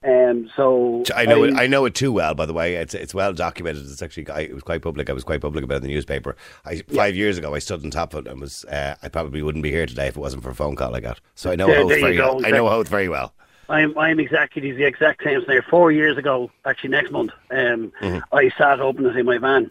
Um, 0.07 0.49
so 0.55 1.03
I 1.17 1.25
know 1.27 1.43
it. 1.43 1.55
I 1.57 1.67
know 1.67 1.85
it 1.85 1.95
too 1.95 2.13
well. 2.13 2.35
By 2.35 2.47
the 2.47 2.53
way, 2.53 2.77
it's 2.77 2.95
it's 2.95 3.13
well 3.13 3.33
documented. 3.33 3.83
It's 3.85 4.01
actually 4.03 4.29
I, 4.31 4.41
it 4.43 4.55
was 4.55 4.63
quite 4.63 4.81
public. 4.83 5.11
I 5.11 5.13
was 5.13 5.25
quite 5.25 5.41
public 5.41 5.65
about 5.65 5.75
it 5.77 5.79
in 5.79 5.89
the 5.89 5.95
newspaper. 5.95 6.37
I, 6.65 6.83
Five 6.95 7.17
years 7.17 7.39
ago, 7.39 7.55
I 7.55 7.59
stood 7.59 7.85
on 7.85 7.91
top 7.91 8.15
of 8.15 8.27
it 8.27 8.31
and 8.31 8.41
was. 8.41 8.65
Uh, 8.67 8.95
I 9.03 9.09
probably 9.09 9.43
wouldn't 9.43 9.63
be 9.65 9.71
here 9.73 9.87
today 9.87 10.07
if 10.07 10.17
it 10.17 10.21
wasn't 10.21 10.43
for 10.45 10.51
a 10.51 10.55
phone 10.55 10.77
call 10.77 10.95
I 10.95 11.01
got. 11.01 11.21
So 11.35 11.51
I 11.51 11.57
know 11.57 11.67
There- 11.69 11.79
Howth 11.81 11.89
very. 12.01 12.17
go. 12.17 12.41
I 12.45 12.51
know 12.53 12.69
Howth 12.69 12.89
very 12.89 13.09
well. 13.09 13.35
I'm 13.69 13.99
I'm 13.99 14.21
exactly 14.21 14.71
the 14.71 14.85
exact 14.85 15.25
same 15.25 15.41
scenario. 15.41 15.63
Four 15.69 15.91
years 15.91 16.17
ago, 16.17 16.53
actually 16.65 16.91
next 16.91 17.11
month, 17.11 17.33
um, 17.51 17.93
I 18.33 18.49
sat 18.57 18.79
open 18.81 19.07
in 19.07 19.27
my 19.27 19.39
van, 19.39 19.65
and 19.65 19.71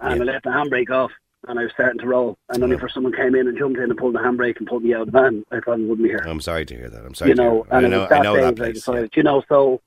Mm-hmm. 0.00 0.16
Yeah. 0.16 0.30
I 0.30 0.34
let 0.34 0.42
the 0.42 0.50
handbrake 0.50 0.90
off, 0.90 1.12
and 1.48 1.58
I 1.58 1.62
was 1.64 1.72
starting 1.72 1.98
to 2.00 2.06
roll, 2.06 2.36
and 2.50 2.62
only 2.62 2.78
for 2.78 2.88
someone 2.88 3.12
came 3.12 3.34
in 3.34 3.48
and 3.48 3.56
jumped 3.58 3.78
in 3.78 3.84
and 3.90 3.96
pulled 3.98 4.14
the 4.14 4.18
handbrake 4.18 4.58
and 4.58 4.66
pulled 4.66 4.82
me 4.84 4.94
out 4.94 5.02
of 5.02 5.06
the 5.12 5.18
van, 5.20 5.44
I 5.50 5.60
probably 5.60 5.86
wouldn't 5.86 6.04
be 6.04 6.10
here. 6.10 6.22
I'm 6.26 6.40
sorry 6.40 6.66
to 6.66 6.74
hear 6.76 6.90
that. 6.90 7.04
I'm 7.04 7.14
sorry. 7.14 7.30
you 7.30 7.34
to 7.36 7.42
know, 7.42 7.52
hear 7.54 7.62
that. 7.70 7.76
and 7.76 7.86
I 7.86 7.88
know. 7.88 8.00
was 8.00 8.12
I 8.12 8.14
that 8.16 8.22
know 8.22 8.36
that 8.36 8.44
I 8.44 8.52
place. 8.52 8.88
yeah. 8.88 9.06
you 9.14 9.22
know, 9.22 9.42
so 9.48 9.80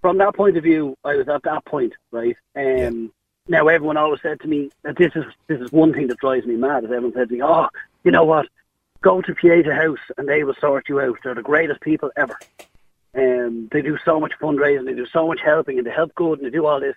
from 0.00 0.18
that 0.18 0.34
point 0.34 0.56
of 0.56 0.62
view, 0.64 0.96
I 1.04 1.16
was 1.16 1.28
at 1.28 1.42
that 1.44 1.64
point, 1.66 1.92
right? 2.10 2.36
Um, 2.56 3.12
Now 3.48 3.68
everyone 3.68 3.98
always 3.98 4.22
said 4.22 4.40
to 4.40 4.48
me 4.48 4.70
that 4.84 4.96
this 4.96 5.12
is 5.14 5.24
this 5.48 5.60
is 5.60 5.70
one 5.70 5.92
thing 5.92 6.06
that 6.08 6.18
drives 6.18 6.46
me 6.46 6.56
mad. 6.56 6.84
Is 6.84 6.90
everyone 6.90 7.12
said 7.12 7.28
to 7.28 7.34
me, 7.34 7.42
"Oh, 7.42 7.68
you 8.02 8.10
know 8.10 8.24
what? 8.24 8.46
Go 9.02 9.20
to 9.20 9.34
Pieta 9.34 9.74
House 9.74 9.98
and 10.16 10.26
they 10.26 10.44
will 10.44 10.54
sort 10.54 10.88
you 10.88 10.98
out. 11.00 11.18
They're 11.22 11.34
the 11.34 11.42
greatest 11.42 11.82
people 11.82 12.10
ever. 12.16 12.38
Um, 13.14 13.68
they 13.70 13.82
do 13.82 13.96
so 14.04 14.18
much 14.18 14.32
fundraising, 14.40 14.86
they 14.86 14.94
do 14.94 15.06
so 15.06 15.26
much 15.28 15.40
helping, 15.44 15.76
and 15.78 15.86
they 15.86 15.90
help 15.90 16.14
good, 16.14 16.38
and 16.38 16.46
they 16.46 16.50
do 16.50 16.66
all 16.66 16.80
this. 16.80 16.96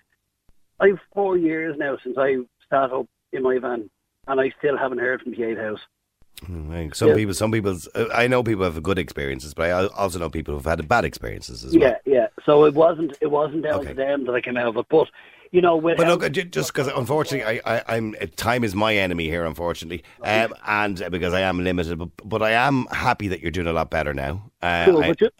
I've 0.80 0.98
four 1.14 1.36
years 1.36 1.76
now 1.78 1.96
since 2.02 2.16
I 2.18 2.38
started 2.66 2.94
up 2.96 3.06
in 3.32 3.42
my 3.42 3.58
van, 3.58 3.88
and 4.28 4.40
I 4.40 4.52
still 4.58 4.76
haven't 4.76 4.98
heard 4.98 5.22
from 5.22 5.32
Pieta 5.32 5.60
House. 5.60 5.80
Mm, 6.44 6.94
Some 6.94 7.08
Yeah. 7.08 7.14
people, 7.16 7.34
some 7.34 7.50
people's. 7.50 7.88
Uh, 7.94 8.06
I 8.14 8.28
know 8.28 8.44
people 8.44 8.64
have 8.64 8.80
good 8.82 8.98
experiences, 8.98 9.54
but 9.54 9.70
I 9.70 9.86
also 9.88 10.20
know 10.20 10.30
people 10.30 10.54
who've 10.54 10.64
had 10.64 10.86
bad 10.86 11.04
experiences 11.04 11.64
as 11.64 11.76
well. 11.76 11.88
Yeah, 11.90 11.96
yeah. 12.06 12.26
So 12.46 12.64
it 12.64 12.74
wasn't 12.74 13.18
it 13.20 13.26
wasn't 13.30 13.62
down 13.64 13.80
Okay. 13.80 13.88
to 13.88 13.94
them 13.94 14.24
that 14.26 14.32
I 14.34 14.40
came 14.40 14.56
out 14.56 14.68
of 14.68 14.76
it, 14.76 14.86
but 14.88 15.08
you 15.50 15.60
know, 15.60 15.76
with 15.76 15.96
But 15.96 16.06
look, 16.06 16.30
just 16.32 16.72
because 16.72 16.86
unfortunately, 16.88 17.60
I, 17.64 17.78
I, 17.78 17.82
I'm 17.96 18.14
uh, 18.20 18.26
time 18.36 18.62
is 18.62 18.74
my 18.74 18.94
enemy 18.94 19.24
here, 19.28 19.44
unfortunately, 19.46 20.04
um, 20.22 20.54
and 20.66 21.02
uh, 21.02 21.08
because 21.10 21.32
I 21.34 21.40
am 21.40 21.64
limited. 21.64 21.98
But, 21.98 22.10
but 22.24 22.42
I 22.42 22.50
am 22.52 22.86
happy 22.92 23.26
that 23.28 23.40
you're 23.40 23.50
doing 23.50 23.66
a 23.66 23.72
lot 23.72 23.90
better 23.90 24.14
now. 24.14 24.50
Uh, 24.62 24.84
Cool, 24.84 25.02
I- 25.02 25.08
but 25.08 25.18
ju- 25.18 25.30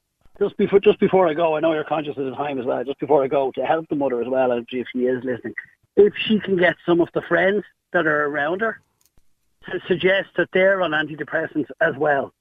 just 0.40 0.56
before 0.56 0.80
just 0.80 0.98
before 0.98 1.28
I 1.28 1.34
go, 1.34 1.56
I 1.56 1.60
know 1.60 1.74
you're 1.74 1.84
conscious 1.84 2.16
of 2.16 2.24
the 2.24 2.34
time 2.34 2.58
as 2.58 2.64
well. 2.64 2.82
Just 2.82 2.98
before 2.98 3.22
I 3.22 3.28
go, 3.28 3.52
to 3.52 3.64
help 3.64 3.86
the 3.88 3.96
mother 3.96 4.20
as 4.20 4.26
well, 4.28 4.50
if 4.50 4.64
she 4.70 4.78
is 5.04 5.22
listening, 5.22 5.54
if 5.96 6.12
she 6.16 6.40
can 6.40 6.56
get 6.56 6.74
some 6.84 7.00
of 7.00 7.08
the 7.14 7.22
friends 7.22 7.62
that 7.92 8.06
are 8.06 8.26
around 8.26 8.60
her 8.60 8.80
to 9.70 9.80
suggest 9.86 10.28
that 10.36 10.48
they're 10.52 10.82
on 10.82 10.92
antidepressants 10.92 11.68
as 11.80 11.94
well, 11.96 12.32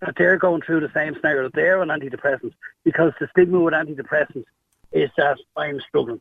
that 0.00 0.14
they're 0.16 0.38
going 0.38 0.62
through 0.62 0.80
the 0.80 0.90
same 0.94 1.14
scenario, 1.14 1.44
that 1.44 1.54
they're 1.54 1.80
on 1.80 1.88
antidepressants, 1.88 2.52
because 2.84 3.12
the 3.20 3.28
stigma 3.30 3.58
with 3.60 3.74
antidepressants 3.74 4.44
is 4.92 5.10
that 5.16 5.38
I'm 5.56 5.80
struggling. 5.88 6.20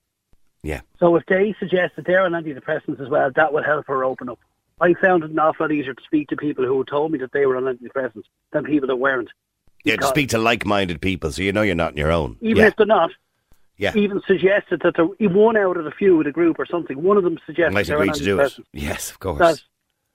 yeah, 0.64 0.82
So 1.00 1.16
if 1.16 1.26
they 1.28 1.56
suggest 1.60 1.96
that 1.96 2.06
they're 2.06 2.24
on 2.24 2.32
antidepressants 2.32 3.00
as 3.02 3.10
well, 3.10 3.30
that 3.36 3.54
will 3.54 3.64
help 3.64 3.88
her 3.88 4.04
open 4.04 4.30
up. 4.30 4.40
I 4.82 4.94
found 4.96 5.24
it 5.24 5.32
an 5.32 5.40
awful 5.40 5.66
lot 5.66 5.72
easier 5.72 5.94
to 5.94 6.04
speak 6.04 6.28
to 6.30 6.36
people 6.36 6.66
who 6.66 6.84
told 6.84 7.12
me 7.12 7.18
that 7.20 7.32
they 7.32 7.46
were 7.46 7.56
on 7.58 7.64
antidepressants 7.64 8.24
than 8.52 8.64
people 8.66 8.88
that 8.88 8.96
weren't. 8.98 9.30
yeah. 9.84 9.96
To 9.98 10.08
speak 10.08 10.30
to 10.30 10.38
like-minded 10.38 11.00
people, 11.02 11.32
so 11.32 11.42
you 11.44 11.54
know 11.54 11.62
you're 11.62 11.76
not 11.76 11.92
on 11.94 11.98
your 11.98 12.12
own. 12.12 12.38
even 12.42 12.58
yeah, 12.58 12.68
if 12.68 12.76
they're 12.76 12.86
not, 12.86 13.12
yeah. 13.78 13.94
even 13.96 14.22
suggested 14.28 14.82
that 14.84 14.96
they're 14.96 15.30
one 15.30 15.58
out 15.58 15.78
of 15.78 15.84
the 15.84 15.92
few 15.92 16.18
with 16.18 16.28
a 16.28 16.32
group 16.32 16.60
or 16.60 16.66
something. 16.66 17.02
One 17.02 17.18
of 17.18 17.24
them 17.24 17.38
suggested 17.46 17.74
Might 17.74 17.88
they're 17.88 17.98
on 17.98 18.10
agree 18.10 18.20
to 18.20 18.24
do 18.24 18.40
it. 18.40 18.54
Yes, 18.74 19.10
of 19.10 19.20
course. 19.20 19.40
That 19.40 19.62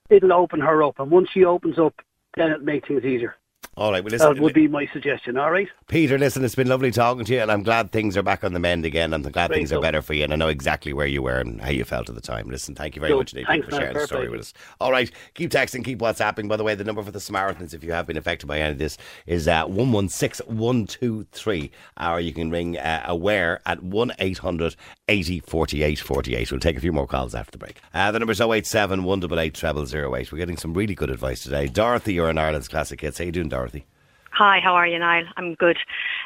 it'll 0.09 0.33
open 0.33 0.61
her 0.61 0.83
up, 0.83 0.99
and 0.99 1.11
once 1.11 1.29
she 1.33 1.45
opens 1.45 1.79
up, 1.79 1.95
then 2.37 2.51
it 2.51 2.63
makes 2.63 2.89
things 2.89 3.05
easier. 3.05 3.37
All 3.77 3.93
right. 3.93 4.03
Well, 4.03 4.11
listen, 4.11 4.35
That 4.35 4.43
would 4.43 4.53
be 4.53 4.69
my 4.69 4.87
suggestion. 4.93 5.39
All 5.39 5.51
right. 5.51 5.69
Peter, 5.87 6.19
listen, 6.19 6.45
it's 6.45 6.57
been 6.57 6.69
lovely 6.69 6.91
talking 6.91 7.25
to 7.25 7.33
you, 7.33 7.41
and 7.41 7.53
I'm 7.53 7.63
glad 7.63 7.93
things 7.93 8.17
are 8.17 8.23
back 8.23 8.45
on 8.45 8.53
the 8.53 8.59
mend 8.59 8.85
again. 8.85 9.15
I'm 9.15 9.23
glad 9.23 9.49
Great, 9.49 9.59
things 9.59 9.73
are 9.73 9.81
better 9.81 10.03
for 10.03 10.13
you, 10.13 10.25
and 10.25 10.33
I 10.33 10.37
know 10.37 10.49
exactly 10.49 10.93
where 10.93 11.07
you 11.07 11.23
were 11.23 11.39
and 11.39 11.61
how 11.61 11.71
you 11.71 11.85
felt 11.85 12.09
at 12.09 12.15
the 12.15 12.21
time. 12.21 12.49
Listen, 12.49 12.75
thank 12.75 12.97
you 12.97 13.01
very 13.01 13.15
much 13.15 13.33
indeed 13.33 13.65
for 13.65 13.71
sharing 13.71 13.95
the 13.95 14.07
story 14.07 14.29
with 14.29 14.41
us. 14.41 14.53
All 14.81 14.91
right, 14.91 15.11
keep 15.35 15.51
texting, 15.51 15.85
keep 15.85 16.01
WhatsApping. 16.01 16.49
By 16.49 16.57
the 16.57 16.65
way, 16.65 16.75
the 16.75 16.85
number 16.85 17.03
for 17.03 17.13
the 17.13 17.21
Samaritans, 17.21 17.73
if 17.73 17.85
you 17.85 17.93
have 17.93 18.07
been 18.07 18.17
affected 18.17 18.47
by 18.47 18.59
any 18.59 18.73
of 18.73 18.79
this, 18.79 18.99
is 19.27 19.47
uh, 19.49 19.65
116123. 19.67 21.71
Or 22.01 22.21
you 22.21 22.33
can 22.33 22.51
ring 22.51 22.77
uh, 22.77 23.05
Aware 23.07 23.61
at 23.67 23.83
1 23.83 24.13
800 24.19 24.77
80 25.09 25.41
48 25.41 25.99
48. 26.01 26.51
We'll 26.51 26.61
take 26.61 26.77
a 26.77 26.81
few 26.81 26.93
more 26.93 27.07
calls 27.07 27.35
after 27.35 27.53
the 27.53 27.59
break. 27.59 27.81
Uh, 27.95 28.11
the 28.11 28.19
number's 28.19 28.41
087 28.41 29.05
188 29.05 29.57
0008. 29.57 30.33
We're 30.33 30.39
getting 30.39 30.57
some 30.57 30.75
really 30.75 30.95
good 30.95 31.11
advice 31.11 31.43
today. 31.43 31.69
Dorothy, 31.69 32.15
you're 32.15 32.31
in 32.31 32.39
Ireland's 32.39 32.69
Classic 32.69 33.01
Hits. 33.01 33.19
How 33.19 33.25
you 33.25 33.33
doing, 33.33 33.49
Dorothy? 33.49 33.60
Hi, 34.33 34.61
how 34.61 34.75
are 34.75 34.87
you, 34.87 34.99
Niall? 34.99 35.25
I'm 35.37 35.55
good. 35.55 35.77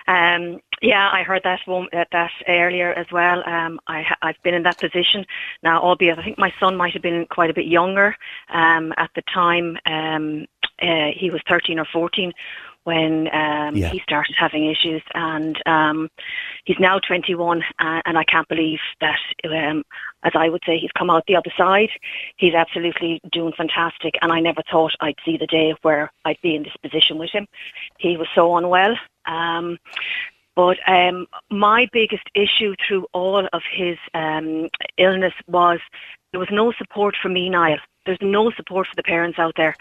Um, 0.07 0.61
yeah, 0.83 1.11
I 1.11 1.23
heard 1.23 1.43
that 1.45 1.61
one, 1.65 1.89
that, 1.93 2.09
that 2.13 2.31
earlier 2.47 2.93
as 2.93 3.07
well. 3.11 3.43
Um, 3.49 3.81
I, 3.89 4.05
I've 4.21 4.41
been 4.43 4.55
in 4.55 4.63
that 4.65 4.79
position 4.79 5.25
now, 5.63 5.81
albeit 5.81 6.19
I 6.19 6.23
think 6.23 6.39
my 6.39 6.53
son 6.61 6.77
might 6.77 6.93
have 6.93 7.03
been 7.03 7.27
quite 7.31 7.51
a 7.51 7.55
bit 7.55 7.67
younger 7.67 8.15
um, 8.53 8.93
at 8.99 9.11
the 9.15 9.23
time. 9.33 9.79
Um, 9.87 10.47
uh, 10.83 11.13
he 11.17 11.31
was 11.31 11.41
13 11.49 11.79
or 11.79 11.87
14 11.93 12.33
when 12.85 13.29
um, 13.35 13.77
Yeah. 13.77 13.89
he 13.89 14.01
started 14.01 14.35
having 14.39 14.71
issues, 14.71 15.03
and 15.15 15.61
um, 15.67 16.11
he's 16.65 16.79
now 16.79 16.99
21, 16.99 17.63
uh, 17.79 18.01
and 18.07 18.17
I 18.17 18.25
can't 18.25 18.49
believe 18.49 18.81
that. 19.01 19.19
Um, 19.45 19.85
as 20.23 20.33
I 20.35 20.49
would 20.49 20.63
say, 20.65 20.79
he's 20.79 20.93
come 20.93 21.11
out 21.11 21.25
the 21.27 21.37
other 21.37 21.53
side. 21.57 21.91
He's 22.37 22.55
absolutely 22.55 23.21
doing 23.31 23.53
fantastic, 23.57 24.15
and 24.23 24.33
I 24.33 24.41
never 24.41 24.63
thought 24.71 24.93
I'd 25.01 25.19
see 25.25 25.37
the 25.37 25.47
day 25.47 25.75
where 25.83 26.11
I'd 26.25 26.41
be 26.43 26.55
in 26.55 26.63
this 26.63 26.77
position 26.83 27.19
with 27.19 27.31
him. 27.31 27.47
He 27.99 28.17
was 28.17 28.29
so 28.35 28.57
unwell. 28.57 28.97
Um, 29.27 29.79
but 30.57 30.77
um, 30.87 31.27
my 31.51 31.89
biggest 31.93 32.25
issue 32.35 32.75
through 32.87 33.07
all 33.13 33.49
of 33.53 33.63
his 33.73 33.99
um, 34.15 34.69
illness 34.99 35.35
was 35.49 35.81
there 36.31 36.41
was 36.41 36.49
no 36.53 36.73
support 36.73 37.17
for 37.21 37.29
me, 37.29 37.49
Niall. 37.51 37.79
There's 38.07 38.19
no 38.21 38.51
support 38.51 38.87
for 38.87 38.97
the 38.97 39.03
parents 39.03 39.39
out 39.39 39.55
there. 39.57 39.77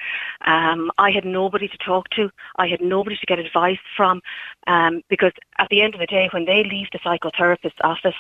Um, 0.46 0.92
I 0.98 1.12
had 1.12 1.26
nobody 1.26 1.68
to 1.68 1.78
talk 1.78 2.10
to. 2.12 2.30
I 2.58 2.68
had 2.68 2.82
nobody 2.82 3.18
to 3.18 3.26
get 3.26 3.40
advice 3.40 3.80
from. 3.98 4.22
Um, 4.68 5.02
because 5.10 5.34
at 5.60 5.68
the 5.70 5.82
end 5.82 5.94
of 5.94 6.00
the 6.00 6.06
day, 6.08 6.30
when 6.32 6.46
they 6.46 6.64
leave 6.64 6.88
the 6.92 7.00
psychotherapist's 7.00 7.80
office, 7.84 8.16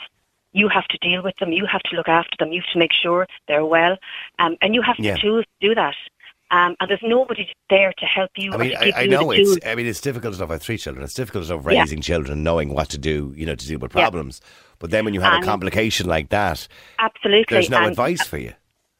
you 0.51 0.67
have 0.69 0.85
to 0.89 0.97
deal 0.99 1.23
with 1.23 1.35
them. 1.37 1.51
You 1.51 1.65
have 1.65 1.81
to 1.83 1.95
look 1.95 2.07
after 2.09 2.35
them. 2.37 2.51
You 2.51 2.61
have 2.61 2.73
to 2.73 2.79
make 2.79 2.93
sure 2.93 3.27
they're 3.47 3.65
well. 3.65 3.97
Um, 4.39 4.57
and 4.61 4.75
you 4.75 4.81
have 4.81 4.97
to 4.97 5.03
Yeah. 5.03 5.15
choose 5.15 5.45
to 5.61 5.67
do 5.69 5.75
that. 5.75 5.95
Um, 6.51 6.75
and 6.79 6.87
there's 6.87 6.99
nobody 7.01 7.49
there 7.71 7.93
to 7.97 8.05
help 8.05 8.29
you 8.37 8.53
I 8.53 8.57
mean, 8.57 8.75
I, 8.75 8.91
I 8.95 9.01
you 9.03 9.09
know 9.09 9.31
it's. 9.31 9.49
tools. 9.49 9.59
I 9.65 9.73
mean, 9.73 9.87
it's 9.87 10.01
difficult 10.01 10.35
enough. 10.35 10.51
I 10.51 10.53
have 10.53 10.61
three 10.61 10.77
children. 10.77 11.03
It's 11.03 11.15
difficult 11.15 11.45
enough 11.49 11.65
Yeah. 11.67 11.79
raising 11.81 12.01
children, 12.01 12.43
knowing 12.43 12.69
what 12.75 12.89
to 12.89 12.99
do, 12.99 13.33
you 13.35 13.47
know, 13.47 13.55
to 13.55 13.67
deal 13.67 13.79
with 13.79 13.95
Yeah. 13.95 14.01
problems. 14.03 14.39
But 14.77 14.91
then 14.91 15.03
when 15.05 15.15
you 15.15 15.21
have 15.21 15.33
And- 15.33 15.43
a 15.43 15.47
complication 15.47 16.05
like 16.07 16.29
that, 16.29 16.67
Absolutely. 16.99 17.45
there's 17.49 17.71
no 17.71 17.77
And- 17.77 17.87
advice 17.87 18.27
for 18.27 18.37
you. 18.37 18.53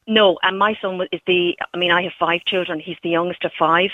No, 0.06 0.38
and 0.42 0.58
my 0.58 0.76
son 0.82 1.00
is 1.12 1.20
the. 1.26 1.56
I 1.72 1.76
mean, 1.78 1.90
I 1.90 2.02
have 2.02 2.12
five 2.18 2.44
children. 2.44 2.78
He's 2.80 2.98
the 3.02 3.10
youngest 3.10 3.44
of 3.44 3.52
five, 3.58 3.90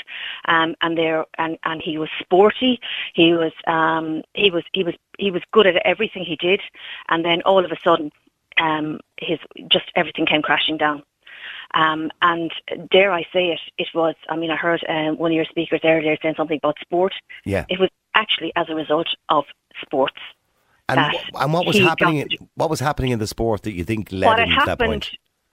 um, 0.46 0.74
and 0.80 0.98
they're 0.98 1.24
and 1.38 1.56
and 1.64 1.80
he 1.80 1.98
was 1.98 2.08
sporty. 2.18 2.80
He 3.14 3.32
was 3.32 3.52
um, 3.66 4.22
he 4.34 4.50
was 4.50 4.64
he 4.72 4.82
was 4.82 4.94
he 5.18 5.30
was 5.30 5.42
good 5.52 5.66
at 5.66 5.76
everything 5.84 6.24
he 6.24 6.36
did, 6.36 6.60
and 7.08 7.24
then 7.24 7.42
all 7.42 7.64
of 7.64 7.70
a 7.70 7.78
sudden, 7.84 8.10
um, 8.60 8.98
his 9.18 9.38
just 9.68 9.92
everything 9.94 10.26
came 10.26 10.42
crashing 10.42 10.76
down. 10.78 11.02
Um, 11.74 12.10
and 12.20 12.50
dare 12.90 13.12
I 13.12 13.22
say 13.32 13.50
it, 13.52 13.60
it 13.78 13.88
was. 13.94 14.16
I 14.28 14.34
mean, 14.36 14.50
I 14.50 14.56
heard 14.56 14.84
um, 14.88 15.16
one 15.18 15.30
of 15.30 15.36
your 15.36 15.44
speakers 15.44 15.80
earlier 15.84 16.16
saying 16.20 16.34
something 16.36 16.58
about 16.60 16.78
sport. 16.80 17.14
Yeah. 17.44 17.64
It 17.68 17.78
was 17.78 17.90
actually 18.14 18.52
as 18.56 18.68
a 18.68 18.74
result 18.74 19.06
of 19.28 19.44
sports. 19.80 20.16
And, 20.88 20.98
and 21.38 21.52
what 21.52 21.66
was 21.66 21.78
happening? 21.78 22.26
got- 22.26 22.48
What 22.56 22.70
was 22.70 22.80
happening 22.80 23.12
in 23.12 23.20
the 23.20 23.28
sport 23.28 23.62
that 23.62 23.72
you 23.72 23.84
think 23.84 24.10
led 24.10 24.40
him 24.40 24.48
to 24.48 24.66
that 24.66 24.78
point? 24.80 25.10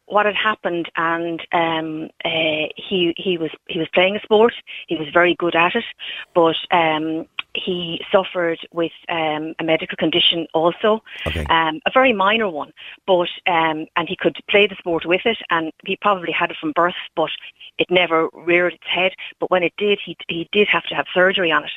What 0.08 0.26
had 0.26 0.36
happened 0.36 0.90
and 0.96 1.40
um 1.52 2.10
uh, 2.26 2.68
he 2.76 3.14
he 3.18 3.38
was 3.38 3.52
he 3.68 3.80
was 3.80 3.88
playing 3.94 4.16
a 4.16 4.22
sport. 4.22 4.54
He 4.88 4.96
was 4.96 5.08
very 5.14 5.36
good 5.36 5.56
at 5.56 5.76
it 5.76 5.86
but 6.34 6.56
um 6.72 7.26
he 7.54 8.02
suffered 8.12 8.60
with 8.72 8.92
um 9.10 9.54
a 9.60 9.64
medical 9.64 9.98
condition 9.98 10.48
also 10.54 11.04
Okay. 11.26 11.46
um 11.50 11.80
a 11.86 11.92
very 11.94 12.14
minor 12.14 12.50
one 12.50 12.72
but 13.06 13.30
um 13.48 13.86
and 13.96 14.08
he 14.08 14.16
could 14.16 14.38
play 14.50 14.68
the 14.68 14.76
sport 14.76 15.06
with 15.06 15.26
it 15.26 15.38
and 15.50 15.72
he 15.86 15.96
probably 15.98 16.32
had 16.32 16.52
it 16.52 16.58
from 16.60 16.72
birth 16.72 16.96
but 17.16 17.32
it 17.78 17.92
never 17.92 18.30
reared 18.34 18.74
its 18.74 18.88
head. 18.88 19.14
But 19.40 19.52
when 19.52 19.62
it 19.64 19.74
did 19.78 20.00
he 20.04 20.18
he 20.28 20.50
did 20.52 20.68
have 20.70 20.84
to 20.86 20.96
have 20.96 21.06
surgery 21.14 21.52
on 21.52 21.64
it 21.66 21.72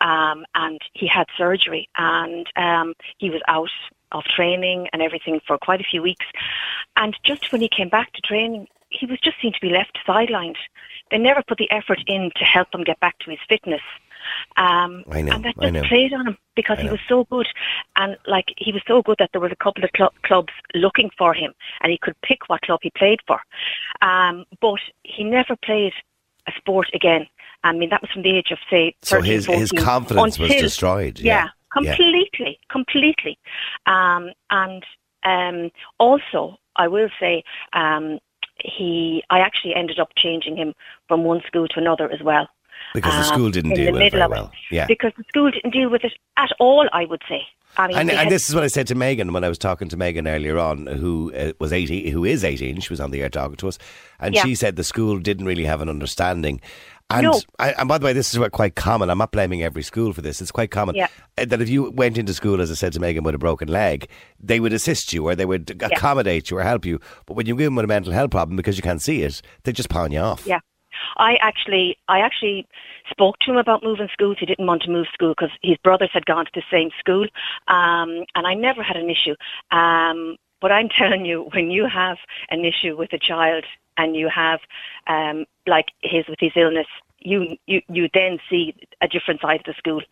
um 0.00 0.44
and 0.54 0.80
he 0.94 1.06
had 1.06 1.26
surgery 1.36 1.88
and 1.96 2.46
um 2.56 2.94
he 3.18 3.30
was 3.30 3.42
out 3.48 3.70
of 4.14 4.24
training 4.24 4.88
and 4.92 5.02
everything 5.02 5.40
for 5.46 5.58
quite 5.58 5.80
a 5.80 5.84
few 5.84 6.00
weeks 6.02 6.24
and 6.96 7.16
just 7.24 7.50
when 7.52 7.60
he 7.60 7.68
came 7.68 7.88
back 7.88 8.12
to 8.12 8.20
training, 8.20 8.66
he 8.90 9.06
was 9.06 9.18
just 9.20 9.36
seen 9.42 9.52
to 9.52 9.60
be 9.60 9.70
left 9.70 9.98
sidelined. 10.06 10.56
They 11.10 11.18
never 11.18 11.42
put 11.46 11.58
the 11.58 11.70
effort 11.70 12.00
in 12.06 12.30
to 12.36 12.44
help 12.44 12.68
him 12.74 12.84
get 12.84 13.00
back 13.00 13.18
to 13.20 13.30
his 13.30 13.40
fitness. 13.48 13.82
Um, 14.56 15.04
I 15.10 15.20
know, 15.20 15.34
and 15.34 15.44
that 15.44 15.54
I 15.58 15.70
just 15.70 15.74
know. 15.74 15.82
played 15.88 16.12
on 16.14 16.28
him 16.28 16.38
because 16.56 16.78
I 16.78 16.82
he 16.82 16.88
was 16.88 17.00
so 17.08 17.24
good. 17.24 17.46
And 17.96 18.16
like 18.26 18.46
he 18.56 18.72
was 18.72 18.82
so 18.86 19.02
good 19.02 19.16
that 19.18 19.30
there 19.32 19.40
was 19.40 19.52
a 19.52 19.56
couple 19.64 19.84
of 19.84 19.90
cl- 19.96 20.14
clubs 20.22 20.52
looking 20.74 21.10
for 21.18 21.34
him 21.34 21.52
and 21.82 21.90
he 21.92 21.98
could 21.98 22.14
pick 22.22 22.48
what 22.48 22.62
club 22.62 22.80
he 22.82 22.90
played 22.96 23.20
for. 23.26 23.40
Um, 24.00 24.44
but 24.60 24.80
he 25.02 25.24
never 25.24 25.56
played 25.62 25.92
a 26.46 26.52
sport 26.56 26.88
again. 26.94 27.26
I 27.64 27.72
mean, 27.72 27.90
that 27.90 28.00
was 28.02 28.10
from 28.12 28.22
the 28.22 28.36
age 28.36 28.50
of, 28.50 28.58
say, 28.70 28.94
So 29.02 29.16
13, 29.16 29.32
his 29.32 29.46
his 29.46 29.70
14, 29.70 29.84
confidence 29.84 30.38
was 30.38 30.50
destroyed. 30.50 31.18
yeah, 31.18 31.44
Yeah. 31.44 31.48
Completely, 31.74 32.58
completely. 32.70 33.38
Um, 33.86 34.30
and 34.50 34.84
um, 35.24 35.70
also, 35.98 36.56
I 36.76 36.88
will 36.88 37.08
say, 37.20 37.42
um, 37.72 38.18
he, 38.60 39.22
I 39.30 39.40
actually 39.40 39.74
ended 39.74 39.98
up 39.98 40.10
changing 40.16 40.56
him 40.56 40.74
from 41.08 41.24
one 41.24 41.42
school 41.46 41.66
to 41.68 41.80
another 41.80 42.10
as 42.10 42.22
well. 42.22 42.48
Because 42.92 43.12
the 43.14 43.18
um, 43.20 43.24
school 43.24 43.50
didn't 43.50 43.72
in 43.72 43.76
deal 43.76 43.92
with 43.92 44.02
it 44.02 44.12
very 44.12 44.22
of 44.22 44.30
it. 44.30 44.34
well. 44.34 44.52
Yeah. 44.70 44.86
Because 44.86 45.12
the 45.16 45.24
school 45.28 45.50
didn't 45.50 45.72
deal 45.72 45.90
with 45.90 46.04
it 46.04 46.12
at 46.36 46.50
all, 46.60 46.88
I 46.92 47.04
would 47.06 47.22
say. 47.28 47.42
I 47.76 47.88
mean, 47.88 47.96
And, 47.96 48.10
and 48.10 48.18
had- 48.20 48.30
this 48.30 48.48
is 48.48 48.54
what 48.54 48.62
I 48.62 48.68
said 48.68 48.86
to 48.88 48.94
Megan 48.94 49.32
when 49.32 49.42
I 49.42 49.48
was 49.48 49.58
talking 49.58 49.88
to 49.88 49.96
Megan 49.96 50.28
earlier 50.28 50.58
on, 50.58 50.86
who 50.86 51.32
uh, 51.34 51.52
was 51.58 51.72
18, 51.72 52.12
who 52.12 52.24
is 52.24 52.44
18. 52.44 52.80
She 52.80 52.90
was 52.92 53.00
on 53.00 53.10
the 53.10 53.22
air 53.22 53.28
talking 53.28 53.56
to 53.56 53.68
us. 53.68 53.78
And 54.20 54.34
Yeah. 54.34 54.42
she 54.42 54.54
said 54.54 54.76
the 54.76 54.84
school 54.84 55.18
didn't 55.18 55.46
really 55.46 55.64
have 55.64 55.80
an 55.80 55.88
understanding. 55.88 56.60
And, 57.10 57.24
No. 57.24 57.40
I, 57.58 57.72
and 57.72 57.88
by 57.88 57.98
the 57.98 58.06
way, 58.06 58.12
this 58.12 58.34
is 58.34 58.48
quite 58.50 58.76
common. 58.76 59.10
I'm 59.10 59.18
not 59.18 59.30
blaming 59.30 59.62
every 59.62 59.82
school 59.82 60.12
for 60.12 60.22
this. 60.22 60.40
It's 60.40 60.50
quite 60.50 60.70
common 60.70 60.94
Yeah. 60.94 61.08
uh, 61.38 61.44
that 61.44 61.60
if 61.60 61.68
you 61.68 61.90
went 61.90 62.16
into 62.16 62.32
school, 62.32 62.60
as 62.60 62.70
I 62.70 62.74
said 62.74 62.92
to 62.94 63.00
Megan, 63.00 63.24
with 63.24 63.34
a 63.34 63.38
broken 63.38 63.68
leg, 63.68 64.08
they 64.40 64.58
would 64.58 64.72
assist 64.72 65.12
you 65.12 65.28
or 65.28 65.34
they 65.34 65.44
would 65.44 65.82
accommodate 65.82 66.50
you 66.50 66.58
or 66.58 66.62
help 66.62 66.86
you. 66.86 66.98
But 67.26 67.34
when 67.34 67.46
you 67.46 67.56
give 67.56 67.66
them 67.66 67.76
with 67.76 67.84
a 67.84 67.88
mental 67.88 68.12
health 68.12 68.30
problem 68.30 68.56
because 68.56 68.76
you 68.76 68.82
can't 68.82 69.02
see 69.02 69.22
it, 69.22 69.42
they 69.64 69.72
just 69.72 69.90
pawn 69.90 70.12
you 70.12 70.20
off. 70.20 70.46
Yeah. 70.46 70.60
I 71.16 71.36
actually, 71.40 71.98
I 72.08 72.20
actually 72.20 72.66
spoke 73.10 73.38
to 73.40 73.50
him 73.50 73.56
about 73.58 73.82
moving 73.84 74.08
schools. 74.12 74.38
He 74.40 74.46
didn't 74.46 74.66
want 74.66 74.82
to 74.82 74.90
move 74.90 75.06
school 75.12 75.34
because 75.38 75.50
his 75.62 75.76
brothers 75.84 76.10
had 76.12 76.24
gone 76.24 76.46
to 76.46 76.50
the 76.54 76.62
same 76.70 76.90
school, 76.98 77.24
um, 77.68 78.24
and 78.34 78.46
I 78.46 78.54
never 78.54 78.82
had 78.82 78.96
an 78.96 79.10
issue. 79.10 79.34
Um, 79.70 80.36
but 80.60 80.72
I'm 80.72 80.88
telling 80.98 81.24
you, 81.26 81.48
when 81.52 81.70
you 81.70 81.86
have 81.86 82.16
an 82.50 82.64
issue 82.64 82.96
with 82.96 83.12
a 83.12 83.18
child 83.18 83.64
and 83.96 84.16
you 84.16 84.28
have, 84.28 84.60
um, 85.06 85.46
like 85.66 85.86
his 86.02 86.26
with 86.28 86.38
his 86.40 86.52
illness, 86.56 86.86
you 87.20 87.56
you 87.66 87.80
you 87.88 88.08
then 88.12 88.38
see 88.50 88.74
a 89.00 89.08
different 89.08 89.40
side 89.40 89.60
of 89.60 89.66
the 89.66 89.74
school, 89.78 90.02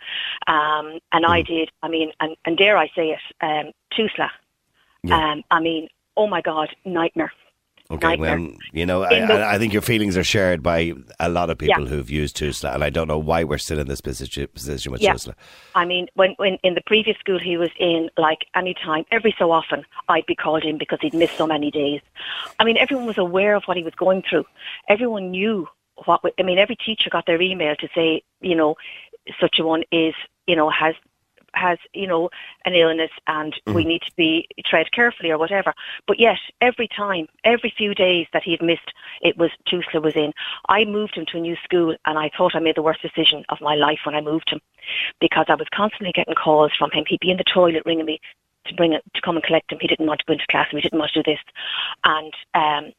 um, 0.47 0.99
and 1.13 1.27
I 1.27 1.43
did. 1.43 1.71
I 1.83 1.89
mean, 1.89 2.13
and, 2.21 2.37
and 2.45 2.57
dare 2.57 2.77
I 2.77 2.89
say 2.97 3.11
it, 3.11 3.21
um, 3.41 3.73
Tusla. 3.93 4.31
Yeah. 5.03 5.33
Um, 5.33 5.43
I 5.51 5.61
mean, 5.61 5.89
oh 6.17 6.27
my 6.27 6.41
God, 6.41 6.69
nightmare. 6.85 7.33
Okay, 7.93 8.09
nightmare. 8.09 8.39
well, 8.41 8.51
you 8.73 8.87
know, 8.87 9.03
I, 9.03 9.55
I 9.55 9.59
think 9.59 9.73
your 9.73 9.83
feelings 9.83 10.17
are 10.17 10.25
shared 10.25 10.63
by 10.63 10.95
a 11.21 11.29
lot 11.29 11.51
of 11.51 11.59
people 11.59 11.83
Yeah. 11.85 11.89
who've 11.89 12.09
used 12.11 12.37
Tusla, 12.37 12.75
and 12.75 12.83
I 12.83 12.91
don't 12.91 13.07
know 13.07 13.19
why 13.19 13.45
we're 13.45 13.59
still 13.59 13.79
in 13.79 13.87
this 13.89 14.01
position, 14.01 14.49
position 14.49 14.93
with 14.93 15.01
Yeah. 15.03 15.15
Tusla. 15.15 15.35
I 15.75 15.85
mean, 15.85 16.09
when, 16.15 16.33
when 16.39 16.59
in 16.63 16.75
the 16.75 16.81
previous 16.87 17.19
school 17.19 17.39
he 17.39 17.57
was 17.57 17.71
in, 17.79 18.09
like 18.17 18.47
any 18.55 18.75
time, 18.75 19.05
every 19.11 19.35
so 19.39 19.51
often, 19.51 19.85
I'd 20.09 20.27
be 20.27 20.35
called 20.35 20.65
in 20.65 20.79
because 20.79 20.99
he'd 21.03 21.15
missed 21.15 21.37
so 21.37 21.47
many 21.47 21.71
days. 21.71 22.01
I 22.59 22.65
mean, 22.65 22.79
everyone 22.79 23.07
was 23.07 23.19
aware 23.19 23.55
of 23.55 23.65
what 23.65 23.77
he 23.77 23.83
was 23.85 23.95
going 23.95 24.23
through. 24.29 24.45
Everyone 24.89 25.31
knew 25.31 25.69
what. 26.07 26.21
I 26.39 26.43
mean, 26.43 26.59
every 26.59 26.77
teacher 26.77 27.11
got 27.11 27.27
their 27.27 27.41
email 27.41 27.77
to 27.77 27.89
say, 27.95 28.23
you 28.41 28.55
know, 28.55 28.77
such 29.41 29.59
a 29.59 29.65
one 29.65 29.83
is, 29.93 30.15
you 30.47 30.57
know, 30.57 30.71
has 30.71 30.95
has 31.55 31.79
you 31.93 32.07
know 32.07 32.31
an 32.65 32.75
illness 32.75 33.11
and 33.27 33.55
we 33.67 33.85
need 33.85 34.03
to 34.03 34.13
be 34.17 34.47
tread 34.65 34.93
carefully 34.93 35.31
or 35.31 35.39
whatever. 35.39 35.75
But 36.07 36.19
yet, 36.19 36.39
every 36.61 36.89
time, 36.89 37.29
every 37.45 37.73
few 37.77 37.95
days 37.95 38.27
that 38.33 38.43
he 38.43 38.53
had 38.53 38.63
missed, 38.63 38.93
it 39.21 39.37
was 39.37 39.51
Tusla 39.67 40.03
was 40.03 40.17
in. 40.17 40.33
I 40.69 40.85
moved 40.85 41.17
him 41.17 41.27
to 41.27 41.39
a 41.39 41.41
new 41.41 41.57
school, 41.65 41.95
and 42.07 42.19
I 42.19 42.31
thought 42.37 42.55
I 42.55 42.61
made 42.61 42.77
the 42.77 42.83
worst 42.83 43.03
decision 43.03 43.45
of 43.49 43.61
my 43.61 43.75
life 43.75 44.01
when 44.05 44.15
I 44.15 44.21
moved 44.21 44.51
him, 44.51 44.61
because 45.21 45.47
I 45.49 45.55
was 45.55 45.69
constantly 45.75 46.13
getting 46.13 46.35
calls 46.35 46.73
from 46.77 46.91
him. 46.91 47.05
He'd 47.07 47.21
be 47.21 47.31
in 47.31 47.37
the 47.37 47.45
toilet 47.45 47.83
ringing 47.87 48.07
me 48.07 48.21
to 48.67 48.75
bring 48.75 48.93
it 48.93 49.03
to 49.15 49.21
come 49.21 49.37
and 49.37 49.45
collect 49.45 49.73
him. 49.73 49.79
He 49.81 49.89
didn't 49.89 50.07
want 50.07 50.21
to 50.21 50.27
go 50.27 50.35
into 50.35 50.47
class. 50.49 50.69
and 50.71 50.79
He 50.79 50.83
didn't 50.83 50.99
want 50.99 51.13
to 51.13 51.23
do 51.23 51.33
this, 51.33 51.41
and 52.05 52.33
um, 52.55 52.93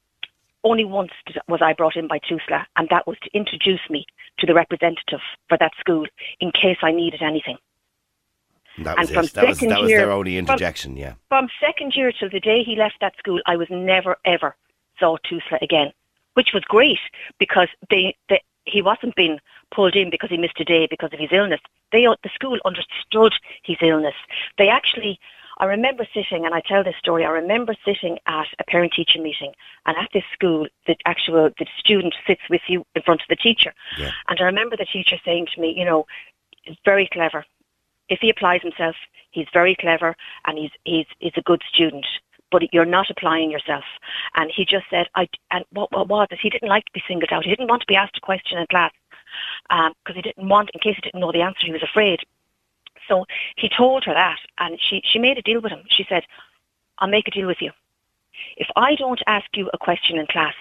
only 0.64 0.86
once 0.86 1.12
was 1.48 1.62
I 1.62 1.74
brought 1.74 1.96
in 1.96 2.08
by 2.08 2.20
Tusla, 2.20 2.66
and 2.78 2.88
that 2.90 3.06
was 3.06 3.18
to 3.24 3.30
introduce 3.34 3.82
me 3.90 4.06
to 4.40 4.48
the 4.48 4.54
representative 4.54 5.20
for 5.50 5.58
that 5.58 5.74
school 5.80 6.08
in 6.40 6.52
case 6.52 6.78
I 6.82 6.92
needed 6.92 7.22
anything. 7.22 7.58
That 8.80 8.98
And 8.98 9.00
was 9.00 9.10
from 9.12 9.26
it. 9.26 9.34
That 9.34 9.48
was, 9.48 9.60
that 9.60 9.82
was 9.82 9.90
year- 9.90 10.00
their 10.00 10.12
only 10.12 10.32
from- 10.36 10.40
interjection, 10.40 10.98
yeah. 10.98 11.14
From 11.30 11.48
second 11.60 11.96
year 11.96 12.12
till 12.12 12.30
the 12.30 12.40
day 12.40 12.64
he 12.64 12.76
left 12.76 12.96
that 13.02 13.16
school, 13.18 13.40
I 13.46 13.56
was 13.56 13.68
never 13.70 14.18
ever 14.26 14.56
saw 15.00 15.18
Tusla 15.18 15.62
again, 15.62 15.92
which 16.34 16.50
was 16.54 16.64
great 16.64 17.00
because 17.40 17.68
they, 17.90 18.16
they 18.30 18.42
he 18.66 18.82
wasn't 18.82 19.16
being 19.16 19.40
pulled 19.72 19.96
in 19.96 20.10
because 20.10 20.30
he 20.30 20.38
missed 20.38 20.60
a 20.60 20.64
day 20.64 20.88
because 20.90 21.12
of 21.14 21.20
his 21.20 21.30
illness. 21.32 21.60
They 21.92 22.06
the 22.06 22.30
school 22.34 22.58
understood 22.66 23.34
his 23.64 23.78
illness. 23.82 24.16
They 24.58 24.70
actually. 24.70 25.20
I 25.60 25.66
remember 25.66 26.08
sitting, 26.12 26.48
and 26.48 26.56
I 26.56 26.62
tell 26.62 26.84
this 26.84 26.96
story. 26.98 27.24
I 27.24 27.30
remember 27.30 27.76
sitting 27.86 28.18
at 28.26 28.48
a 28.58 28.64
parent-teacher 28.64 29.22
meeting, 29.22 29.54
and 29.86 29.96
at 29.96 30.10
this 30.12 30.24
school, 30.34 30.66
the 30.88 30.96
actual 31.06 31.52
the 31.60 31.68
student 31.78 32.16
sits 32.26 32.42
with 32.50 32.62
you 32.68 32.84
in 32.96 33.04
front 33.04 33.22
of 33.22 33.28
the 33.30 33.36
teacher. 33.36 33.72
Yeah. 34.00 34.10
And 34.30 34.40
I 34.42 34.46
remember 34.46 34.76
the 34.76 34.88
teacher 34.88 35.18
saying 35.24 35.50
to 35.54 35.62
me, 35.62 35.72
you 35.78 35.86
know, 35.86 36.08
very 36.84 37.08
clever. 37.08 37.46
If 38.14 38.20
he 38.20 38.30
applies 38.30 38.62
himself, 38.62 38.96
he's 39.32 39.48
very 39.52 39.76
clever 39.76 40.16
and 40.46 40.60
he's 40.60 40.70
he's 40.86 41.08
he's 41.18 41.34
a 41.36 41.42
good 41.42 41.64
student. 41.74 42.06
But 42.52 42.72
you're 42.72 42.86
not 42.86 43.10
applying 43.10 43.50
yourself. 43.50 43.86
And 44.36 44.52
he 44.56 44.64
just 44.66 44.86
said, 44.92 45.08
I 45.16 45.28
and 45.50 45.66
what 45.72 45.92
what 45.92 46.08
was 46.08 46.28
it? 46.30 46.38
He 46.40 46.52
didn't 46.52 46.70
like 46.70 46.86
to 46.86 46.92
be 46.94 47.02
singled 47.08 47.34
out. 47.34 47.44
He 47.44 47.50
didn't 47.50 47.70
want 47.70 47.82
to 47.82 47.88
be 47.94 47.96
asked 47.96 48.18
a 48.18 48.22
question 48.22 48.60
in 48.60 48.68
class 48.68 48.94
um, 49.72 49.94
because 49.98 50.16
he 50.16 50.22
didn't 50.22 50.48
want, 50.48 50.70
in 50.76 50.80
case 50.80 50.96
he 50.96 51.02
didn't 51.02 51.22
know 51.22 51.32
the 51.32 51.42
answer, 51.42 51.66
he 51.66 51.72
was 51.72 51.82
afraid. 51.82 52.20
So 53.08 53.26
he 53.56 53.68
told 53.68 54.04
her 54.06 54.14
that, 54.14 54.38
and 54.60 54.80
she 54.80 55.02
she 55.04 55.18
made 55.18 55.40
a 55.40 55.42
deal 55.42 55.60
with 55.60 55.72
him. 55.72 55.84
She 55.90 56.06
said, 56.08 56.24
"I'll 57.00 57.10
make 57.18 57.28
a 57.28 57.32
deal 57.32 57.48
with 57.48 57.62
you. 57.66 57.72
If 58.58 58.68
I 58.76 58.94
don't 58.94 59.24
ask 59.26 59.48
you 59.56 59.72
a 59.74 59.80
question 59.80 60.20
in 60.20 60.28
class, 60.28 60.54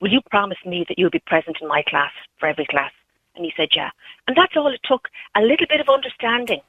will 0.00 0.12
you 0.12 0.20
promise 0.30 0.62
me 0.66 0.84
that 0.88 0.98
you'll 0.98 1.18
be 1.18 1.30
present 1.32 1.56
in 1.62 1.68
my 1.68 1.82
class 1.82 2.12
for 2.38 2.46
every 2.46 2.66
class?" 2.66 2.92
And 3.34 3.46
he 3.46 3.54
said, 3.56 3.70
"Yeah." 3.74 3.92
And 4.26 4.36
that's 4.36 4.56
all 4.58 4.74
it 4.74 4.82
took. 4.84 5.08
A 5.34 5.40
little 5.40 5.66
bit 5.66 5.80
of 5.80 5.88
understanding 5.88 6.60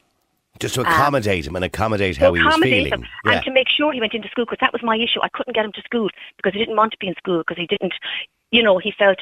Just 0.59 0.75
to 0.75 0.81
accommodate 0.81 1.47
him 1.47 1.55
and 1.55 1.63
accommodate 1.63 2.17
how 2.17 2.33
he 2.33 2.43
was 2.43 2.55
feeling. 2.57 2.91
him 2.91 3.07
Yeah. 3.25 3.33
and 3.33 3.45
to 3.45 3.51
make 3.51 3.69
sure 3.69 3.93
he 3.93 3.99
went 3.99 4.13
into 4.13 4.27
school 4.29 4.45
because 4.45 4.59
that 4.59 4.73
was 4.73 4.83
my 4.83 4.97
issue. 4.97 5.19
I 5.21 5.29
couldn't 5.29 5.53
get 5.53 5.65
him 5.65 5.71
to 5.73 5.81
school 5.81 6.09
because 6.37 6.53
he 6.53 6.59
didn't 6.59 6.75
want 6.75 6.91
to 6.91 6.97
be 6.99 7.07
in 7.07 7.15
school 7.15 7.39
because 7.39 7.57
he 7.57 7.65
didn't, 7.65 7.93
you 8.51 8.61
know, 8.61 8.77
he 8.77 8.91
felt 8.91 9.19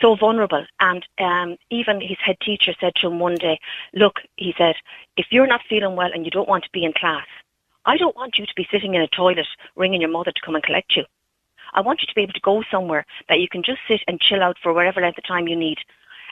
so 0.00 0.14
vulnerable. 0.14 0.64
And 0.80 1.06
um, 1.18 1.56
even 1.70 2.00
his 2.00 2.18
head 2.22 2.36
teacher 2.40 2.74
said 2.78 2.94
to 2.96 3.06
him 3.06 3.18
one 3.18 3.36
day, 3.36 3.58
"Look," 3.94 4.20
he 4.36 4.54
said, 4.58 4.76
"if 5.16 5.26
you're 5.30 5.46
not 5.46 5.62
feeling 5.68 5.96
well 5.96 6.10
and 6.12 6.24
you 6.24 6.30
don't 6.30 6.48
want 6.48 6.64
to 6.64 6.70
be 6.70 6.84
in 6.84 6.92
class, 6.92 7.26
I 7.86 7.96
don't 7.96 8.16
want 8.16 8.38
you 8.38 8.44
to 8.44 8.54
be 8.54 8.68
sitting 8.70 8.94
in 8.94 9.00
a 9.00 9.08
toilet 9.08 9.46
ringing 9.76 10.02
your 10.02 10.10
mother 10.10 10.32
to 10.32 10.40
come 10.44 10.54
and 10.54 10.64
collect 10.64 10.96
you. 10.96 11.04
I 11.72 11.80
want 11.80 12.02
you 12.02 12.06
to 12.08 12.14
be 12.14 12.22
able 12.22 12.32
to 12.34 12.40
go 12.40 12.62
somewhere 12.70 13.06
that 13.28 13.40
you 13.40 13.48
can 13.48 13.62
just 13.62 13.80
sit 13.88 14.00
and 14.06 14.20
chill 14.20 14.42
out 14.42 14.56
for 14.62 14.72
whatever 14.72 15.00
length 15.00 15.18
of 15.18 15.24
time 15.24 15.48
you 15.48 15.56
need." 15.56 15.78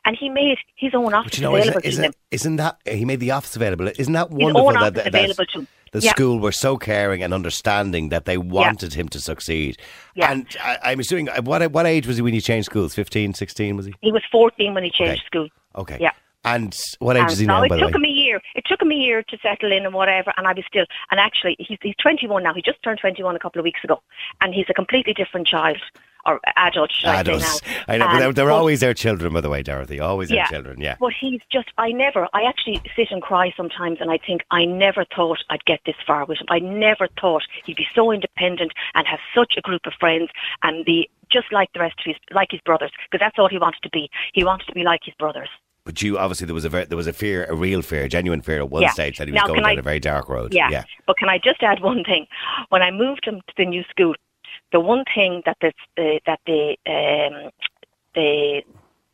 And 0.06 0.16
he 0.18 0.28
made 0.30 0.56
his 0.76 0.94
own 0.94 1.12
office 1.12 1.32
But 1.32 1.38
you 1.38 1.42
know, 1.42 1.54
available 1.56 1.80
isn't, 1.84 2.02
to 2.02 2.06
him. 2.08 2.14
isn't, 2.14 2.16
isn't 2.30 2.56
that 2.56 2.78
he 2.86 3.04
made 3.04 3.20
the 3.20 3.32
office 3.32 3.56
available? 3.56 3.88
Isn't 3.98 4.12
that 4.14 4.30
wonderful 4.30 4.72
that, 4.72 4.94
that, 4.94 5.12
to 5.12 5.58
him. 5.58 5.68
the 5.92 6.00
Yeah. 6.00 6.10
school 6.12 6.38
were 6.38 6.52
so 6.52 6.76
caring 6.78 7.22
and 7.22 7.34
understanding 7.34 8.08
that 8.10 8.24
they 8.24 8.38
wanted 8.38 8.94
him 8.94 9.08
to 9.10 9.20
succeed? 9.20 9.76
Yeah. 10.14 10.30
And 10.30 10.46
I, 10.62 10.78
I'm 10.84 11.00
assuming 11.00 11.28
uh, 11.28 11.42
what 11.42 11.70
what 11.72 11.86
age 11.86 12.06
was 12.06 12.16
he 12.16 12.22
when 12.22 12.32
he 12.34 12.40
changed 12.40 12.66
schools? 12.66 12.94
15, 12.94 13.34
16 13.34 13.76
was 13.76 13.86
he? 13.86 13.94
He 14.00 14.12
was 14.12 14.22
14 14.30 14.72
when 14.74 14.84
he 14.84 14.90
changed 14.90 15.20
Okay. 15.22 15.26
school. 15.26 15.48
Okay. 15.74 15.98
Yeah. 16.00 16.12
And 16.44 16.72
what 17.00 17.16
age 17.16 17.32
is 17.32 17.38
he 17.40 17.44
And 17.44 17.48
now, 17.48 17.62
it 17.64 17.68
the 17.70 17.74
way? 17.74 17.80
took 17.80 17.94
him 17.96 18.04
a 18.04 18.08
year. 18.08 18.40
It 18.54 18.64
took 18.66 18.80
him 18.80 18.92
a 18.92 18.94
year 18.94 19.24
to 19.24 19.38
settle 19.42 19.72
in 19.72 19.84
and 19.84 19.92
whatever, 19.92 20.32
and 20.36 20.46
I 20.46 20.52
was 20.52 20.64
still. 20.68 20.86
And 21.10 21.18
actually, 21.18 21.56
he's 21.58 21.78
he's 21.82 21.96
21 22.00 22.44
now. 22.44 22.54
He 22.54 22.62
just 22.62 22.80
turned 22.84 23.00
21 23.00 23.34
a 23.34 23.40
couple 23.40 23.58
of 23.58 23.64
weeks 23.64 23.82
ago, 23.82 24.00
and 24.40 24.54
he's 24.54 24.66
a 24.70 24.74
completely 24.74 25.12
different 25.12 25.48
child 25.48 25.78
or 26.26 26.40
adult. 26.56 26.90
Should 26.92 27.08
I 27.08 27.14
say 27.14 27.20
Adults. 27.20 27.62
now? 27.62 27.82
I 27.88 27.98
know, 27.98 28.06
but 28.06 28.34
they're, 28.36 28.44
Um, 28.44 28.50
but- 28.50 28.56
always 28.58 28.80
their 28.80 28.94
children, 28.94 29.32
by 29.32 29.40
the 29.40 29.48
way, 29.50 29.62
Dorothy. 29.62 30.00
Always 30.00 30.28
their 30.28 30.38
Yeah. 30.38 30.46
children, 30.48 30.80
yeah. 30.80 30.96
But 31.00 31.12
he's 31.18 31.40
just, 31.50 31.68
I 31.78 31.92
never, 31.92 32.28
I 32.32 32.42
actually 32.42 32.80
sit 32.96 33.10
and 33.10 33.22
cry 33.22 33.52
sometimes 33.56 33.98
and 34.00 34.10
I 34.10 34.18
think, 34.18 34.42
I 34.50 34.64
never 34.64 35.04
thought 35.14 35.38
I'd 35.50 35.64
get 35.64 35.80
this 35.86 35.96
far 36.06 36.24
with 36.24 36.38
him. 36.38 36.46
I 36.50 36.58
never 36.58 37.08
thought 37.20 37.42
he'd 37.64 37.76
be 37.76 37.86
so 37.94 38.10
independent 38.10 38.72
and 38.94 39.06
have 39.06 39.20
such 39.34 39.54
a 39.56 39.60
group 39.60 39.86
of 39.86 39.92
friends 39.94 40.30
and 40.62 40.84
be 40.84 41.08
just 41.30 41.52
like 41.52 41.72
the 41.72 41.80
rest 41.80 41.98
of 42.00 42.04
his, 42.06 42.16
like 42.32 42.50
his 42.50 42.60
brothers, 42.62 42.90
because 43.10 43.24
that's 43.24 43.38
all 43.38 43.48
he 43.48 43.58
wanted 43.58 43.82
to 43.82 43.90
be. 43.90 44.10
He 44.32 44.44
wanted 44.44 44.66
to 44.66 44.72
be 44.72 44.82
like 44.84 45.00
his 45.04 45.14
brothers. 45.14 45.48
But 45.84 46.02
you 46.02 46.18
obviously 46.18 46.46
there 46.46 46.54
was 46.54 46.64
a 46.64 46.68
ver- 46.68 46.84
there 46.86 46.96
was 46.96 47.06
a 47.06 47.12
fear, 47.12 47.44
a 47.48 47.54
real 47.54 47.80
fear, 47.80 48.02
a 48.04 48.08
genuine 48.08 48.42
fear 48.42 48.58
at 48.58 48.70
one 48.70 48.82
Yeah. 48.82 48.90
stage 48.90 49.18
that 49.18 49.28
he 49.28 49.32
was 49.32 49.40
Now, 49.40 49.46
going 49.46 49.60
down 49.62 49.70
I- 49.70 49.74
a 49.74 49.82
very 49.82 50.00
dark 50.00 50.28
road. 50.28 50.52
Yeah. 50.52 50.68
yeah. 50.68 50.82
But 51.06 51.16
can 51.16 51.28
I 51.28 51.38
just 51.38 51.62
add 51.62 51.78
one 51.80 52.02
thing? 52.02 52.26
When 52.70 52.82
I 52.82 52.90
moved 52.90 53.24
him 53.24 53.36
to 53.46 53.54
the 53.56 53.64
new 53.66 53.84
school, 53.90 54.14
the 54.76 54.80
one 54.80 55.04
thing 55.14 55.42
that 55.46 55.56
the, 55.62 55.72
that 56.26 56.38
the 56.44 56.76
um, 56.86 57.50
the 58.14 58.62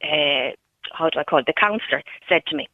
uh, 0.02 0.50
how 0.92 1.08
do 1.08 1.20
I 1.20 1.22
call 1.22 1.38
it? 1.38 1.46
The 1.46 1.52
counsellor 1.52 2.02
said 2.28 2.44
to 2.46 2.56
me 2.56 2.68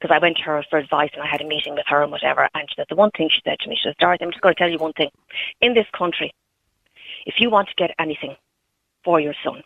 because 0.00 0.12
I 0.12 0.18
went 0.18 0.38
to 0.38 0.42
her 0.42 0.64
for 0.68 0.80
advice 0.80 1.10
and 1.14 1.22
I 1.22 1.28
had 1.28 1.40
a 1.40 1.46
meeting 1.46 1.74
with 1.74 1.86
her 1.86 2.02
and 2.02 2.10
whatever. 2.10 2.48
And 2.52 2.68
she 2.68 2.74
said 2.74 2.86
the 2.88 2.96
one 2.96 3.12
thing 3.12 3.28
she 3.30 3.40
said 3.44 3.60
to 3.60 3.68
me, 3.68 3.76
she 3.76 3.88
says, 3.88 3.94
"Dorothy, 4.00 4.24
I'm 4.24 4.32
just 4.32 4.42
going 4.42 4.56
to 4.56 4.58
tell 4.58 4.68
you 4.68 4.78
one 4.78 4.92
thing. 4.94 5.10
In 5.60 5.72
this 5.74 5.86
country, 5.96 6.34
if 7.26 7.36
you 7.38 7.48
want 7.48 7.68
to 7.68 7.74
get 7.76 7.94
anything 8.00 8.34
for 9.04 9.20
your 9.20 9.34
son." 9.44 9.62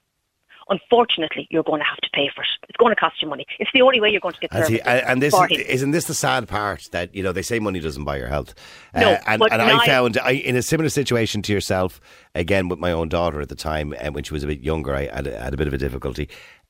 Unfortunately, 0.68 1.46
you're 1.50 1.62
going 1.62 1.80
to 1.80 1.84
have 1.86 1.98
to 1.98 2.08
pay 2.12 2.28
for 2.34 2.42
it. 2.42 2.48
It's 2.68 2.76
going 2.76 2.90
to 2.94 2.98
cost 3.00 3.22
you 3.22 3.28
money. 3.28 3.46
It's 3.58 3.70
the 3.72 3.82
only 3.82 4.00
way 4.00 4.10
you're 4.10 4.20
going 4.20 4.34
to 4.34 4.40
get 4.40 4.52
services 4.52 4.80
and 4.84 5.00
and 5.06 5.22
this 5.22 5.32
is, 5.34 5.58
isn't 5.58 5.92
this 5.92 6.04
the 6.06 6.14
sad 6.14 6.48
part 6.48 6.82
that 6.92 7.14
you 7.14 7.22
know 7.22 7.32
they 7.32 7.42
say 7.42 7.58
money 7.58 7.80
doesn't 7.80 8.04
buy 8.04 8.16
your 8.18 8.28
health. 8.28 8.54
No, 8.94 9.12
Uh, 9.12 9.18
and 9.26 9.38
but 9.38 9.52
and 9.52 9.62
I 9.62 9.86
found 9.86 10.18
I, 10.18 10.32
in 10.32 10.56
a 10.56 10.62
similar 10.62 10.88
situation 10.88 11.42
to 11.42 11.52
yourself 11.52 12.00
again 12.34 12.68
with 12.68 12.78
my 12.78 12.92
own 12.92 13.08
daughter 13.08 13.40
at 13.40 13.48
the 13.48 13.54
time, 13.56 13.94
and 14.00 14.14
when 14.14 14.24
she 14.24 14.34
was 14.34 14.42
a 14.42 14.46
bit 14.46 14.60
younger, 14.60 14.94
I 14.94 15.06
had, 15.06 15.26
a- 15.26 15.38
had 15.38 15.54
a 15.54 15.56
bit 15.56 15.66
of 15.68 15.72
a 15.74 15.78
difficulty. 15.78 16.28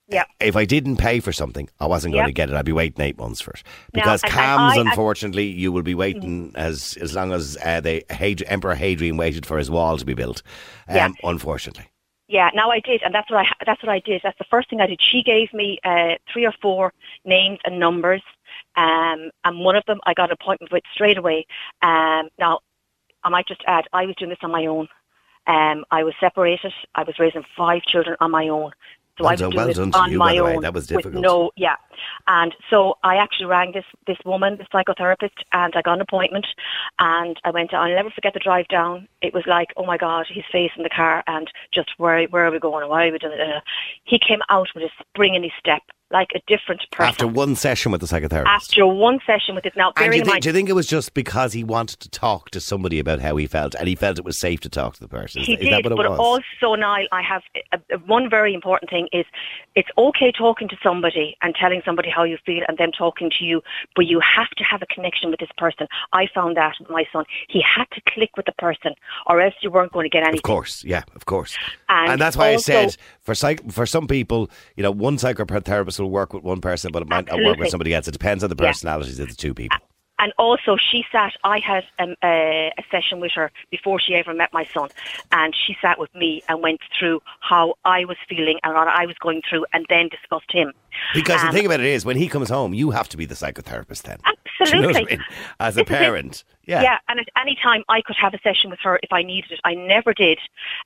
Yeah. 0.08 0.22
If 0.38 0.54
I 0.54 0.64
didn't 0.66 0.98
pay 0.98 1.18
for 1.18 1.32
something, 1.32 1.68
I 1.80 1.86
wasn't 1.86 2.12
going 2.12 2.22
Yeah. 2.22 2.26
to 2.26 2.32
get 2.32 2.48
it. 2.48 2.54
I'd 2.54 2.64
be 2.64 2.70
waiting 2.70 3.00
eight 3.00 3.18
months 3.18 3.40
for 3.40 3.50
it 3.52 3.64
because 3.92 4.22
and 4.22 4.30
CAMHS, 4.32 4.38
I- 4.38 4.76
I- 4.76 4.80
unfortunately, 4.80 5.46
you 5.46 5.72
will 5.72 5.82
be 5.82 5.94
waiting 5.96 6.52
as 6.54 6.96
as 7.00 7.14
long 7.14 7.32
as 7.32 7.56
uh, 7.56 7.80
Had- 8.10 8.44
Emperor 8.46 8.74
Hadrian 8.76 9.16
waited 9.16 9.44
for 9.46 9.58
his 9.58 9.68
wall 9.70 9.96
to 9.98 10.04
be 10.04 10.14
built. 10.14 10.42
Um, 10.86 10.94
Yeah. 10.96 11.08
Unfortunately. 11.24 11.86
Yeah, 12.28 12.50
now 12.54 12.70
I 12.70 12.80
did, 12.80 13.02
and 13.02 13.14
that's 13.14 13.30
what 13.30 13.46
I 13.46 13.52
that's 13.64 13.82
what 13.82 13.90
I 13.90 14.00
did. 14.00 14.20
That's 14.24 14.38
the 14.38 14.46
first 14.50 14.68
thing 14.70 14.80
I 14.80 14.86
did. 14.86 15.00
She 15.00 15.22
gave 15.22 15.52
me 15.52 15.78
uh, 15.84 16.14
three 16.32 16.44
or 16.46 16.52
four 16.60 16.92
names 17.24 17.58
and 17.64 17.78
numbers, 17.78 18.22
um, 18.76 19.30
and 19.44 19.60
one 19.60 19.76
of 19.76 19.84
them 19.86 20.00
I 20.06 20.14
got 20.14 20.30
an 20.30 20.36
appointment 20.40 20.72
with 20.72 20.82
straight 20.92 21.18
away. 21.18 21.46
Um, 21.82 22.28
now, 22.38 22.60
I 23.22 23.28
might 23.28 23.46
just 23.46 23.62
add, 23.66 23.84
I 23.92 24.06
was 24.06 24.14
doing 24.16 24.30
this 24.30 24.38
on 24.42 24.50
my 24.52 24.66
own. 24.66 24.88
Um, 25.46 25.84
I 25.90 26.04
was 26.04 26.14
separated. 26.20 26.72
I 26.94 27.04
was 27.04 27.18
raising 27.18 27.44
five 27.56 27.82
children 27.82 28.16
on 28.20 28.30
my 28.30 28.48
own. 28.48 28.70
So 29.18 29.24
Well 29.24 29.30
I 29.30 29.32
was 29.32 29.40
done- 29.40 29.50
doing 29.50 29.66
well 29.66 29.72
done 29.74 29.94
on 29.94 30.12
you, 30.12 30.18
my 30.18 30.38
own. 30.38 30.60
That 30.62 30.74
was 30.74 30.86
difficult. 30.86 31.14
no, 31.22 31.50
yeah. 31.56 31.76
And 32.28 32.54
so 32.68 32.98
I 33.02 33.16
actually 33.16 33.46
rang 33.46 33.72
this 33.72 33.84
this 34.06 34.18
woman, 34.26 34.58
the 34.58 34.64
psychotherapist, 34.64 35.38
and 35.52 35.72
I 35.74 35.80
got 35.82 35.94
an 35.94 36.00
appointment. 36.02 36.46
And 36.98 37.40
I 37.44 37.50
went. 37.50 37.72
I'll 37.72 37.88
never 37.88 38.10
forget 38.10 38.34
the 38.34 38.40
drive 38.40 38.68
down. 38.68 39.08
It 39.22 39.32
was 39.32 39.44
like, 39.46 39.72
oh 39.76 39.86
my 39.86 39.96
god, 39.96 40.26
his 40.28 40.44
face 40.52 40.72
in 40.76 40.82
the 40.82 40.90
car, 40.90 41.22
and 41.26 41.50
just 41.72 41.90
where 41.96 42.24
where 42.24 42.46
are 42.46 42.50
we 42.50 42.58
going? 42.58 42.88
Why 42.88 43.06
are 43.08 43.12
we 43.12 43.18
doing 43.18 43.38
it? 43.38 43.62
He 44.04 44.18
came 44.18 44.40
out 44.50 44.68
with 44.74 44.84
a 44.84 44.90
spring 45.00 45.34
in 45.34 45.42
his 45.42 45.52
step, 45.58 45.82
like 46.10 46.28
a 46.34 46.40
different 46.46 46.82
person. 46.92 47.08
After 47.08 47.26
one 47.26 47.56
session 47.56 47.90
with 47.90 48.00
the 48.00 48.06
psychotherapist. 48.06 48.46
After 48.46 48.86
one 48.86 49.18
session 49.26 49.54
with 49.54 49.66
it. 49.66 49.76
Now, 49.76 49.92
And 49.96 50.06
you, 50.06 50.20
think, 50.20 50.26
mind, 50.26 50.42
do 50.42 50.48
you 50.48 50.52
think 50.52 50.68
it 50.68 50.74
was 50.74 50.86
just 50.86 51.14
because 51.14 51.52
he 51.52 51.64
wanted 51.64 52.00
to 52.00 52.08
talk 52.08 52.50
to 52.50 52.60
somebody 52.60 52.98
about 52.98 53.20
how 53.20 53.36
he 53.36 53.46
felt 53.46 53.74
and 53.74 53.88
he 53.88 53.96
felt 53.96 54.18
it 54.18 54.24
was 54.24 54.38
safe 54.38 54.60
to 54.60 54.68
talk 54.68 54.94
to 54.94 55.00
the 55.00 55.08
person? 55.08 55.42
He 55.42 55.54
is 55.54 55.58
did, 55.60 55.72
that 55.72 55.82
what 55.82 55.92
it 55.92 55.96
but 55.96 56.10
was? 56.10 56.18
also, 56.62 56.74
Niall, 56.76 57.06
I 57.10 57.22
have 57.22 57.42
uh, 57.72 57.78
uh, 57.92 57.98
one 58.06 58.30
very 58.30 58.54
important 58.54 58.88
thing 58.90 59.08
is 59.12 59.24
it's 59.74 59.88
okay 59.98 60.30
talking 60.30 60.68
to 60.68 60.76
somebody 60.82 61.36
and 61.42 61.54
telling 61.54 61.82
somebody 61.84 62.08
how 62.08 62.22
you 62.22 62.38
feel 62.46 62.62
and 62.68 62.78
them 62.78 62.92
talking 62.96 63.30
to 63.38 63.44
you, 63.44 63.60
but 63.96 64.06
you 64.06 64.20
have 64.20 64.50
to 64.50 64.64
have 64.64 64.82
a 64.82 64.86
connection 64.86 65.30
with 65.30 65.40
this 65.40 65.50
person. 65.58 65.88
I 66.12 66.28
found 66.32 66.56
that 66.56 66.74
with 66.78 66.88
my 66.88 67.04
son. 67.12 67.24
He 67.48 67.60
had 67.62 67.86
to 67.92 68.00
click 68.08 68.36
with 68.36 68.46
the 68.46 68.52
person 68.52 68.94
or 69.26 69.40
else 69.40 69.54
you 69.60 69.70
weren't 69.70 69.92
going 69.92 70.04
to 70.04 70.10
get 70.10 70.22
anything. 70.22 70.38
Of 70.38 70.44
course, 70.44 70.84
yeah, 70.84 71.02
of 71.16 71.26
course. 71.26 71.56
And 71.88 72.20
that's 72.20 72.36
why 72.36 72.52
also- 72.52 72.72
I 72.72 72.86
said 72.86 72.96
for 73.20 73.34
psych- 73.34 73.72
for 73.72 73.86
some 73.86 74.06
people, 74.06 74.50
you 74.76 74.82
know, 74.84 74.92
one 74.92 75.16
psychotherapist 75.16 75.95
will 75.98 76.10
work 76.10 76.32
with 76.32 76.42
one 76.42 76.60
person, 76.60 76.92
but 76.92 77.02
it 77.02 77.08
might 77.08 77.26
not 77.26 77.42
work 77.42 77.58
with 77.58 77.68
somebody 77.70 77.94
else. 77.94 78.08
It 78.08 78.12
depends 78.12 78.42
on 78.44 78.50
the 78.50 78.56
Yeah. 78.58 78.68
personalities 78.68 79.18
of 79.20 79.28
the 79.28 79.34
two 79.34 79.54
people. 79.54 79.78
And 80.18 80.32
also, 80.38 80.78
she 80.78 81.04
sat. 81.12 81.34
I 81.44 81.58
had 81.58 81.84
um, 81.98 82.14
a, 82.24 82.72
a 82.78 82.82
session 82.90 83.20
with 83.20 83.32
her 83.32 83.52
before 83.70 84.00
she 84.00 84.14
ever 84.14 84.32
met 84.32 84.50
my 84.50 84.64
son, 84.64 84.88
and 85.30 85.54
she 85.54 85.76
sat 85.82 85.98
with 85.98 86.08
me 86.14 86.42
and 86.48 86.62
went 86.62 86.80
through 86.98 87.20
how 87.40 87.74
I 87.84 88.06
was 88.06 88.16
feeling 88.26 88.58
and 88.64 88.72
what 88.72 88.88
I 88.88 89.04
was 89.04 89.16
going 89.20 89.42
through, 89.46 89.66
and 89.74 89.84
then 89.90 90.08
discussed 90.08 90.50
him. 90.50 90.72
Because 91.12 91.42
the 91.42 91.48
Um, 91.48 91.52
thing 91.52 91.66
about 91.66 91.80
it 91.80 91.86
is, 91.86 92.06
when 92.06 92.16
he 92.16 92.28
comes 92.28 92.48
home, 92.48 92.72
you 92.72 92.92
have 92.92 93.10
to 93.10 93.18
be 93.18 93.26
the 93.26 93.34
psychotherapist 93.34 94.04
then. 94.04 94.18
Absolutely. 94.24 94.86
You 94.88 94.94
know 94.94 94.98
I 94.98 95.04
mean? 95.04 95.24
As 95.60 95.76
a 95.76 95.80
This 95.84 95.88
parent. 95.90 96.44
Yeah. 96.64 96.80
Yeah, 96.80 96.98
and 97.10 97.20
at 97.20 97.28
any 97.38 97.54
time 97.62 97.82
I 97.90 98.00
could 98.00 98.16
have 98.16 98.32
a 98.32 98.38
session 98.38 98.70
with 98.70 98.80
her 98.84 98.98
if 99.02 99.12
I 99.12 99.22
needed 99.22 99.52
it. 99.52 99.60
I 99.64 99.74
never 99.74 100.14
did, 100.14 100.38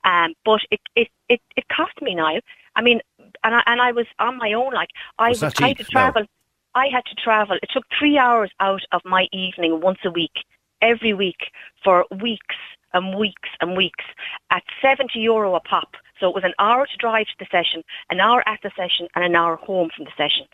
um, 0.03 0.33
but 0.43 0.59
it 0.71 0.81
it 0.97 1.07
it, 1.29 1.39
it 1.55 1.63
cost 1.69 1.93
me 2.01 2.15
now. 2.15 2.41
I 2.75 2.81
mean, 2.81 2.99
and 3.43 3.55
I 3.55 3.63
and 3.65 3.81
I 3.81 3.91
was 3.91 4.05
on 4.19 4.37
my 4.37 4.53
own. 4.53 4.73
Like 4.73 4.89
I 5.19 5.29
was 5.29 5.43
I 5.43 5.51
had 5.67 5.77
to 5.77 5.83
no. 5.83 5.89
travel. 5.91 6.25
I 6.73 6.87
had 6.87 7.05
to 7.05 7.15
travel. 7.15 7.57
It 7.61 7.69
took 7.71 7.85
three 7.97 8.17
hours 8.17 8.51
out 8.59 8.83
of 8.91 9.01
my 9.03 9.27
evening 9.31 9.81
once 9.81 9.99
a 10.05 10.11
week, 10.11 10.45
every 10.81 11.13
week 11.13 11.51
for 11.83 12.05
weeks 12.21 12.55
and 12.93 13.17
weeks 13.17 13.49
and 13.59 13.75
weeks 13.75 14.05
at 14.51 14.63
seventy 14.81 15.19
euro 15.19 15.55
a 15.55 15.59
pop. 15.59 15.95
So 16.19 16.29
it 16.29 16.35
was 16.35 16.43
an 16.43 16.53
hour 16.59 16.85
to 16.85 16.97
drive 16.97 17.25
to 17.27 17.33
the 17.39 17.47
session, 17.51 17.83
an 18.09 18.19
hour 18.19 18.47
at 18.47 18.59
the 18.61 18.71
session, 18.75 19.07
and 19.15 19.25
an 19.25 19.35
hour 19.35 19.55
home 19.55 19.89
from 19.95 20.05
the 20.05 20.11
session. 20.15 20.45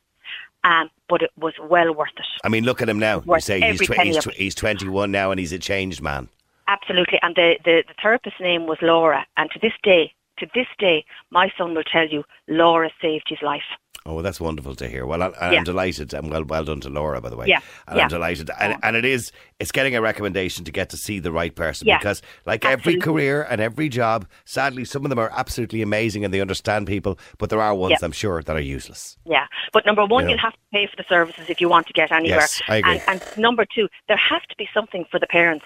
Um, 0.64 0.90
but 1.08 1.22
it 1.22 1.32
was 1.38 1.54
well 1.62 1.94
worth 1.94 2.10
it. 2.18 2.26
I 2.44 2.50
mean, 2.50 2.64
look 2.64 2.82
at 2.82 2.90
him 2.90 3.00
now. 3.00 3.24
You 3.26 3.40
say 3.40 3.62
he's, 3.62 3.80
tw- 3.80 3.94
he's, 3.94 4.18
tw- 4.18 4.34
he's 4.34 4.56
21 4.56 5.12
now 5.12 5.32
and 5.32 5.40
he's 5.40 5.54
a 5.54 5.60
changed 5.60 6.02
man. 6.02 6.30
Absolutely. 6.68 7.20
And 7.22 7.36
the, 7.36 7.58
the, 7.64 7.84
the 7.88 7.94
therapist's 8.02 8.40
name 8.42 8.66
was 8.66 8.78
Laura. 8.82 9.26
And 9.38 9.50
to 9.52 9.60
this 9.60 9.72
day, 9.84 10.14
to 10.40 10.48
this 10.54 10.68
day, 10.80 11.06
my 11.32 11.52
son 11.58 11.74
will 11.76 11.84
tell 11.84 12.08
you 12.08 12.24
Laura 12.48 12.90
saved 13.02 13.26
his 13.28 13.40
life. 13.42 13.64
Oh, 14.06 14.14
well, 14.14 14.24
that's 14.24 14.40
wonderful 14.40 14.74
to 14.76 14.88
hear. 14.88 15.06
Well, 15.06 15.22
I, 15.22 15.32
I'm 15.42 15.54
Yeah. 15.54 15.64
delighted, 15.66 16.14
and 16.14 16.32
well, 16.32 16.46
well 16.46 16.64
done 16.64 16.80
to 16.82 16.90
Laura, 16.90 17.20
by 17.20 17.30
the 17.30 17.36
way. 17.36 17.48
Yeah, 17.48 17.60
and 17.90 17.98
yeah. 17.98 18.04
I'm 18.04 18.10
delighted, 18.10 18.50
and, 18.58 18.78
and 18.82 18.96
it 18.96 19.04
is. 19.04 19.34
It's 19.60 19.72
getting 19.74 19.98
a 19.98 20.02
recommendation 20.02 20.64
to 20.64 20.72
get 20.72 20.90
to 20.92 20.98
see 20.98 21.20
the 21.20 21.32
right 21.32 21.54
person 21.54 21.88
Yeah, 21.88 21.98
because, 21.98 22.22
like 22.46 22.64
every 22.64 22.98
career 23.02 23.46
and 23.50 23.60
every 23.60 23.90
job, 23.90 24.26
sadly, 24.46 24.86
some 24.86 25.04
of 25.04 25.10
them 25.10 25.20
are 25.20 25.30
absolutely 25.34 25.82
amazing 25.82 26.24
and 26.24 26.34
they 26.34 26.40
understand 26.40 26.88
people, 26.88 27.20
but 27.38 27.50
there 27.50 27.60
are 27.60 27.76
ones 27.76 27.98
Yeah. 28.00 28.06
I'm 28.06 28.14
sure 28.14 28.42
that 28.42 28.56
are 28.56 28.62
useless. 28.62 29.18
Yeah. 29.26 29.48
But 29.74 29.86
number 29.86 30.06
one, 30.06 30.24
Yeah. 30.24 30.30
you'll 30.30 30.40
have 30.40 30.54
to 30.54 30.60
pay 30.72 30.88
for 30.88 30.96
the 30.96 31.06
services 31.10 31.50
if 31.50 31.60
you 31.60 31.68
want 31.68 31.88
to 31.88 31.94
get 31.94 32.10
anywhere. 32.12 32.40
Yes, 32.42 32.62
I 32.70 32.76
agree. 32.78 33.02
And, 33.08 33.22
and 33.22 33.38
number 33.38 33.66
two, 33.66 33.90
there 34.08 34.16
has 34.30 34.42
to 34.50 34.56
be 34.58 34.70
something 34.74 35.04
for 35.12 35.20
the 35.20 35.28
parents. 35.28 35.66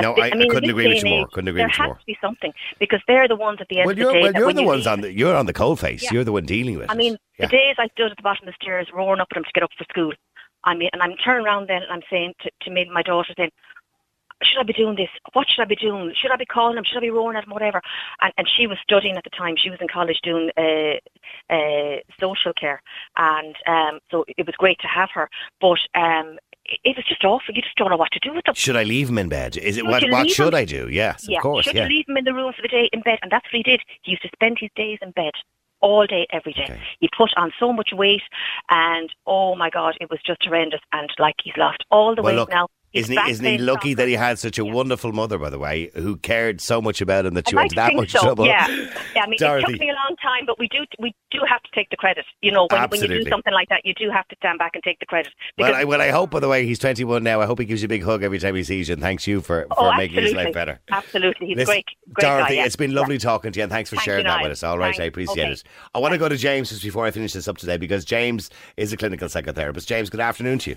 No, 0.00 0.14
I- 0.14 0.28
I 0.28 0.30
mean, 0.34 0.42
in 0.42 0.48
couldn't 0.48 0.70
agree 0.70 0.88
with 0.88 1.02
you 1.04 1.10
more. 1.10 1.26
Couldn't 1.28 1.48
agree 1.48 1.62
with 1.64 1.72
you 1.76 1.84
more. 1.84 1.86
There 1.88 1.94
has 1.94 2.00
to 2.00 2.06
be 2.06 2.18
something 2.20 2.52
because 2.78 3.00
they're 3.06 3.28
the 3.28 3.36
ones 3.36 3.58
at 3.60 3.68
the 3.68 3.80
end 3.80 3.86
Well, 3.86 3.92
of 3.92 3.96
the 3.98 4.04
day. 4.12 4.22
well, 4.22 4.32
you're 4.32 4.52
the 4.54 4.62
ones 4.62 4.86
on 4.86 5.00
the 5.02 5.12
you're 5.18 5.36
on 5.36 5.46
the 5.46 5.52
cold 5.52 5.80
face. 5.80 6.02
Yeah. 6.04 6.10
You're 6.12 6.24
the 6.24 6.32
one 6.32 6.46
dealing 6.46 6.78
with 6.78 6.88
I 6.90 6.94
it. 6.94 6.96
mean, 6.96 7.18
Yeah. 7.38 7.46
the 7.46 7.50
days 7.52 7.74
I 7.78 7.88
stood 7.88 8.10
at 8.10 8.16
the 8.16 8.22
bottom 8.22 8.48
of 8.48 8.54
the 8.54 8.64
stairs 8.64 8.88
roaring 8.94 9.20
up 9.20 9.28
at 9.30 9.34
them 9.34 9.44
to 9.44 9.50
get 9.52 9.62
up 9.62 9.70
for 9.76 9.84
school. 9.84 10.12
I 10.64 10.74
mean, 10.74 10.88
and 10.92 11.02
I'm 11.02 11.14
turning 11.16 11.44
around 11.44 11.68
then 11.68 11.82
and 11.82 11.92
I'm 11.92 12.02
saying 12.08 12.34
to, 12.42 12.50
to 12.62 12.70
me, 12.70 12.88
my 12.90 13.02
daughter 13.02 13.34
saying, 13.36 13.50
should 14.44 14.58
I 14.58 14.64
be 14.64 14.72
doing 14.72 14.96
this? 14.96 15.08
What 15.34 15.46
should 15.48 15.62
I 15.62 15.66
be 15.66 15.76
doing? 15.76 16.12
Should 16.16 16.32
I 16.32 16.36
be 16.36 16.46
calling 16.46 16.76
him? 16.76 16.82
Should 16.84 16.96
I 16.98 17.00
be 17.00 17.10
roaring 17.10 17.36
at 17.36 17.44
him? 17.44 17.50
Whatever. 17.50 17.80
And, 18.22 18.32
and 18.36 18.48
she 18.48 18.66
was 18.66 18.76
studying 18.82 19.16
at 19.16 19.22
the 19.24 19.30
time. 19.30 19.54
She 19.56 19.70
was 19.70 19.78
in 19.80 19.86
college 19.88 20.20
doing 20.22 20.50
uh, 20.56 20.94
uh, 21.52 21.96
social 22.18 22.52
care. 22.52 22.82
And 23.16 23.54
um, 23.66 24.00
so 24.10 24.24
it 24.36 24.44
was 24.46 24.56
great 24.56 24.78
to 24.80 24.88
have 24.88 25.10
her. 25.14 25.28
But 25.60 25.78
um, 25.94 26.38
it, 26.84 26.96
was 26.96 27.04
just 27.06 27.24
awful. 27.24 27.54
You 27.54 27.62
just 27.62 27.76
don't 27.76 27.90
know 27.90 27.96
what 27.96 28.10
to 28.12 28.18
do 28.20 28.34
with 28.34 28.44
them. 28.44 28.54
should 28.54 28.76
I 28.76 28.82
leave 28.84 29.08
him 29.08 29.18
in 29.18 29.28
bed? 29.28 29.56
Is 29.56 29.76
it 29.76 29.80
Should 29.80 29.88
what? 29.88 30.10
What 30.10 30.30
should 30.30 30.48
him? 30.48 30.54
I 30.54 30.64
do? 30.64 30.88
Yes, 30.90 31.26
yeah. 31.28 31.38
of 31.38 31.42
course. 31.42 31.64
Should 31.64 31.74
Yeah. 31.74 31.84
you 31.84 31.88
leave 31.96 32.08
him 32.08 32.16
in 32.16 32.24
the 32.24 32.34
room 32.34 32.52
for 32.52 32.62
the 32.62 32.68
day 32.68 32.88
in 32.92 33.00
bed? 33.02 33.18
And 33.22 33.30
that's 33.30 33.44
what 33.46 33.54
he 33.54 33.62
did. 33.62 33.80
He 34.02 34.12
used 34.12 34.22
to 34.22 34.30
spend 34.34 34.58
his 34.58 34.70
days 34.76 34.98
in 35.02 35.10
bed 35.12 35.32
all 35.80 36.06
day, 36.06 36.26
every 36.32 36.52
day. 36.52 36.62
Okay. 36.64 36.80
He 37.00 37.08
put 37.16 37.30
on 37.36 37.52
so 37.58 37.72
much 37.72 37.90
weight, 37.92 38.22
and 38.70 39.10
oh 39.26 39.54
my 39.56 39.68
God, 39.68 39.96
it 40.00 40.10
was 40.10 40.20
just 40.24 40.44
horrendous. 40.44 40.80
And 40.92 41.10
like 41.18 41.34
he's 41.42 41.56
lost 41.56 41.84
all 41.90 42.14
the 42.14 42.22
Well, 42.22 42.32
weight 42.32 42.38
look, 42.38 42.50
now. 42.50 42.68
Isn't 42.92 43.16
he, 43.16 43.30
isn't 43.30 43.44
he 43.44 43.58
lucky 43.58 43.94
that 43.94 44.06
he 44.06 44.14
had 44.14 44.38
such 44.38 44.58
a 44.58 44.64
wonderful 44.64 45.12
mother, 45.12 45.38
by 45.38 45.48
the 45.48 45.58
way, 45.58 45.90
who 45.94 46.16
cared 46.16 46.60
so 46.60 46.82
much 46.82 47.00
about 47.00 47.24
him 47.24 47.34
that 47.34 47.46
like 47.46 47.54
went 47.54 47.70
to 47.70 47.74
to 47.74 47.80
that 47.80 47.94
much 47.94 48.10
so. 48.10 48.20
trouble? 48.20 48.46
Yeah, 48.46 48.66
yeah. 48.68 49.22
I 49.22 49.26
mean, 49.26 49.38
it 49.40 49.66
took 49.66 49.80
me 49.80 49.88
a 49.88 49.94
long 49.94 50.14
time, 50.22 50.44
but 50.46 50.58
we 50.58 50.68
do 50.68 50.80
we 50.98 51.14
do 51.30 51.38
have 51.48 51.62
to 51.62 51.70
take 51.74 51.88
the 51.90 51.96
credit. 51.96 52.26
You 52.42 52.52
know, 52.52 52.66
when, 52.70 52.82
when 52.90 53.00
you 53.00 53.08
do 53.08 53.30
something 53.30 53.52
like 53.52 53.70
that, 53.70 53.82
you 53.84 53.94
do 53.94 54.10
have 54.10 54.28
to 54.28 54.36
stand 54.36 54.58
back 54.58 54.72
and 54.74 54.82
take 54.82 54.98
the 55.00 55.06
credit. 55.06 55.32
Well, 55.56 55.74
I, 55.74 55.84
well, 55.84 56.02
I 56.02 56.10
hope, 56.10 56.30
by 56.30 56.40
the 56.40 56.48
way, 56.48 56.66
he's 56.66 56.78
21 56.78 57.22
now. 57.22 57.40
I 57.40 57.46
hope 57.46 57.58
he 57.58 57.64
gives 57.64 57.80
you 57.82 57.86
a 57.86 57.88
big 57.88 58.02
hug 58.02 58.22
every 58.22 58.38
time 58.38 58.54
he 58.54 58.62
sees 58.62 58.88
you, 58.88 58.92
and 58.94 59.02
thanks 59.02 59.26
you 59.26 59.40
for, 59.40 59.66
for 59.68 59.92
oh, 59.92 59.96
making 59.96 60.22
his 60.22 60.34
life 60.34 60.52
better. 60.52 60.80
Absolutely, 60.90 61.46
he's 61.48 61.56
Listen, 61.56 61.72
great, 61.72 61.86
great 62.12 62.28
Dorothy, 62.28 62.48
guy. 62.50 62.54
yeah. 62.60 62.66
it's 62.66 62.76
been 62.76 62.94
lovely 62.94 63.18
talking 63.18 63.52
to 63.52 63.58
you, 63.58 63.62
and 63.62 63.72
thanks 63.72 63.88
for 63.88 63.96
Thank 63.96 64.04
sharing 64.04 64.24
that 64.24 64.36
Niall. 64.36 64.42
with 64.42 64.52
us. 64.52 64.62
All 64.62 64.78
right, 64.78 64.98
I 64.98 65.04
appreciate 65.04 65.44
Okay. 65.44 65.52
it. 65.52 65.62
I 65.94 65.98
want 65.98 66.12
to 66.12 66.18
go 66.18 66.28
to 66.28 66.36
James 66.36 66.68
just 66.68 66.82
before 66.82 67.06
I 67.06 67.10
finish 67.10 67.32
this 67.32 67.48
up 67.48 67.56
today 67.56 67.78
because 67.78 68.04
James 68.04 68.50
is 68.76 68.92
a 68.92 68.96
clinical 68.96 69.28
psychotherapist. 69.28 69.86
James, 69.86 70.10
good 70.10 70.20
afternoon 70.20 70.58
to 70.60 70.70
you. 70.70 70.76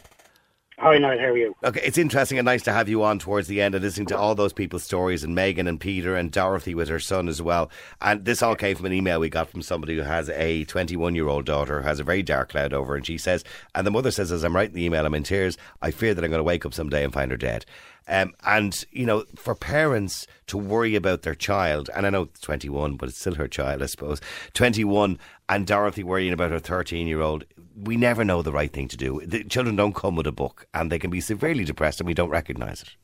Hi, 0.78 0.97
Niall, 0.97 1.17
how 1.17 1.26
are 1.28 1.38
you? 1.38 1.55
Okay, 1.63 1.80
it's 1.86 1.97
interesting 1.97 2.38
and 2.38 2.45
nice 2.45 2.61
to 2.63 2.73
have 2.73 2.89
you 2.89 3.01
on 3.01 3.17
towards 3.17 3.47
the 3.47 3.61
end 3.61 3.76
and 3.76 3.84
listening 3.84 4.07
to 4.07 4.17
all 4.17 4.36
those 4.36 4.51
people's 4.51 4.84
stories 4.84 5.23
and 5.23 5.34
Megan 5.34 5.67
and 5.67 5.80
Peter 5.80 6.17
and 6.17 6.30
Dorothy 6.30 6.76
with 6.76 6.89
her 6.89 6.99
son 6.99 7.30
as 7.30 7.41
well. 7.41 7.71
And 8.01 8.26
this 8.26 8.43
all 8.43 8.57
came 8.57 8.76
from 8.76 8.88
an 8.88 8.91
email 8.91 9.21
we 9.21 9.30
got 9.30 9.49
from 9.49 9.61
somebody 9.61 9.95
who 9.95 10.01
has 10.01 10.30
a 10.32 10.65
21 10.65 11.15
year 11.15 11.30
old 11.30 11.45
daughter 11.45 11.82
who 11.82 11.88
has 11.88 12.01
a 12.01 12.03
very 12.03 12.23
dark 12.23 12.49
cloud 12.49 12.73
over. 12.73 12.97
And 12.97 13.05
she 13.05 13.17
says, 13.17 13.45
and 13.73 13.88
the 13.88 13.91
mother 13.91 14.11
says, 14.11 14.34
as 14.34 14.43
I'm 14.43 14.53
writing 14.53 14.76
the 14.76 14.84
email, 14.84 15.05
I'm 15.05 15.15
in 15.15 15.23
tears. 15.23 15.57
I 15.82 15.91
fear 15.91 16.13
that 16.13 16.26
I'm 16.26 16.30
going 16.30 16.39
to 16.39 16.43
wake 16.43 16.65
up 16.65 16.73
someday 16.73 17.05
and 17.05 17.13
find 17.13 17.32
her 17.32 17.38
dead. 17.38 17.65
Um, 18.07 18.34
and, 18.45 18.86
you 18.91 19.05
know, 19.05 19.23
for 19.36 19.55
parents 19.55 20.28
to 20.47 20.57
worry 20.57 20.95
about 20.95 21.23
their 21.23 21.36
child, 21.36 21.89
and 21.95 22.05
I 22.05 22.09
know 22.09 22.23
it's 22.23 22.41
21, 22.41 22.97
but 22.97 23.09
it's 23.09 23.19
still 23.19 23.36
her 23.36 23.47
child, 23.47 23.82
I 23.82 23.88
suppose, 23.88 24.21
21, 24.53 25.17
and 25.49 25.65
Dorothy 25.65 26.03
worrying 26.03 26.34
about 26.34 26.51
her 26.51 26.59
13 26.59 27.07
year 27.07 27.21
old, 27.21 27.45
we 27.76 27.97
never 27.97 28.23
know 28.23 28.41
the 28.41 28.51
right 28.51 28.71
thing 28.71 28.88
to 28.89 28.97
do. 28.97 29.21
The 29.26 29.43
children 29.43 29.76
don't 29.76 29.95
come 29.95 30.15
with 30.15 30.28
a 30.28 30.32
book, 30.32 30.67
and 30.73 30.91
they 30.91 30.99
can 30.99 31.09
be 31.09 31.21
severely 31.21 31.63
depressed, 31.63 31.99
and 31.99 32.07
we 32.07 32.13
don't 32.13 32.30
recognise 32.30 32.82
it. 32.82 32.95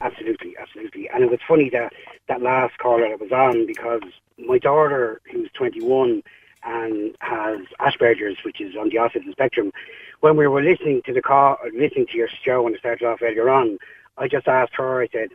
Absolutely, 0.00 0.56
absolutely. 0.58 1.08
And 1.08 1.24
it 1.24 1.30
was 1.30 1.40
funny 1.46 1.70
that 1.70 1.92
that 2.28 2.42
last 2.42 2.78
caller 2.78 3.08
that 3.08 3.20
was 3.20 3.32
on 3.32 3.66
because 3.66 4.02
my 4.38 4.58
daughter, 4.58 5.20
who's 5.30 5.50
21 5.54 6.22
and 6.64 7.16
has 7.20 7.60
Asperger's, 7.80 8.38
which 8.44 8.60
is 8.60 8.76
on 8.76 8.90
the 8.90 8.96
autism 8.96 9.32
spectrum, 9.32 9.72
when 10.20 10.36
we 10.36 10.46
were 10.46 10.62
listening 10.62 11.02
to 11.06 11.12
the 11.12 11.22
call, 11.22 11.56
listening 11.72 12.06
to 12.06 12.16
your 12.16 12.28
show 12.28 12.62
when 12.62 12.74
it 12.74 12.80
started 12.80 13.06
off 13.06 13.22
earlier 13.22 13.48
on, 13.48 13.78
I 14.16 14.28
just 14.28 14.48
asked 14.48 14.74
her. 14.74 15.00
I 15.00 15.08
said, 15.08 15.30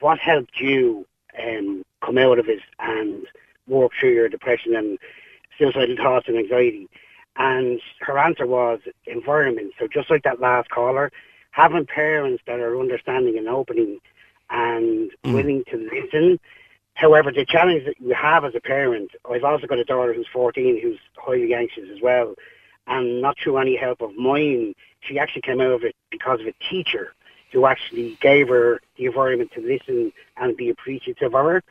"What 0.00 0.18
helped 0.18 0.60
you 0.60 1.06
um, 1.42 1.84
come 2.02 2.18
out 2.18 2.38
of 2.38 2.48
it 2.48 2.60
and 2.78 3.26
work 3.66 3.92
through 3.98 4.12
your 4.12 4.28
depression 4.28 4.74
and 4.76 4.98
suicidal 5.58 5.96
thoughts 5.96 6.28
and 6.28 6.38
anxiety?" 6.38 6.88
And 7.38 7.80
her 8.00 8.18
answer 8.18 8.46
was 8.46 8.80
environment. 9.06 9.72
So 9.78 9.86
just 9.86 10.10
like 10.10 10.22
that 10.22 10.40
last 10.40 10.70
caller, 10.70 11.12
having 11.50 11.86
parents 11.86 12.42
that 12.46 12.60
are 12.60 12.78
understanding 12.78 13.36
and 13.38 13.48
opening 13.48 13.98
and 14.50 15.10
mm. 15.24 15.34
willing 15.34 15.64
to 15.70 15.76
listen. 15.76 16.38
However, 16.94 17.30
the 17.30 17.44
challenge 17.44 17.84
that 17.84 18.00
you 18.00 18.14
have 18.14 18.44
as 18.44 18.54
a 18.54 18.60
parent, 18.60 19.10
I've 19.30 19.44
also 19.44 19.66
got 19.66 19.78
a 19.78 19.84
daughter 19.84 20.14
who's 20.14 20.28
14 20.32 20.80
who's 20.80 20.98
highly 21.16 21.52
anxious 21.52 21.84
as 21.94 22.00
well, 22.00 22.34
and 22.86 23.20
not 23.20 23.36
through 23.38 23.58
any 23.58 23.76
help 23.76 24.00
of 24.00 24.16
mine, 24.16 24.74
she 25.00 25.18
actually 25.18 25.42
came 25.42 25.60
out 25.60 25.72
of 25.72 25.84
it 25.84 25.94
because 26.10 26.40
of 26.40 26.46
a 26.46 26.54
teacher 26.70 27.14
who 27.52 27.66
actually 27.66 28.16
gave 28.20 28.48
her 28.48 28.80
the 28.96 29.06
environment 29.06 29.50
to 29.54 29.60
listen 29.60 30.12
and 30.36 30.56
be 30.56 30.70
appreciative 30.70 31.34
of 31.34 31.44
her. 31.44 31.62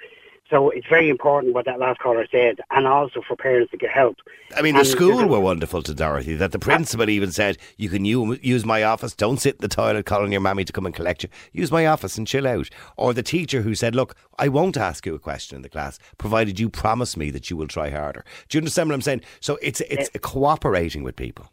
So 0.47 0.69
it's 0.69 0.85
very 0.87 1.09
important 1.09 1.55
what 1.55 1.65
that 1.65 1.79
last 1.79 1.99
caller 1.99 2.27
said, 2.31 2.59
and 2.69 2.85
also 2.85 3.21
for 3.27 3.35
parents 3.35 3.71
to 3.71 3.77
get 3.77 3.89
help. 3.89 4.17
I 4.55 4.61
mean, 4.61 4.75
the 4.75 4.81
And 4.81 4.87
school 4.87 5.27
were 5.27 5.39
wonderful 5.39 5.81
to 5.81 5.93
Dorothy. 5.93 6.35
That 6.35 6.51
the 6.51 6.59
principal 6.59 7.09
even 7.09 7.31
said, 7.31 7.57
"You 7.77 7.89
can 7.89 8.05
use 8.05 8.63
my 8.63 8.83
office. 8.83 9.15
Don't 9.15 9.37
sit 9.37 9.55
in 9.55 9.61
the 9.61 9.67
toilet 9.67 10.05
calling 10.05 10.31
your 10.31 10.41
mammy 10.41 10.63
to 10.63 10.71
come 10.71 10.85
and 10.85 10.93
collect 10.93 11.23
you. 11.23 11.29
Use 11.51 11.71
my 11.71 11.87
office 11.87 12.15
and 12.17 12.27
chill 12.27 12.45
out." 12.45 12.69
Or 12.95 13.11
the 13.11 13.23
teacher 13.23 13.63
who 13.63 13.73
said, 13.73 13.95
"Look, 13.95 14.15
I 14.37 14.47
won't 14.47 14.77
ask 14.77 15.05
you 15.07 15.15
a 15.15 15.19
question 15.19 15.55
in 15.55 15.61
the 15.63 15.69
class, 15.69 15.97
provided 16.19 16.59
you 16.59 16.69
promise 16.69 17.17
me 17.17 17.31
that 17.31 17.49
you 17.49 17.57
will 17.57 17.67
try 17.67 17.89
harder." 17.89 18.23
Do 18.47 18.57
you 18.57 18.61
understand 18.61 18.89
what 18.89 18.95
I'm 18.95 19.01
saying? 19.01 19.21
So 19.39 19.57
it's 19.63 19.81
it's 19.81 20.11
cooperating 20.21 21.01
with 21.03 21.15
people. 21.15 21.47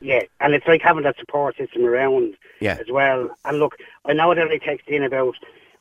Yeah, 0.00 0.22
and 0.40 0.54
it's 0.54 0.68
like 0.68 0.82
having 0.82 1.02
that 1.02 1.18
support 1.18 1.56
system 1.56 1.84
around 1.84 2.36
Yeah. 2.60 2.76
as 2.78 2.90
well. 2.90 3.28
And 3.44 3.58
look, 3.58 3.76
I 4.04 4.12
know 4.12 4.32
that 4.34 4.46
I 4.46 4.58
texted 4.58 4.88
in 4.88 5.02
about 5.02 5.34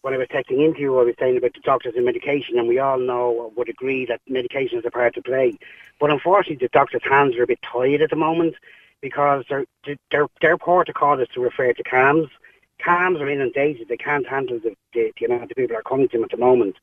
when 0.06 0.14
I 0.14 0.18
was 0.18 0.28
texting 0.28 0.64
into 0.64 0.82
you, 0.82 0.99
I 0.99 1.03
was 1.03 1.16
saying 1.18 1.36
about 1.36 1.56
the 1.56 1.62
doctors 1.62 1.95
and 1.95 2.06
medication, 2.06 2.60
and 2.60 2.68
we 2.68 2.78
all 2.78 2.99
know 2.99 3.51
would 3.56 3.70
agree 3.70 4.06
that 4.06 4.22
medication 4.28 4.78
is 4.78 4.86
a 4.86 4.91
part 4.91 5.16
to 5.16 5.22
play. 5.24 5.58
But 5.99 6.12
unfortunately, 6.12 6.64
the 6.64 6.70
doctors' 6.70 7.01
hands 7.03 7.36
are 7.38 7.41
a 7.41 7.47
bit 7.47 7.60
tied 7.64 8.03
at 8.03 8.12
the 8.12 8.16
moment 8.16 8.53
because 9.01 9.45
they're 9.49 9.66
the 9.84 9.97
their 10.12 10.28
their 10.28 10.28
their 10.41 10.58
protocol 10.60 11.20
is 11.20 11.28
to 11.30 11.41
refer 11.41 11.74
to 11.74 11.84
CAMHS. 11.84 12.30
CAMHS 12.86 13.20
are 13.20 13.30
inundated; 13.32 13.88
they 13.88 13.97
can't 13.97 14.28
handle 14.28 14.60
the, 14.60 14.76
the, 14.93 15.12
the 15.20 15.26
amount 15.26 15.49
of 15.49 15.58
people 15.58 15.70
that 15.70 15.80
are 15.80 15.89
coming 15.89 16.08
to 16.10 16.18
them 16.18 16.24
at 16.24 16.30
the 16.30 16.38
moment. 16.38 16.76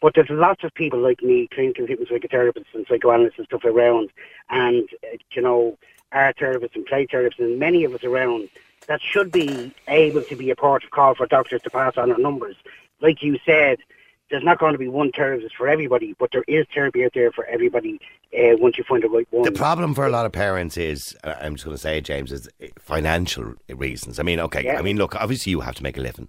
But 0.00 0.14
there's 0.14 0.30
lots 0.30 0.64
of 0.64 0.72
people 0.72 0.98
like 0.98 1.22
me, 1.22 1.48
clinical 1.52 1.86
psychotherapists 1.86 2.72
and 2.72 2.86
psychoanalysts 2.88 3.36
and 3.36 3.46
stuff 3.48 3.66
around, 3.66 4.08
and 4.48 4.88
uh, 5.04 5.18
you 5.32 5.42
know, 5.42 5.76
art 6.12 6.38
therapists 6.38 6.74
and 6.74 6.86
play 6.86 7.06
therapists, 7.06 7.38
and 7.38 7.58
many 7.58 7.84
of 7.84 7.92
us 7.92 8.02
around 8.02 8.48
that 8.86 9.00
should 9.00 9.30
be 9.30 9.72
able 9.88 10.22
to 10.22 10.36
be 10.36 10.50
a 10.50 10.56
port 10.56 10.84
of 10.84 10.90
call 10.90 11.14
for 11.14 11.26
doctors 11.26 11.62
to 11.62 11.70
pass 11.70 11.96
on 11.96 12.10
our 12.12 12.18
numbers. 12.18 12.56
Like 13.00 13.22
you 13.22 13.38
said, 13.44 13.78
there's 14.30 14.44
not 14.44 14.58
going 14.58 14.72
to 14.72 14.78
be 14.78 14.88
one 14.88 15.12
therapist 15.12 15.54
for 15.54 15.68
everybody, 15.68 16.14
but 16.18 16.30
there 16.32 16.44
is 16.48 16.66
therapy 16.74 17.04
out 17.04 17.12
there 17.14 17.30
for 17.32 17.44
everybody 17.46 18.00
uh, 18.32 18.56
once 18.56 18.78
you 18.78 18.84
find 18.84 19.02
the 19.02 19.08
right 19.08 19.26
one. 19.30 19.44
The 19.44 19.52
problem 19.52 19.94
for 19.94 20.06
a 20.06 20.10
lot 20.10 20.24
of 20.24 20.32
parents 20.32 20.76
is, 20.76 21.14
uh, 21.22 21.34
I'm 21.40 21.54
just 21.54 21.64
going 21.64 21.76
to 21.76 21.80
say, 21.80 21.98
it, 21.98 22.04
James, 22.04 22.32
is 22.32 22.48
financial 22.78 23.54
reasons. 23.68 24.18
I 24.18 24.22
mean, 24.22 24.40
okay, 24.40 24.64
Yeah. 24.64 24.78
I 24.78 24.82
mean, 24.82 24.96
look, 24.96 25.14
obviously 25.16 25.50
you 25.50 25.60
have 25.60 25.74
to 25.76 25.82
make 25.82 25.98
a 25.98 26.00
living. 26.00 26.28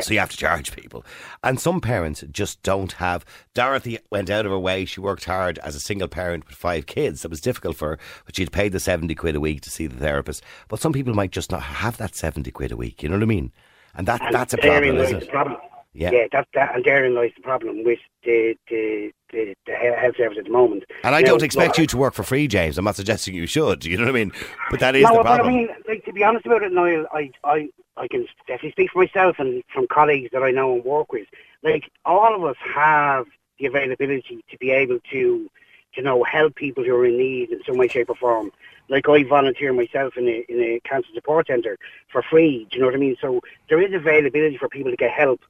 So 0.00 0.12
you 0.14 0.20
have 0.20 0.30
to 0.30 0.36
charge 0.36 0.74
people. 0.74 1.04
And 1.42 1.58
some 1.60 1.80
parents 1.80 2.24
just 2.30 2.62
don't 2.62 2.92
have. 2.92 3.24
Dorothy 3.54 3.98
went 4.10 4.30
out 4.30 4.46
of 4.46 4.52
her 4.52 4.58
way. 4.58 4.84
She 4.84 5.00
worked 5.00 5.24
hard 5.24 5.58
as 5.60 5.74
a 5.74 5.80
single 5.80 6.08
parent 6.08 6.46
with 6.46 6.56
five 6.56 6.86
kids. 6.86 7.24
It 7.24 7.30
was 7.30 7.40
difficult 7.40 7.76
for 7.76 7.90
her, 7.90 7.98
but 8.24 8.36
she'd 8.36 8.52
paid 8.52 8.72
the 8.72 8.80
70 8.80 9.14
quid 9.14 9.36
a 9.36 9.40
week 9.40 9.60
to 9.62 9.70
see 9.70 9.86
the 9.86 9.96
therapist. 9.96 10.42
But 10.68 10.80
some 10.80 10.92
people 10.92 11.14
might 11.14 11.30
just 11.30 11.50
not 11.50 11.62
have 11.62 11.96
that 11.98 12.14
70 12.14 12.50
quid 12.50 12.72
a 12.72 12.76
week. 12.76 13.02
You 13.02 13.08
know 13.08 13.16
what 13.16 13.22
I 13.22 13.26
mean? 13.26 13.52
And 13.94 14.06
that, 14.08 14.20
And 14.22 14.34
that's 14.34 14.52
a 14.52 14.58
problem, 14.58 14.96
isn't 14.98 15.22
it? 15.22 15.28
problem. 15.30 15.56
Yeah. 15.94 16.10
Yeah, 16.12 16.26
that, 16.32 16.46
that, 16.52 16.74
and 16.74 16.84
therein 16.84 17.14
lies 17.14 17.30
the 17.34 17.42
problem 17.42 17.82
with 17.82 17.98
the, 18.22 18.54
the, 18.68 19.10
the, 19.32 19.54
the 19.66 19.72
health 19.72 20.16
service 20.18 20.36
at 20.38 20.44
the 20.44 20.50
moment. 20.50 20.84
And 21.02 21.14
I 21.14 21.22
Now, 21.22 21.28
don't 21.28 21.42
expect 21.42 21.70
look, 21.70 21.78
you 21.78 21.86
to 21.86 21.96
work 21.96 22.12
for 22.12 22.22
free, 22.22 22.46
James. 22.48 22.76
I'm 22.76 22.84
not 22.84 22.96
suggesting 22.96 23.34
you 23.34 23.46
should. 23.46 23.86
You 23.86 23.96
know 23.96 24.04
what 24.04 24.10
I 24.10 24.12
mean? 24.12 24.32
But 24.70 24.80
that 24.80 24.94
is 24.94 25.04
no, 25.04 25.10
the 25.12 25.16
but 25.16 25.22
problem. 25.36 25.48
I 25.48 25.56
mean, 25.56 25.68
like 25.88 26.04
to 26.04 26.12
be 26.12 26.22
honest 26.22 26.44
about 26.44 26.62
it, 26.62 26.72
Niall, 26.72 27.06
I, 27.14 27.30
I, 27.44 27.68
I 27.96 28.08
can 28.08 28.26
definitely 28.46 28.72
speak 28.72 28.90
for 28.92 28.98
myself 29.00 29.36
and 29.38 29.62
from 29.72 29.86
colleagues 29.88 30.30
that 30.32 30.42
I 30.42 30.50
know 30.50 30.74
and 30.74 30.84
work 30.84 31.12
with. 31.12 31.26
Like 31.62 31.90
all 32.04 32.34
of 32.34 32.44
us 32.44 32.56
have 32.74 33.26
the 33.58 33.66
availability 33.66 34.44
to 34.50 34.58
be 34.58 34.70
able 34.70 34.98
to, 35.10 35.50
you 35.94 36.02
know, 36.02 36.22
help 36.24 36.54
people 36.56 36.84
who 36.84 36.94
are 36.94 37.06
in 37.06 37.16
need 37.16 37.50
in 37.50 37.60
some 37.66 37.76
way, 37.76 37.88
shape, 37.88 38.10
or 38.10 38.16
form. 38.16 38.50
Like 38.88 39.08
I 39.08 39.24
volunteer 39.24 39.72
myself 39.72 40.16
in 40.16 40.28
a 40.28 40.44
in 40.48 40.60
a 40.60 40.80
cancer 40.88 41.08
support 41.14 41.48
centre 41.48 41.78
for 42.12 42.22
free. 42.22 42.66
Do 42.70 42.76
you 42.76 42.80
know 42.82 42.86
what 42.86 42.94
I 42.94 42.98
mean? 42.98 43.16
So 43.20 43.40
there 43.68 43.80
is 43.80 43.92
availability 43.92 44.58
for 44.58 44.68
people 44.68 44.90
to 44.90 44.96
get 44.96 45.10
help, 45.10 45.40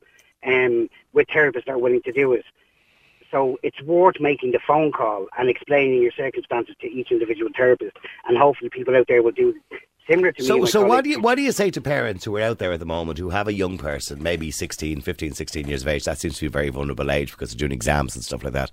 um, 0.46 0.88
with 1.12 1.26
therapists 1.28 1.66
that 1.66 1.72
are 1.72 1.78
willing 1.78 2.02
to 2.02 2.12
do 2.12 2.32
it. 2.32 2.44
So 3.30 3.58
it's 3.62 3.80
worth 3.82 4.20
making 4.20 4.52
the 4.52 4.60
phone 4.66 4.92
call 4.92 5.26
and 5.36 5.48
explaining 5.48 6.00
your 6.00 6.12
circumstances 6.12 6.76
to 6.80 6.86
each 6.86 7.10
individual 7.10 7.50
therapist, 7.56 7.96
and 8.26 8.38
hopefully 8.38 8.70
people 8.70 8.94
out 8.96 9.08
there 9.08 9.22
will 9.22 9.32
do 9.32 9.54
similar 10.06 10.32
to 10.32 10.42
me. 10.42 10.46
So, 10.46 10.56
and 10.56 10.68
so 10.68 10.84
what 10.84 11.04
do 11.04 11.10
you 11.10 11.20
what 11.20 11.36
do 11.36 11.42
you 11.42 11.52
say 11.52 11.70
to 11.70 11.80
parents 11.80 12.24
who 12.24 12.36
are 12.36 12.42
out 12.42 12.58
there 12.58 12.72
at 12.72 12.80
the 12.80 12.86
moment 12.86 13.18
who 13.18 13.30
have 13.30 13.48
a 13.48 13.52
young 13.52 13.78
person, 13.78 14.22
maybe 14.22 14.50
16, 14.50 15.00
15, 15.00 15.32
16 15.32 15.68
years 15.68 15.82
of 15.82 15.88
age? 15.88 16.04
That 16.04 16.18
seems 16.18 16.36
to 16.36 16.42
be 16.42 16.46
a 16.46 16.50
very 16.50 16.68
vulnerable 16.68 17.10
age 17.10 17.32
because 17.32 17.50
they're 17.50 17.58
doing 17.58 17.72
exams 17.72 18.14
and 18.14 18.24
stuff 18.24 18.44
like 18.44 18.52
that. 18.52 18.70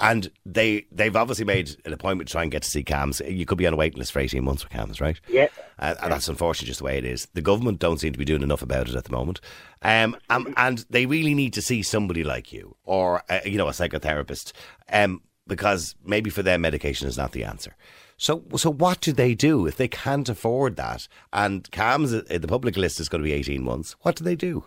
And 0.00 0.30
they 0.44 0.86
they've 0.90 1.14
obviously 1.14 1.44
made 1.44 1.76
an 1.84 1.92
appointment 1.92 2.28
to 2.28 2.32
try 2.32 2.42
and 2.42 2.50
get 2.50 2.62
to 2.62 2.70
see 2.70 2.82
CAMHS. 2.82 3.32
You 3.32 3.46
could 3.46 3.58
be 3.58 3.66
on 3.66 3.72
a 3.72 3.76
waiting 3.76 3.98
list 3.98 4.10
for 4.10 4.18
eighteen 4.18 4.42
months 4.42 4.64
with 4.64 4.72
CAMHS, 4.72 5.00
right? 5.00 5.20
Yeah. 5.28 5.46
Uh, 5.78 5.94
and 6.02 6.12
that's 6.12 6.28
unfortunately 6.28 6.66
just 6.66 6.78
the 6.78 6.84
way 6.84 6.98
it 6.98 7.04
is. 7.04 7.28
The 7.34 7.42
government 7.42 7.78
don't 7.78 7.98
seem 7.98 8.12
to 8.12 8.18
be 8.18 8.24
doing 8.24 8.42
enough 8.42 8.62
about 8.62 8.88
it 8.88 8.96
at 8.96 9.04
the 9.04 9.12
moment, 9.12 9.40
um, 9.82 10.16
um, 10.30 10.52
and 10.56 10.84
they 10.90 11.06
really 11.06 11.34
need 11.34 11.52
to 11.52 11.62
see 11.62 11.82
somebody 11.82 12.24
like 12.24 12.52
you 12.52 12.76
or 12.82 13.22
uh, 13.30 13.40
you 13.44 13.56
know 13.56 13.68
a 13.68 13.72
psychotherapist, 13.72 14.52
um, 14.92 15.22
because 15.46 15.94
maybe 16.04 16.28
for 16.28 16.42
them 16.42 16.62
medication 16.62 17.06
is 17.06 17.16
not 17.16 17.30
the 17.30 17.44
answer. 17.44 17.76
So, 18.16 18.44
so 18.56 18.70
what 18.70 19.00
do 19.00 19.12
they 19.12 19.34
do 19.34 19.66
if 19.66 19.76
they 19.76 19.88
can't 19.88 20.28
afford 20.28 20.76
that? 20.76 21.08
And 21.32 21.70
CAMHS, 21.70 22.32
uh, 22.32 22.38
the 22.38 22.48
public 22.48 22.76
list 22.76 23.00
is 23.00 23.08
going 23.08 23.22
to 23.22 23.24
be 23.24 23.32
eighteen 23.32 23.62
months. 23.62 23.96
What 24.02 24.16
do 24.16 24.24
they 24.24 24.36
do? 24.36 24.66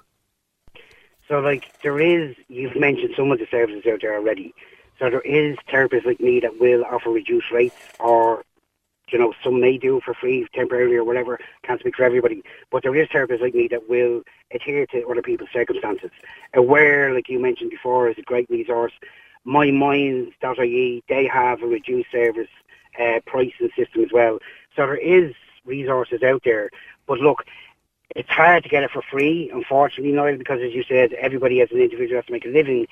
So, 1.28 1.40
like, 1.40 1.82
there 1.82 2.00
is, 2.00 2.36
you've 2.48 2.76
mentioned 2.76 3.14
some 3.18 3.32
of 3.32 3.40
the 3.40 3.48
services 3.52 3.86
out 3.86 4.00
there 4.02 4.16
already. 4.16 4.54
So, 4.98 5.10
there 5.10 5.22
is 5.22 5.58
therapists 5.70 6.06
like 6.06 6.20
me 6.20 6.40
that 6.40 6.60
will 6.60 6.86
offer 6.86 7.10
reduced 7.10 7.52
rates, 7.52 7.76
or, 8.00 8.44
you 9.10 9.20
know, 9.20 9.34
some 9.44 9.60
may 9.60 9.78
do 9.78 10.02
for 10.04 10.14
free 10.14 10.48
temporarily 10.54 10.96
or 10.96 11.04
whatever. 11.04 11.40
Can't 11.64 11.80
speak 11.80 11.96
for 11.96 12.04
everybody. 12.04 12.44
But 12.72 12.84
there 12.84 12.96
is 12.96 13.10
therapists 13.10 13.42
like 13.42 13.56
me 13.56 13.68
that 13.70 13.90
will 13.90 14.24
adhere 14.54 14.86
to 14.88 15.06
other 15.08 15.22
people's 15.22 15.50
circumstances. 15.52 16.12
Aware, 16.54 17.14
like 17.14 17.28
you 17.28 17.40
mentioned 17.40 17.72
before, 17.72 18.10
is 18.10 18.18
a 18.18 18.22
great 18.22 18.50
resource. 18.50 18.94
MyMinds.ie, 19.46 21.04
they 21.08 21.26
have 21.28 21.62
a 21.62 21.68
reduced 21.68 22.12
service 22.12 22.50
uh, 23.00 23.20
pricing 23.26 23.70
system 23.78 24.04
as 24.04 24.12
well. 24.12 24.40
So, 24.76 24.84
there 24.84 24.98
is 24.98 25.34
resources 25.66 26.24
out 26.24 26.42
there. 26.44 26.70
But 27.08 27.20
look, 27.20 27.44
it's 28.16 28.30
hard 28.30 28.64
to 28.64 28.70
get 28.70 28.84
it 28.84 28.92
for 28.92 29.04
free, 29.12 29.52
unfortunately, 29.54 30.14
Niall, 30.14 30.38
because 30.38 30.62
as 30.62 30.74
you 30.74 30.84
said, 30.84 31.14
everybody 31.14 31.62
as 31.62 31.70
an 31.72 31.80
individual 31.80 32.18
has 32.18 32.26
to 32.26 32.32
make 32.32 32.46
a 32.46 32.50
living. 32.50 32.88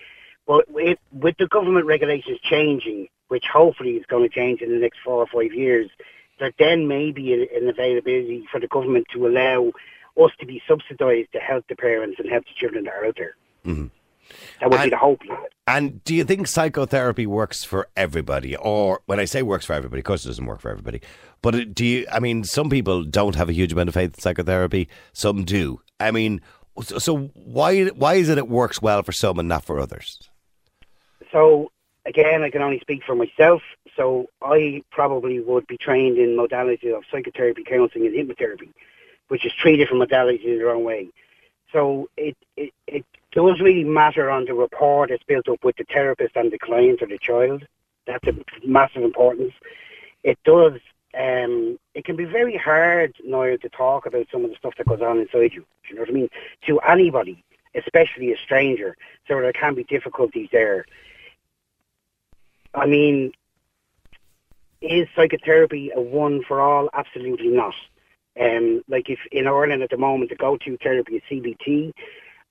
But 0.45 0.69
with, 0.69 0.99
with 1.11 1.37
the 1.37 1.47
government 1.47 1.85
regulations 1.85 2.39
changing, 2.43 3.07
which 3.29 3.45
hopefully 3.51 3.91
is 3.91 4.05
going 4.05 4.29
to 4.29 4.33
change 4.33 4.61
in 4.61 4.71
the 4.71 4.77
next 4.77 4.99
four 5.03 5.15
or 5.15 5.27
five 5.27 5.53
years, 5.53 5.89
there 6.39 6.51
then 6.59 6.87
may 6.87 7.11
be 7.11 7.33
an, 7.33 7.67
availability 7.67 8.45
for 8.51 8.59
the 8.59 8.67
government 8.67 9.07
to 9.13 9.25
allow 9.25 9.71
us 10.21 10.31
to 10.39 10.45
be 10.45 10.61
subsidised 10.67 11.31
to 11.31 11.39
help 11.39 11.67
the 11.67 11.75
parents 11.75 12.19
and 12.19 12.29
help 12.29 12.43
the 12.45 12.53
children 12.55 12.83
that 12.83 12.93
are 12.93 13.05
out 13.05 13.15
there. 13.17 13.35
That 14.59 14.69
would 14.69 14.77
be 14.77 14.83
And- 14.83 14.91
the 14.91 14.97
hope. 14.97 15.21
And 15.67 16.03
do 16.03 16.13
you 16.13 16.23
think 16.23 16.45
psychotherapy 16.45 17.25
works 17.25 17.63
for 17.63 17.87
everybody? 17.97 18.55
Or 18.55 19.01
when 19.07 19.19
I 19.19 19.25
say 19.25 19.41
works 19.41 19.65
for 19.65 19.73
everybody, 19.73 20.01
of 20.01 20.05
course 20.05 20.23
it 20.23 20.27
doesn't 20.29 20.45
work 20.45 20.61
for 20.61 20.69
everybody. 20.69 21.01
But 21.41 21.73
do 21.73 21.83
you, 21.83 22.05
I 22.11 22.19
mean, 22.19 22.43
some 22.43 22.69
people 22.69 23.03
don't 23.03 23.33
have 23.33 23.49
a 23.49 23.53
huge 23.53 23.73
amount 23.73 23.89
of 23.89 23.95
faith 23.95 24.13
in 24.15 24.19
psychotherapy, 24.21 24.87
some 25.11 25.43
do. 25.43 25.81
I 25.99 26.11
mean, 26.11 26.41
so, 26.83 26.99
so 26.99 27.17
why, 27.33 27.85
why 27.87 28.13
is 28.15 28.29
it 28.29 28.37
it 28.37 28.47
works 28.47 28.79
well 28.79 29.01
for 29.01 29.11
some 29.11 29.39
and 29.39 29.49
not 29.49 29.65
for 29.65 29.79
others? 29.79 30.29
So 31.31 31.71
again, 32.05 32.43
I 32.43 32.51
can 32.51 32.61
only 32.61 32.79
speak 32.79 33.01
for 33.03 33.15
myself. 33.15 33.63
So 33.95 34.27
I 34.43 34.83
probably 34.91 35.39
would 35.39 35.65
be 35.65 35.77
trained 35.77 36.17
in 36.17 36.37
modalities 36.37 36.95
of 36.95 37.05
psychotherapy, 37.11 37.63
counselling, 37.63 38.05
and 38.05 38.15
hypnotherapy, 38.15 38.69
which 39.29 39.45
is 39.45 39.53
three 39.59 39.77
different 39.77 40.07
modalities 40.07 40.43
in 40.43 40.57
their 40.57 40.69
own 40.69 40.83
way. 40.83 41.07
So 41.71 42.09
it, 42.17 42.37
it 42.55 42.71
it 42.87 43.05
does 43.35 43.59
really 43.59 43.83
matter 43.83 44.31
on 44.31 44.45
the 44.45 44.53
rapport 44.53 45.07
that's 45.07 45.23
built 45.23 45.49
up 45.49 45.63
with 45.63 45.75
the 45.75 45.83
therapist 45.83 46.35
and 46.35 46.51
the 46.51 46.57
client 46.57 47.01
or 47.01 47.07
the 47.07 47.19
child. 47.19 47.67
That's 48.07 48.25
a 48.27 48.33
massive 48.65 49.03
importance. 49.03 49.53
It 50.23 50.39
does. 50.43 50.79
Um, 51.13 51.77
it 51.93 52.05
can 52.05 52.15
be 52.15 52.25
very 52.25 52.57
hard 52.57 53.13
now 53.23 53.43
to 53.43 53.69
talk 53.69 54.05
about 54.05 54.27
some 54.31 54.43
of 54.43 54.49
the 54.49 54.55
stuff 54.55 54.73
that 54.77 54.87
goes 54.87 55.01
on 55.01 55.19
inside 55.19 55.53
you. 55.53 55.65
You 55.89 55.95
know 55.95 56.01
what 56.01 56.09
I 56.09 56.13
mean? 56.13 56.29
To 56.67 56.79
anybody, 56.79 57.43
especially 57.75 58.31
a 58.31 58.37
stranger. 58.37 58.95
So 59.27 59.39
there 59.39 59.53
can 59.53 59.75
be 59.75 59.83
difficulties 59.83 60.49
there. 60.51 60.85
I 62.73 62.85
mean, 62.85 63.33
is 64.81 65.07
psychotherapy 65.15 65.91
a 65.95 66.01
one 66.01 66.41
for 66.43 66.61
all? 66.61 66.89
Absolutely 66.93 67.49
not. 67.49 67.75
Um, 68.39 68.83
like 68.87 69.09
if 69.09 69.19
in 69.31 69.47
Ireland 69.47 69.83
at 69.83 69.89
the 69.89 69.97
moment, 69.97 70.29
the 70.29 70.35
go-to 70.35 70.77
therapy 70.77 71.15
is 71.15 71.23
CBT, 71.29 71.93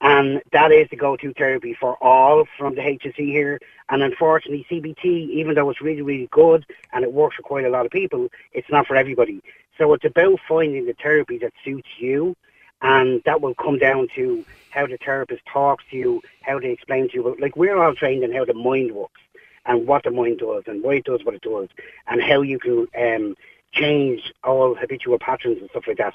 and 0.04 0.42
that 0.52 0.70
is 0.70 0.86
the 0.90 0.96
go-to 0.96 1.32
therapy 1.32 1.72
for 1.72 1.96
all 2.04 2.44
from 2.58 2.74
the 2.74 2.82
HSE 2.82 3.14
here. 3.16 3.58
And 3.88 4.02
unfortunately, 4.02 4.66
CBT, 4.70 5.04
even 5.30 5.54
though 5.54 5.70
it's 5.70 5.80
really, 5.80 6.02
really 6.02 6.28
good 6.30 6.66
and 6.92 7.04
it 7.04 7.12
works 7.14 7.36
for 7.36 7.42
quite 7.42 7.64
a 7.64 7.70
lot 7.70 7.86
of 7.86 7.90
people, 7.90 8.28
it's 8.52 8.68
not 8.70 8.86
for 8.86 8.96
everybody. 8.96 9.42
So 9.78 9.94
it's 9.94 10.04
about 10.04 10.40
finding 10.46 10.84
the 10.84 10.92
therapy 10.92 11.38
that 11.38 11.54
suits 11.64 11.88
you, 11.98 12.36
and 12.82 13.22
that 13.24 13.40
will 13.40 13.54
come 13.54 13.78
down 13.78 14.08
to 14.14 14.44
how 14.68 14.86
the 14.86 14.98
therapist 14.98 15.40
talks 15.50 15.84
to 15.90 15.96
you, 15.96 16.22
how 16.42 16.60
they 16.60 16.70
explain 16.70 17.08
to 17.08 17.14
you. 17.14 17.36
Like 17.40 17.56
we're 17.56 17.82
all 17.82 17.94
trained 17.94 18.24
in 18.24 18.34
how 18.34 18.44
the 18.44 18.52
mind 18.52 18.92
works 18.92 19.22
and 19.64 19.86
what 19.86 20.04
the 20.04 20.10
mind 20.10 20.38
does 20.38 20.64
and 20.66 20.82
why 20.82 20.96
it 20.96 21.04
does 21.04 21.24
what 21.24 21.34
it 21.34 21.40
does 21.40 21.70
and 22.08 22.22
how 22.22 22.42
you 22.42 22.58
can 22.58 22.86
um, 22.94 23.36
change 23.74 24.32
all 24.42 24.74
habitual 24.74 25.18
patterns 25.18 25.58
and 25.60 25.70
stuff 25.70 25.84
like 25.86 25.98
that. 25.98 26.14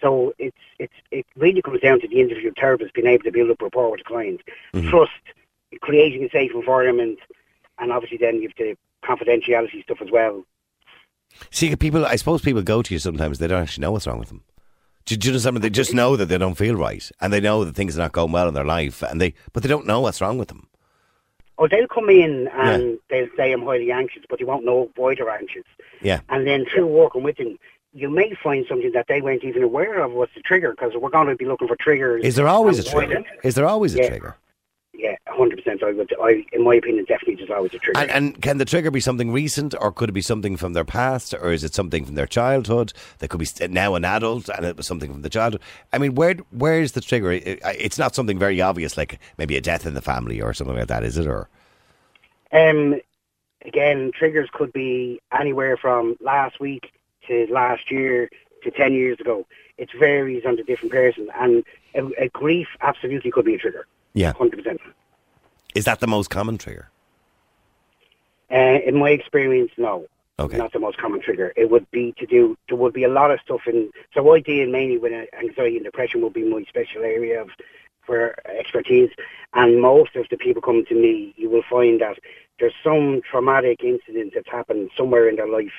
So 0.00 0.32
it's 0.38 0.56
it's 0.78 0.94
it 1.10 1.26
really 1.36 1.60
comes 1.60 1.80
down 1.80 2.00
to 2.00 2.08
the 2.08 2.20
individual 2.20 2.54
therapist 2.58 2.94
being 2.94 3.06
able 3.06 3.24
to 3.24 3.32
build 3.32 3.50
up 3.50 3.60
rapport 3.60 3.90
with 3.90 4.00
the 4.00 4.04
client, 4.04 4.40
mm-hmm. 4.72 4.88
trust, 4.88 5.12
creating 5.82 6.24
a 6.24 6.30
safe 6.30 6.52
environment, 6.54 7.18
and 7.78 7.92
obviously 7.92 8.16
then 8.16 8.36
you 8.36 8.48
have 8.48 8.56
the 8.56 8.76
confidentiality 9.04 9.82
stuff 9.82 9.98
as 10.00 10.10
well. 10.10 10.44
See, 11.50 11.74
people, 11.76 12.06
I 12.06 12.16
suppose 12.16 12.42
people 12.42 12.62
go 12.62 12.82
to 12.82 12.94
you 12.94 12.98
sometimes, 12.98 13.38
they 13.38 13.46
don't 13.46 13.62
actually 13.62 13.82
know 13.82 13.92
what's 13.92 14.06
wrong 14.06 14.18
with 14.18 14.28
them. 14.28 14.42
Do, 15.06 15.16
do 15.16 15.28
you 15.28 15.32
know 15.32 15.38
something? 15.38 15.62
They 15.62 15.70
just 15.70 15.94
know 15.94 16.16
that 16.16 16.26
they 16.26 16.38
don't 16.38 16.56
feel 16.56 16.74
right 16.74 17.08
and 17.20 17.32
they 17.32 17.40
know 17.40 17.64
that 17.64 17.74
things 17.74 17.96
are 17.96 18.00
not 18.00 18.12
going 18.12 18.32
well 18.32 18.48
in 18.48 18.54
their 18.54 18.64
life, 18.64 19.02
and 19.02 19.20
they, 19.20 19.34
but 19.52 19.62
they 19.62 19.68
don't 19.68 19.86
know 19.86 20.00
what's 20.00 20.20
wrong 20.20 20.38
with 20.38 20.48
them. 20.48 20.68
Or 21.60 21.68
they'll 21.68 21.86
come 21.86 22.08
in 22.08 22.48
and 22.54 22.98
they'll 23.10 23.28
say 23.36 23.52
I'm 23.52 23.62
highly 23.62 23.92
anxious, 23.92 24.22
but 24.30 24.40
you 24.40 24.46
won't 24.46 24.64
know 24.64 24.88
why 24.96 25.14
they're 25.14 25.28
anxious. 25.28 25.64
Yeah. 26.00 26.20
And 26.30 26.46
then 26.46 26.64
through 26.64 26.86
working 26.86 27.22
with 27.22 27.36
them, 27.36 27.58
you 27.92 28.08
may 28.08 28.32
find 28.42 28.64
something 28.66 28.92
that 28.94 29.08
they 29.08 29.20
weren't 29.20 29.44
even 29.44 29.62
aware 29.62 30.02
of 30.02 30.12
was 30.12 30.30
the 30.34 30.40
trigger 30.40 30.70
because 30.70 30.92
we're 30.96 31.10
going 31.10 31.26
to 31.26 31.36
be 31.36 31.44
looking 31.44 31.68
for 31.68 31.76
triggers. 31.76 32.24
Is 32.24 32.34
there 32.36 32.48
always 32.48 32.78
a 32.78 32.82
trigger? 32.82 33.22
Is 33.44 33.56
there 33.56 33.66
always 33.66 33.94
a 33.94 33.98
Yeah. 33.98 34.08
trigger? 34.08 34.36
Yeah, 35.02 35.16
hundred 35.28 35.56
percent. 35.56 35.82
I 35.82 35.92
would. 35.92 36.12
I, 36.22 36.44
in 36.52 36.62
my 36.62 36.74
opinion, 36.74 37.06
definitely 37.06 37.36
there's 37.36 37.48
always 37.50 37.72
a 37.72 37.78
trigger. 37.78 37.98
And, 38.00 38.10
and 38.10 38.42
can 38.42 38.58
the 38.58 38.66
trigger 38.66 38.90
be 38.90 39.00
something 39.00 39.30
recent, 39.32 39.74
or 39.80 39.92
could 39.92 40.10
it 40.10 40.12
be 40.12 40.20
something 40.20 40.58
from 40.58 40.74
their 40.74 40.84
past, 40.84 41.32
or 41.32 41.52
is 41.52 41.64
it 41.64 41.72
something 41.72 42.04
from 42.04 42.16
their 42.16 42.26
childhood 42.26 42.92
that 43.18 43.28
could 43.28 43.40
be 43.40 43.46
now 43.70 43.94
an 43.94 44.04
adult 44.04 44.50
and 44.50 44.66
it 44.66 44.76
was 44.76 44.86
something 44.86 45.10
from 45.10 45.22
the 45.22 45.30
childhood? 45.30 45.62
I 45.90 45.96
mean, 45.96 46.14
where 46.16 46.34
where 46.50 46.82
is 46.82 46.92
the 46.92 47.00
trigger? 47.00 47.32
It- 47.32 47.60
It's 47.64 47.98
not 47.98 48.14
something 48.14 48.38
very 48.38 48.60
obvious, 48.60 48.98
like 48.98 49.18
maybe 49.38 49.56
a 49.56 49.62
death 49.62 49.86
in 49.86 49.94
the 49.94 50.02
family 50.02 50.38
or 50.42 50.52
something 50.52 50.76
like 50.76 50.88
that, 50.88 51.02
is 51.02 51.16
it? 51.16 51.26
Or 51.26 51.48
Um, 52.52 53.00
again, 53.64 54.10
triggers 54.14 54.50
could 54.52 54.72
be 54.72 55.20
anywhere 55.38 55.76
from 55.76 56.16
last 56.20 56.60
week 56.60 56.92
to 57.28 57.46
last 57.50 57.90
year 57.90 58.28
to 58.64 58.70
ten 58.70 58.92
years 58.92 59.18
ago. 59.20 59.46
It 59.82 59.90
varies 59.98 60.42
on 60.48 60.54
the 60.56 60.62
different 60.70 60.92
person, 60.92 61.24
and 61.42 61.64
a, 61.94 62.02
a 62.24 62.28
grief 62.28 62.68
absolutely 62.82 63.30
could 63.34 63.46
be 63.50 63.54
a 63.54 63.58
trigger. 63.64 63.84
yeah, 64.22 64.32
Hundred 64.34 64.58
percent. 64.58 64.80
is 65.74 65.84
that 65.88 65.98
the 66.00 66.06
most 66.16 66.28
common 66.30 66.56
trigger? 66.64 66.86
Uh, 68.50 68.78
in 68.88 68.96
my 69.04 69.10
experience, 69.10 69.72
no. 69.76 69.94
Okay. 70.38 70.56
Not 70.56 70.72
the 70.72 70.78
most 70.86 70.96
common 70.98 71.20
trigger. 71.20 71.52
It 71.56 71.70
would 71.70 71.86
be 71.90 72.12
to 72.18 72.26
do. 72.26 72.56
There 72.68 72.76
would 72.76 72.94
be 72.94 73.04
a 73.04 73.08
lot 73.20 73.30
of 73.30 73.38
stuff 73.40 73.62
in. 73.66 73.90
So 74.14 74.18
I 74.34 74.40
deal 74.40 74.68
mainly 74.68 74.98
with 74.98 75.12
uh, 75.12 75.26
anxiety 75.38 75.76
and 75.76 75.84
depression. 75.84 76.20
Will 76.22 76.30
be 76.30 76.44
my 76.44 76.62
special 76.68 77.02
area 77.02 77.42
of 77.42 77.50
for 78.06 78.34
expertise. 78.46 79.10
And 79.54 79.80
most 79.80 80.16
of 80.16 80.26
the 80.30 80.36
people 80.38 80.62
coming 80.62 80.86
to 80.86 80.94
me, 80.94 81.34
you 81.36 81.48
will 81.50 81.62
find 81.70 82.00
that 82.00 82.18
there's 82.58 82.74
some 82.82 83.20
traumatic 83.30 83.84
incident 83.84 84.32
that's 84.34 84.48
happened 84.50 84.90
somewhere 84.96 85.28
in 85.28 85.36
their 85.36 85.48
life, 85.48 85.72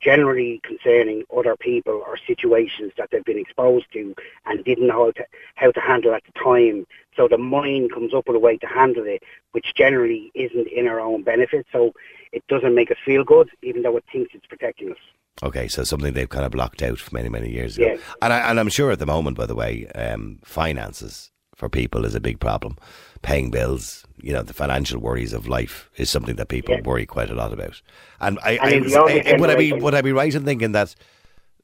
generally 0.00 0.60
concerning 0.62 1.24
other 1.36 1.56
people 1.56 2.02
or 2.06 2.16
situations 2.26 2.92
that 2.98 3.08
they've 3.10 3.24
been 3.24 3.38
exposed 3.38 3.86
to 3.92 4.14
and 4.44 4.64
didn't 4.64 4.86
know 4.86 5.06
how 5.06 5.10
to, 5.12 5.24
how 5.54 5.70
to 5.70 5.80
handle 5.80 6.14
at 6.14 6.22
the 6.24 6.38
time. 6.38 6.86
So 7.16 7.28
the 7.28 7.38
mind 7.38 7.92
comes 7.92 8.12
up 8.14 8.28
with 8.28 8.36
a 8.36 8.40
way 8.40 8.56
to 8.58 8.66
handle 8.66 9.04
it, 9.06 9.22
which 9.52 9.74
generally 9.74 10.30
isn't 10.34 10.68
in 10.68 10.86
our 10.86 11.00
own 11.00 11.22
benefit. 11.22 11.66
So 11.72 11.92
it 12.32 12.44
doesn't 12.48 12.74
make 12.74 12.90
us 12.90 12.98
feel 13.04 13.24
good, 13.24 13.48
even 13.62 13.82
though 13.82 13.96
it 13.96 14.04
thinks 14.12 14.32
it's 14.34 14.46
protecting 14.46 14.90
us. 14.90 14.98
Okay, 15.42 15.68
so 15.68 15.84
something 15.84 16.14
they've 16.14 16.28
kind 16.28 16.46
of 16.46 16.52
blocked 16.52 16.82
out 16.82 16.98
for 16.98 17.14
many, 17.14 17.28
many 17.28 17.50
years 17.50 17.76
ago. 17.76 17.92
Yeah. 17.92 17.96
And, 18.22 18.32
I, 18.32 18.50
and 18.50 18.58
I'm 18.58 18.70
sure 18.70 18.90
at 18.90 18.98
the 18.98 19.06
moment, 19.06 19.36
by 19.36 19.46
the 19.46 19.54
way, 19.54 19.86
um, 19.88 20.38
finances 20.44 21.30
for 21.54 21.68
people 21.68 22.04
is 22.04 22.14
a 22.14 22.20
big 22.20 22.40
problem. 22.40 22.76
Paying 23.22 23.50
bills, 23.50 24.06
you 24.26 24.32
know, 24.32 24.42
the 24.42 24.52
financial 24.52 24.98
worries 24.98 25.32
of 25.32 25.46
life 25.46 25.88
is 25.96 26.10
something 26.10 26.34
that 26.34 26.48
people 26.48 26.74
Yeah. 26.74 26.80
worry 26.82 27.06
quite 27.06 27.30
a 27.30 27.34
lot 27.34 27.52
about. 27.52 27.80
And 28.20 28.40
I, 28.42 28.52
And 28.60 28.92
I, 28.96 29.12
I- 29.32 29.36
would 29.38 29.50
I 29.50 29.54
be 29.54 29.72
would 29.72 29.94
I 29.94 30.02
be 30.02 30.12
right 30.12 30.34
in 30.34 30.44
thinking 30.44 30.72
that 30.72 30.96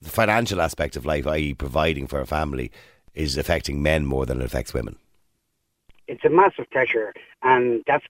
the 0.00 0.10
financial 0.10 0.60
aspect 0.60 0.94
of 0.96 1.04
life, 1.04 1.26
i.e., 1.26 1.54
providing 1.54 2.06
for 2.06 2.20
a 2.20 2.26
family, 2.26 2.70
is 3.14 3.36
affecting 3.36 3.82
men 3.82 4.06
more 4.06 4.26
than 4.26 4.40
it 4.40 4.44
affects 4.44 4.72
women? 4.72 4.96
It's 6.06 6.24
a 6.24 6.28
massive 6.30 6.70
pressure, 6.70 7.12
and 7.42 7.82
that's 7.88 8.04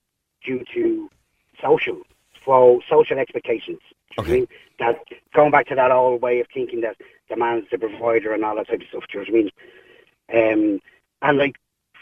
due 0.44 0.64
to 0.74 1.09
social, 1.62 2.03
so 2.44 2.80
social 2.90 3.18
expectations. 3.18 3.80
Do 3.80 3.94
you 3.94 4.16
know 4.16 4.22
what 4.22 4.28
I 4.28 4.32
mean? 4.34 4.48
That 4.80 5.05
going 5.34 5.50
back 5.50 5.66
to 5.68 5.74
that 5.76 5.90
old 5.90 6.20
way 6.20 6.40
of 6.40 6.46
thinking 6.53 6.82
that 6.82 6.96
the 7.30 7.36
man's 7.36 7.64
the 7.70 7.78
provider 7.78 8.34
and 8.34 8.44
all 8.44 8.57
that 8.57 8.68
type 8.68 8.82
of 8.82 8.86
stuff. 8.88 9.05
Do 9.11 9.18
you 9.20 9.24
know 9.24 9.32
what 9.32 10.34
I 10.34 10.42
mean? 10.42 10.72
Um, 10.74 10.80
and 11.22 11.38
like 11.38 11.57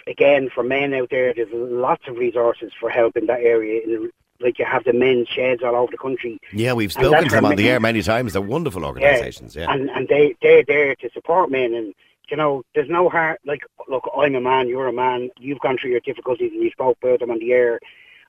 again, 0.07 0.51
for 0.55 0.63
men 0.63 0.95
out 0.95 1.11
there, 1.11 1.33
there's 1.35 1.49
lots 1.53 2.07
of 2.09 2.17
resources 2.17 2.73
for 2.79 2.91
help 2.91 3.17
in 3.17 3.27
that 3.27 3.41
area. 3.41 3.83
In, 3.85 4.11
like 4.41 4.59
you 4.59 4.65
have 4.65 4.85
the 4.85 4.93
men's 4.93 5.29
sheds 5.29 5.63
all 5.63 5.77
over 5.77 5.91
the 5.91 5.99
country. 5.99 6.41
Yeah, 6.53 6.73
we've 6.73 6.93
spoken 6.93 7.25
to 7.25 7.31
them 7.31 7.45
on 7.45 7.57
the 7.57 7.69
air 7.69 7.79
many 7.79 8.03
times. 8.03 8.33
They're 8.33 8.43
wonderful 8.43 8.85
organisations. 8.85 9.55
Yeah. 9.55 9.71
And 9.71 9.91
and 9.91 10.09
they 10.09 10.35
they're 10.41 10.65
there 10.65 10.95
to 10.97 11.11
support 11.11 11.51
men 11.51 11.75
and 11.75 11.95
you 12.31 12.37
know, 12.37 12.63
there's 12.75 12.89
no 12.89 13.09
hard 13.09 13.39
like 13.45 13.63
look, 13.89 14.09
I'm 14.17 14.35
a 14.35 14.41
man, 14.41 14.69
you're 14.69 14.89
a 14.89 14.93
man, 14.93 15.31
you've 15.39 15.61
gone 15.61 15.77
through 15.79 15.91
your 15.91 16.01
difficulties 16.01 16.53
and 16.53 16.63
you 16.63 16.71
spoke 16.71 16.99
about 17.03 17.21
them 17.21 17.31
on 17.31 17.39
the 17.39 17.53
air. 17.53 17.81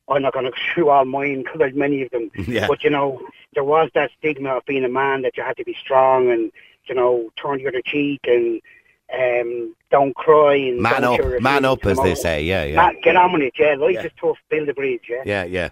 I'm 0.10 0.24
not 0.24 0.34
going 0.34 0.46
to 0.46 0.52
go 0.52 0.58
through 0.74 0.90
all 0.90 1.06
mine 1.06 1.44
because 1.44 1.60
there's 1.60 1.76
many 1.76 2.02
of 2.02 2.12
them. 2.12 2.32
Yeah. 2.48 2.68
But 2.68 2.84
you 2.84 2.90
know, 2.90 3.22
there 3.54 3.64
was 3.64 3.90
that 3.94 4.12
stigma 4.18 4.58
of 4.58 4.66
being 4.66 4.84
a 4.84 4.90
man 4.90 5.22
that 5.22 5.38
you 5.38 5.44
had 5.44 5.58
to 5.58 5.64
be 5.64 5.76
strong 5.80 6.32
and 6.32 6.52
you 6.86 6.96
know 6.96 7.30
turn 7.36 7.60
the 7.60 7.68
other 7.68 7.82
cheek 7.86 8.22
and 8.26 8.62
um, 9.18 9.76
don't 9.90 10.16
cry 10.16 10.56
and 10.56 10.80
man 10.80 11.04
up, 11.04 11.20
man 11.42 11.66
up, 11.66 11.86
as 11.86 12.00
they 12.02 12.16
say. 12.16 12.44
Yeah, 12.44 12.64
yeah, 12.64 12.76
Man, 12.78 12.96
get 13.04 13.16
on 13.16 13.34
with 13.34 13.42
it, 13.44 13.54
yeah. 13.60 13.76
Life 13.76 13.96
Yeah. 13.96 14.06
is 14.06 14.12
tough, 14.20 14.38
build 14.50 14.70
a 14.70 14.74
bridge, 14.74 15.04
yeah. 15.10 15.24
yeah, 15.26 15.44
yeah. 15.44 15.70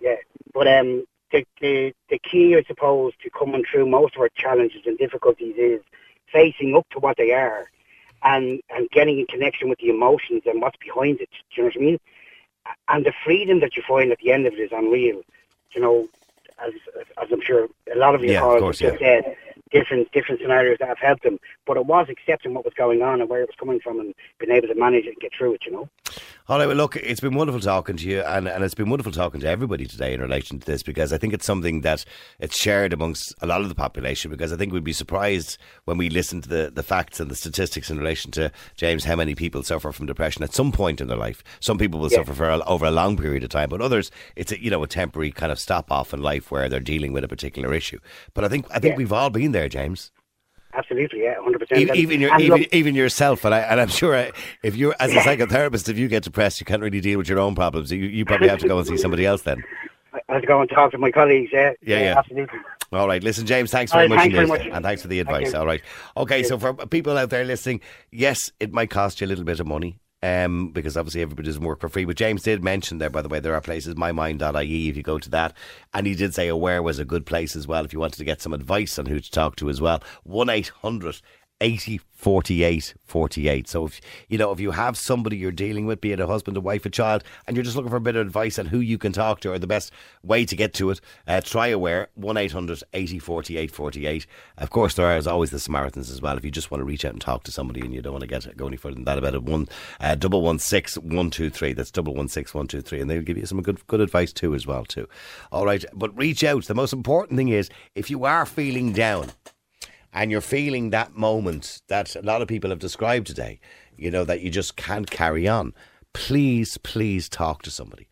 Yeah, 0.00 0.16
but 0.52 0.66
um, 0.66 1.04
the, 1.30 1.46
the 1.60 1.94
the 2.10 2.18
key, 2.18 2.56
I 2.56 2.62
suppose, 2.64 3.12
to 3.22 3.30
coming 3.30 3.64
through 3.70 3.86
most 3.86 4.16
of 4.16 4.20
our 4.22 4.28
challenges 4.36 4.82
and 4.84 4.98
difficulties 4.98 5.54
is 5.56 5.80
facing 6.32 6.74
up 6.74 6.86
to 6.90 6.98
what 6.98 7.16
they 7.16 7.32
are, 7.32 7.66
and 8.24 8.60
and 8.74 8.90
getting 8.90 9.18
in 9.20 9.26
connection 9.26 9.68
with 9.68 9.78
the 9.78 9.88
emotions 9.90 10.42
and 10.46 10.60
what's 10.60 10.76
behind 10.78 11.20
it. 11.20 11.30
Do 11.30 11.38
you 11.56 11.62
know 11.62 11.66
what 11.68 11.76
I 11.76 11.80
mean? 11.80 11.98
And 12.88 13.06
the 13.06 13.12
freedom 13.24 13.60
that 13.60 13.76
you 13.76 13.82
find 13.86 14.10
at 14.12 14.18
the 14.18 14.32
end 14.32 14.46
of 14.46 14.54
it 14.54 14.60
is 14.60 14.70
unreal. 14.72 15.22
You 15.74 15.80
know, 15.80 16.08
as 16.64 16.72
as 17.22 17.28
I'm 17.30 17.40
sure 17.40 17.68
a 17.94 17.96
lot 17.98 18.14
of 18.14 18.22
your 18.22 18.32
Yeah, 18.34 18.40
callers 18.40 18.80
have 18.80 18.90
just 18.92 19.00
said, 19.02 19.36
different 19.72 20.10
different 20.12 20.40
scenarios 20.40 20.78
that 20.80 20.88
have 20.88 20.98
helped 20.98 21.24
him. 21.24 21.38
But 21.66 21.76
it 21.76 21.86
was 21.86 22.06
accepting 22.10 22.54
what 22.54 22.64
was 22.64 22.74
going 22.74 23.02
on 23.02 23.20
and 23.20 23.30
where 23.30 23.42
it 23.42 23.48
was 23.48 23.56
coming 23.58 23.80
from, 23.80 24.00
and 24.00 24.14
being 24.38 24.52
able 24.56 24.68
to 24.68 24.74
manage 24.74 25.04
it 25.04 25.10
and 25.10 25.20
get 25.20 25.32
through 25.36 25.54
it. 25.54 25.62
You 25.66 25.72
know. 25.72 25.88
All 26.48 26.58
right, 26.58 26.66
well, 26.66 26.76
look, 26.76 26.96
it's 26.96 27.20
been 27.20 27.34
wonderful 27.34 27.60
talking 27.60 27.96
to 27.96 28.06
you, 28.08 28.20
and, 28.20 28.48
and 28.48 28.64
it's 28.64 28.74
been 28.74 28.90
wonderful 28.90 29.12
talking 29.12 29.40
to 29.40 29.48
everybody 29.48 29.86
today 29.86 30.12
in 30.12 30.20
relation 30.20 30.58
to 30.58 30.66
this 30.66 30.82
because 30.82 31.12
I 31.12 31.18
think 31.18 31.32
it's 31.32 31.46
something 31.46 31.82
that 31.82 32.04
it's 32.40 32.56
shared 32.56 32.92
amongst 32.92 33.32
a 33.40 33.46
lot 33.46 33.60
of 33.62 33.68
the 33.68 33.74
population. 33.74 34.30
Because 34.30 34.52
I 34.52 34.56
think 34.56 34.72
we'd 34.72 34.82
be 34.84 34.92
surprised 34.92 35.56
when 35.84 35.96
we 35.98 36.10
listen 36.10 36.40
to 36.42 36.48
the, 36.48 36.70
the 36.74 36.82
facts 36.82 37.20
and 37.20 37.30
the 37.30 37.36
statistics 37.36 37.90
in 37.90 37.98
relation 37.98 38.30
to 38.32 38.50
James 38.76 39.04
how 39.04 39.16
many 39.16 39.34
people 39.34 39.62
suffer 39.62 39.92
from 39.92 40.06
depression 40.06 40.42
at 40.42 40.52
some 40.52 40.72
point 40.72 41.00
in 41.00 41.06
their 41.08 41.16
life. 41.16 41.42
Some 41.60 41.78
people 41.78 42.00
will 42.00 42.10
Yeah. 42.10 42.18
suffer 42.18 42.34
for 42.34 42.48
a, 42.50 42.58
over 42.64 42.86
a 42.86 42.90
long 42.90 43.16
period 43.16 43.44
of 43.44 43.50
time, 43.50 43.68
but 43.68 43.80
others 43.80 44.10
it's 44.36 44.52
a, 44.52 44.62
you 44.62 44.70
know 44.70 44.82
a 44.82 44.88
temporary 44.88 45.30
kind 45.30 45.52
of 45.52 45.58
stop 45.58 45.90
off 45.92 46.12
in 46.12 46.20
life 46.22 46.50
where 46.50 46.68
they're 46.68 46.80
dealing 46.80 47.12
with 47.12 47.24
a 47.24 47.28
particular 47.28 47.72
issue. 47.72 47.98
But 48.34 48.44
I 48.44 48.48
think 48.48 48.66
I 48.70 48.78
think 48.80 48.92
Yeah. 48.92 48.98
we've 48.98 49.12
all 49.12 49.30
been 49.30 49.52
there, 49.52 49.68
James. 49.68 50.10
Absolutely, 50.74 51.22
yeah, 51.22 51.34
hundred 51.38 51.58
percent. 51.58 51.80
Even, 51.80 51.96
even, 51.96 52.20
your, 52.20 52.40
even, 52.40 52.66
even 52.72 52.94
yourself, 52.94 53.44
and, 53.44 53.54
I, 53.54 53.60
and 53.60 53.80
I'm 53.80 53.88
sure 53.88 54.14
uh, 54.14 54.30
if 54.62 54.74
you're 54.74 54.94
as 55.00 55.12
a 55.12 55.16
psychotherapist, 55.16 55.88
if 55.88 55.98
you 55.98 56.08
get 56.08 56.22
depressed, 56.22 56.60
you 56.60 56.64
can't 56.64 56.80
really 56.80 57.00
deal 57.00 57.18
with 57.18 57.28
your 57.28 57.38
own 57.38 57.54
problems. 57.54 57.92
You, 57.92 57.98
you 57.98 58.24
probably 58.24 58.48
have 58.48 58.60
to 58.60 58.68
go 58.68 58.78
and 58.78 58.86
see 58.86 58.96
somebody 58.96 59.26
else 59.26 59.42
then. 59.42 59.62
I 60.28 60.34
have 60.34 60.42
to 60.42 60.46
go 60.48 60.60
and 60.60 60.70
talk 60.70 60.90
to 60.92 60.98
my 60.98 61.10
colleagues. 61.10 61.50
Yeah, 61.52 61.72
Yeah, 61.82 62.00
yeah. 62.00 62.18
absolutely. 62.18 62.58
All 62.92 63.06
right, 63.06 63.22
listen, 63.22 63.46
James, 63.46 63.70
thanks 63.70 63.92
very 63.92 64.04
right, 64.04 64.10
much, 64.10 64.18
thanks 64.20 64.34
very 64.34 64.48
indeed, 64.48 64.66
much. 64.66 64.76
and 64.76 64.84
thanks 64.84 65.02
for 65.02 65.08
the 65.08 65.20
advice. 65.20 65.54
All 65.54 65.66
right, 65.66 65.80
okay. 66.16 66.42
So 66.42 66.58
for 66.58 66.74
people 66.74 67.16
out 67.16 67.30
there 67.30 67.44
listening, 67.44 67.80
yes, 68.10 68.52
it 68.60 68.72
might 68.72 68.90
cost 68.90 69.20
you 69.20 69.26
a 69.26 69.28
little 69.28 69.44
bit 69.44 69.60
of 69.60 69.66
money. 69.66 69.98
Um, 70.24 70.68
because 70.68 70.96
obviously 70.96 71.20
everybody 71.22 71.46
doesn't 71.46 71.64
work 71.64 71.80
for 71.80 71.88
free. 71.88 72.04
But 72.04 72.16
James 72.16 72.44
did 72.44 72.62
mention 72.62 72.98
there, 72.98 73.10
by 73.10 73.22
the 73.22 73.28
way, 73.28 73.40
there 73.40 73.54
are 73.54 73.60
places, 73.60 73.96
mymind.ie, 73.96 74.88
if 74.88 74.96
you 74.96 75.02
go 75.02 75.18
to 75.18 75.30
that. 75.30 75.52
And 75.92 76.06
he 76.06 76.14
did 76.14 76.32
say 76.32 76.46
Aware 76.46 76.80
was 76.80 77.00
a 77.00 77.04
good 77.04 77.26
place 77.26 77.56
as 77.56 77.66
well 77.66 77.84
if 77.84 77.92
you 77.92 77.98
wanted 77.98 78.18
to 78.18 78.24
get 78.24 78.40
some 78.40 78.52
advice 78.52 79.00
on 79.00 79.06
who 79.06 79.18
to 79.18 79.30
talk 79.30 79.56
to 79.56 79.68
as 79.68 79.80
well. 79.80 80.00
1 80.22 80.48
800 80.48 81.20
80 81.62 82.00
48 82.12 82.94
48. 83.04 83.68
So 83.68 83.86
if 83.86 84.00
you 84.28 84.38
know 84.38 84.52
if 84.52 84.60
you 84.60 84.70
have 84.72 84.96
somebody 84.96 85.36
you're 85.36 85.50
dealing 85.50 85.86
with, 85.86 86.00
be 86.00 86.12
it 86.12 86.20
a 86.20 86.26
husband, 86.26 86.56
a 86.56 86.60
wife, 86.60 86.84
a 86.86 86.90
child, 86.90 87.24
and 87.46 87.56
you're 87.56 87.64
just 87.64 87.76
looking 87.76 87.90
for 87.90 87.96
a 87.96 88.00
bit 88.00 88.16
of 88.16 88.26
advice 88.26 88.58
on 88.58 88.66
who 88.66 88.80
you 88.80 88.98
can 88.98 89.12
talk 89.12 89.40
to 89.40 89.52
or 89.52 89.58
the 89.58 89.66
best 89.66 89.92
way 90.22 90.44
to 90.44 90.56
get 90.56 90.74
to 90.74 90.90
it, 90.90 91.00
uh, 91.26 91.40
try 91.40 91.68
aware 91.68 92.08
1 92.14 92.36
800 92.36 92.82
80 92.92 93.18
48 93.18 93.70
48. 93.70 94.26
Of 94.58 94.70
course, 94.70 94.94
there 94.94 95.16
is 95.16 95.26
always 95.26 95.50
the 95.50 95.58
Samaritans 95.58 96.10
as 96.10 96.20
well. 96.20 96.36
If 96.36 96.44
you 96.44 96.50
just 96.50 96.70
want 96.70 96.80
to 96.80 96.84
reach 96.84 97.04
out 97.04 97.12
and 97.12 97.20
talk 97.20 97.44
to 97.44 97.52
somebody 97.52 97.80
and 97.80 97.94
you 97.94 98.02
don't 98.02 98.12
want 98.12 98.22
to 98.22 98.28
get 98.28 98.56
go 98.56 98.66
any 98.66 98.76
further 98.76 98.94
than 98.94 99.04
that 99.04 99.18
about 99.18 99.34
it, 99.34 99.42
one 99.42 99.68
uh, 100.00 100.14
double 100.14 100.42
one 100.42 100.58
six 100.58 100.96
one 100.98 101.30
two 101.30 101.50
three. 101.50 101.72
That's 101.72 101.90
double 101.90 102.14
one 102.14 102.28
six 102.28 102.54
one 102.54 102.66
two 102.66 102.82
three, 102.82 103.00
and 103.00 103.08
they'll 103.08 103.22
give 103.22 103.38
you 103.38 103.46
some 103.46 103.62
good 103.62 103.86
good 103.86 104.00
advice 104.00 104.32
too 104.32 104.54
as 104.54 104.66
well 104.66 104.84
too. 104.84 105.08
All 105.52 105.66
right, 105.66 105.84
but 105.92 106.16
reach 106.16 106.42
out. 106.44 106.64
The 106.64 106.74
most 106.74 106.92
important 106.92 107.36
thing 107.36 107.48
is 107.48 107.70
if 107.94 108.10
you 108.10 108.24
are 108.24 108.46
feeling 108.46 108.92
down 108.92 109.30
and 110.12 110.30
you're 110.30 110.40
feeling 110.40 110.90
that 110.90 111.14
moment 111.14 111.82
that 111.88 112.14
a 112.14 112.22
lot 112.22 112.42
of 112.42 112.48
people 112.48 112.70
have 112.70 112.78
described 112.78 113.26
today, 113.26 113.60
you 113.96 114.10
know, 114.10 114.24
that 114.24 114.40
you 114.40 114.50
just 114.50 114.76
can't 114.76 115.10
carry 115.10 115.48
on, 115.48 115.72
please, 116.12 116.78
please 116.78 117.28
talk 117.28 117.62
to 117.62 117.70
somebody. 117.70 118.08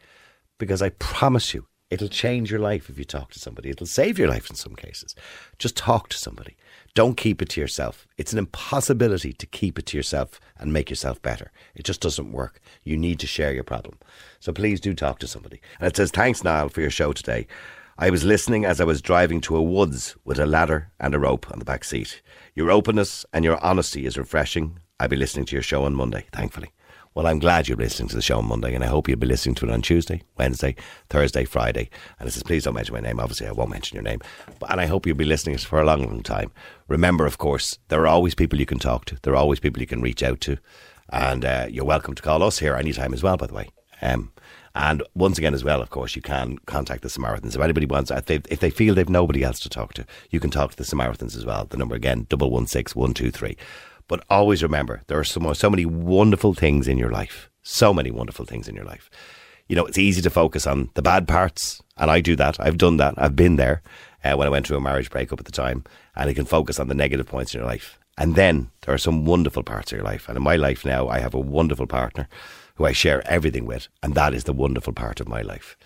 Because 0.59 0.82
I 0.82 0.90
promise 0.90 1.55
you, 1.55 1.66
it'll 1.90 2.09
change 2.09 2.51
your 2.51 2.61
life 2.61 2.88
if 2.88 2.98
you 2.98 3.05
talk 3.05 3.30
to 3.32 3.40
somebody. 3.40 3.70
It'll 3.70 3.86
save 3.86 4.18
your 4.18 4.28
life 4.28 4.48
in 4.48 4.57
some 4.57 4.74
cases. 4.74 5.14
Just 5.59 5.76
talk 5.76 6.09
to 6.11 6.18
somebody. 6.18 6.57
Don't 6.94 7.16
keep 7.16 7.40
it 7.42 7.48
to 7.51 7.61
yourself. 7.61 8.07
It's 8.16 8.32
an 8.32 8.38
impossibility 8.38 9.32
to 9.32 9.46
keep 9.46 9.78
it 9.78 9.86
to 9.86 9.96
yourself 9.96 10.40
and 10.59 10.72
make 10.72 10.90
yourself 10.90 11.20
better. 11.22 11.53
It 11.74 11.84
just 11.84 12.01
doesn't 12.01 12.32
work. 12.32 12.61
You 12.84 12.96
need 12.96 13.18
to 13.20 13.26
share 13.26 13.53
your 13.53 13.64
problem. 13.64 13.98
So 14.38 14.53
please 14.53 14.80
do 14.80 14.94
talk 14.94 15.18
to 15.20 15.26
somebody. 15.26 15.61
And 15.78 15.88
it 15.88 15.96
says, 15.96 16.11
Thanks, 16.11 16.42
Niall, 16.44 16.68
for 16.68 16.80
your 16.80 16.90
show 16.90 17.12
today. 17.12 17.46
I 18.03 18.09
was 18.09 18.24
listening 18.24 18.64
as 18.64 18.80
I 18.80 18.84
was 18.84 19.03
driving 19.03 19.42
to 19.42 19.57
a 19.57 19.62
woods 19.62 20.16
with 20.24 20.38
a 20.38 20.46
ladder 20.46 20.90
and 20.98 21.14
a 21.14 21.18
rope 21.18 21.51
on 21.53 21.59
the 21.59 21.66
back 21.66 21.84
seat. 21.84 22.22
Your 22.55 22.70
openness 22.70 23.26
and 23.34 23.44
your 23.44 23.62
honesty 23.62 24.07
is 24.07 24.16
refreshing. 24.16 24.78
I'll 24.98 25.09
be 25.09 25.16
listening 25.16 25.44
to 25.44 25.55
your 25.55 25.62
show 25.62 25.84
on 25.84 25.94
Monday, 25.94 26.24
thankfully. 26.32 26.70
Well, 27.14 27.26
I'm 27.26 27.38
glad 27.38 27.68
you're 27.68 27.76
listening 27.76 28.09
to 28.09 28.16
the 28.16 28.22
show 28.22 28.38
on 28.38 28.48
Monday, 28.48 28.74
and 28.74 28.82
I 28.82 28.86
hope 28.86 29.07
you'll 29.07 29.18
be 29.18 29.26
listening 29.26 29.55
to 29.57 29.66
it 29.66 29.70
on 29.70 29.82
Tuesday, 29.82 30.22
Wednesday, 30.38 30.76
Thursday, 31.11 31.44
Friday. 31.44 31.90
And 32.18 32.26
it 32.26 32.32
says, 32.32 32.42
please 32.42 32.64
don't 32.64 32.72
mention 32.72 32.94
my 32.94 33.01
name. 33.01 33.20
Obviously, 33.20 33.46
I 33.46 33.53
won't 33.53 33.68
mention 33.68 33.96
your 33.96 34.03
name. 34.03 34.20
But, 34.59 34.70
and 34.70 34.80
I 34.80 34.86
hope 34.86 35.07
you'll 35.07 35.14
be 35.14 35.26
listening 35.26 35.59
for 35.59 35.78
a 35.78 35.84
long, 35.84 36.03
long 36.03 36.22
time. 36.22 36.53
Remember, 36.88 37.26
of 37.26 37.36
course, 37.36 37.78
there 37.88 38.01
are 38.01 38.07
always 38.07 38.34
people 38.34 38.59
you 38.59 38.64
can 38.64 38.78
talk 38.78 39.05
to. 39.07 39.18
There 39.20 39.34
are 39.34 39.36
always 39.36 39.61
people 39.61 39.82
you 39.82 39.86
can 39.86 40.01
reach 40.01 40.22
out 40.22 40.40
to. 40.40 40.57
And 41.11 41.44
uh, 41.44 41.66
you're 41.68 41.84
welcome 41.84 42.14
to 42.14 42.22
call 42.22 42.42
us 42.44 42.61
here 42.61 42.76
anytime 42.76 43.12
as 43.12 43.22
well, 43.22 43.36
by 43.36 43.46
the 43.46 43.55
way. 43.55 43.68
Um, 44.01 44.32
and 44.74 45.02
once 45.14 45.38
again, 45.38 45.54
as 45.54 45.64
well, 45.64 45.82
of 45.82 45.90
course, 45.90 46.14
you 46.14 46.22
can 46.22 46.58
contact 46.66 47.02
the 47.02 47.10
Samaritans. 47.10 47.56
If 47.56 47.62
anybody 47.62 47.86
wants, 47.86 48.10
if 48.10 48.26
they, 48.26 48.40
if 48.48 48.60
they 48.60 48.70
feel 48.70 48.94
they've 48.94 49.08
nobody 49.08 49.42
else 49.42 49.60
to 49.60 49.68
talk 49.68 49.94
to, 49.94 50.06
you 50.30 50.40
can 50.40 50.50
talk 50.50 50.70
to 50.70 50.76
the 50.76 50.84
Samaritans 50.84 51.34
as 51.36 51.44
well. 51.44 51.64
The 51.64 51.76
number 51.76 51.94
again, 51.94 52.26
double 52.28 52.50
one 52.50 52.66
six 52.66 52.94
one 52.94 53.14
two 53.14 53.30
three. 53.30 53.56
But 54.06 54.24
always 54.28 54.62
remember, 54.62 55.02
there 55.06 55.18
are 55.18 55.24
so, 55.24 55.52
so 55.52 55.70
many 55.70 55.86
wonderful 55.86 56.54
things 56.54 56.88
in 56.88 56.98
your 56.98 57.10
life. 57.10 57.50
So 57.62 57.92
many 57.92 58.10
wonderful 58.10 58.44
things 58.44 58.68
in 58.68 58.74
your 58.74 58.84
life. 58.84 59.10
You 59.68 59.76
know, 59.76 59.86
it's 59.86 59.98
easy 59.98 60.20
to 60.22 60.30
focus 60.30 60.66
on 60.66 60.90
the 60.94 61.02
bad 61.02 61.28
parts, 61.28 61.80
and 61.96 62.10
I 62.10 62.20
do 62.20 62.34
that. 62.36 62.58
I've 62.58 62.78
done 62.78 62.96
that. 62.96 63.14
I've 63.18 63.36
been 63.36 63.56
there 63.56 63.82
uh, 64.24 64.34
when 64.34 64.48
I 64.48 64.50
went 64.50 64.66
through 64.66 64.78
a 64.78 64.80
marriage 64.80 65.10
breakup 65.10 65.38
at 65.38 65.46
the 65.46 65.52
time, 65.52 65.84
and 66.16 66.28
you 66.28 66.34
can 66.34 66.44
focus 66.44 66.80
on 66.80 66.88
the 66.88 66.94
negative 66.94 67.26
points 67.26 67.54
in 67.54 67.60
your 67.60 67.68
life. 67.68 67.98
And 68.18 68.34
then 68.34 68.70
there 68.82 68.94
are 68.94 68.98
some 68.98 69.24
wonderful 69.24 69.62
parts 69.62 69.92
of 69.92 69.96
your 69.96 70.04
life. 70.04 70.28
And 70.28 70.36
in 70.36 70.42
my 70.42 70.56
life 70.56 70.84
now, 70.84 71.08
I 71.08 71.20
have 71.20 71.34
a 71.34 71.38
wonderful 71.38 71.86
partner 71.86 72.28
who 72.80 72.86
I 72.86 72.92
share 72.92 73.22
everything 73.30 73.66
with, 73.66 73.88
and 74.02 74.14
that 74.14 74.32
is 74.32 74.44
the 74.44 74.54
wonderful 74.54 74.94
part 74.94 75.20
of 75.20 75.28
my 75.28 75.42
life. 75.42 75.76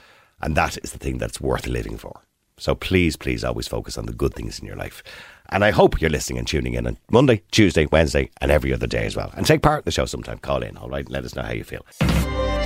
And 0.40 0.56
that 0.56 0.78
is 0.84 0.92
the 0.92 0.98
thing 0.98 1.18
that's 1.18 1.40
worth 1.40 1.66
living 1.66 1.96
for. 1.96 2.20
So 2.56 2.76
please, 2.76 3.16
please 3.16 3.42
always 3.42 3.66
focus 3.66 3.98
on 3.98 4.06
the 4.06 4.12
good 4.12 4.32
things 4.32 4.60
in 4.60 4.64
your 4.64 4.76
life. 4.76 5.02
And 5.48 5.64
I 5.64 5.72
hope 5.72 6.00
you're 6.00 6.08
listening 6.08 6.38
and 6.38 6.46
tuning 6.46 6.74
in 6.74 6.86
on 6.86 6.96
Monday, 7.10 7.42
Tuesday, 7.50 7.86
Wednesday, 7.86 8.30
and 8.40 8.52
every 8.52 8.72
other 8.72 8.86
day 8.86 9.06
as 9.06 9.16
well. 9.16 9.32
And 9.36 9.44
take 9.44 9.60
part 9.60 9.80
in 9.80 9.86
the 9.86 9.90
show 9.90 10.04
sometime. 10.04 10.38
Call 10.38 10.62
in, 10.62 10.76
all 10.76 10.88
right? 10.88 11.10
Let 11.10 11.24
us 11.24 11.34
know 11.34 11.42
how 11.42 11.50
you 11.52 11.64
feel. 11.64 11.84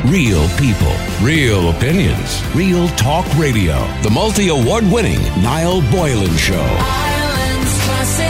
Real 0.05 0.47
people, 0.59 0.95
real 1.23 1.71
opinions, 1.71 2.43
real 2.55 2.87
talk 3.01 3.25
radio. 3.39 3.79
The 4.03 4.11
multi 4.11 4.49
award 4.49 4.85
winning 4.93 5.23
Niall 5.43 5.81
Boylan 5.91 6.37
Show. 6.37 6.55
Ireland's 6.61 7.83
classic 7.83 8.28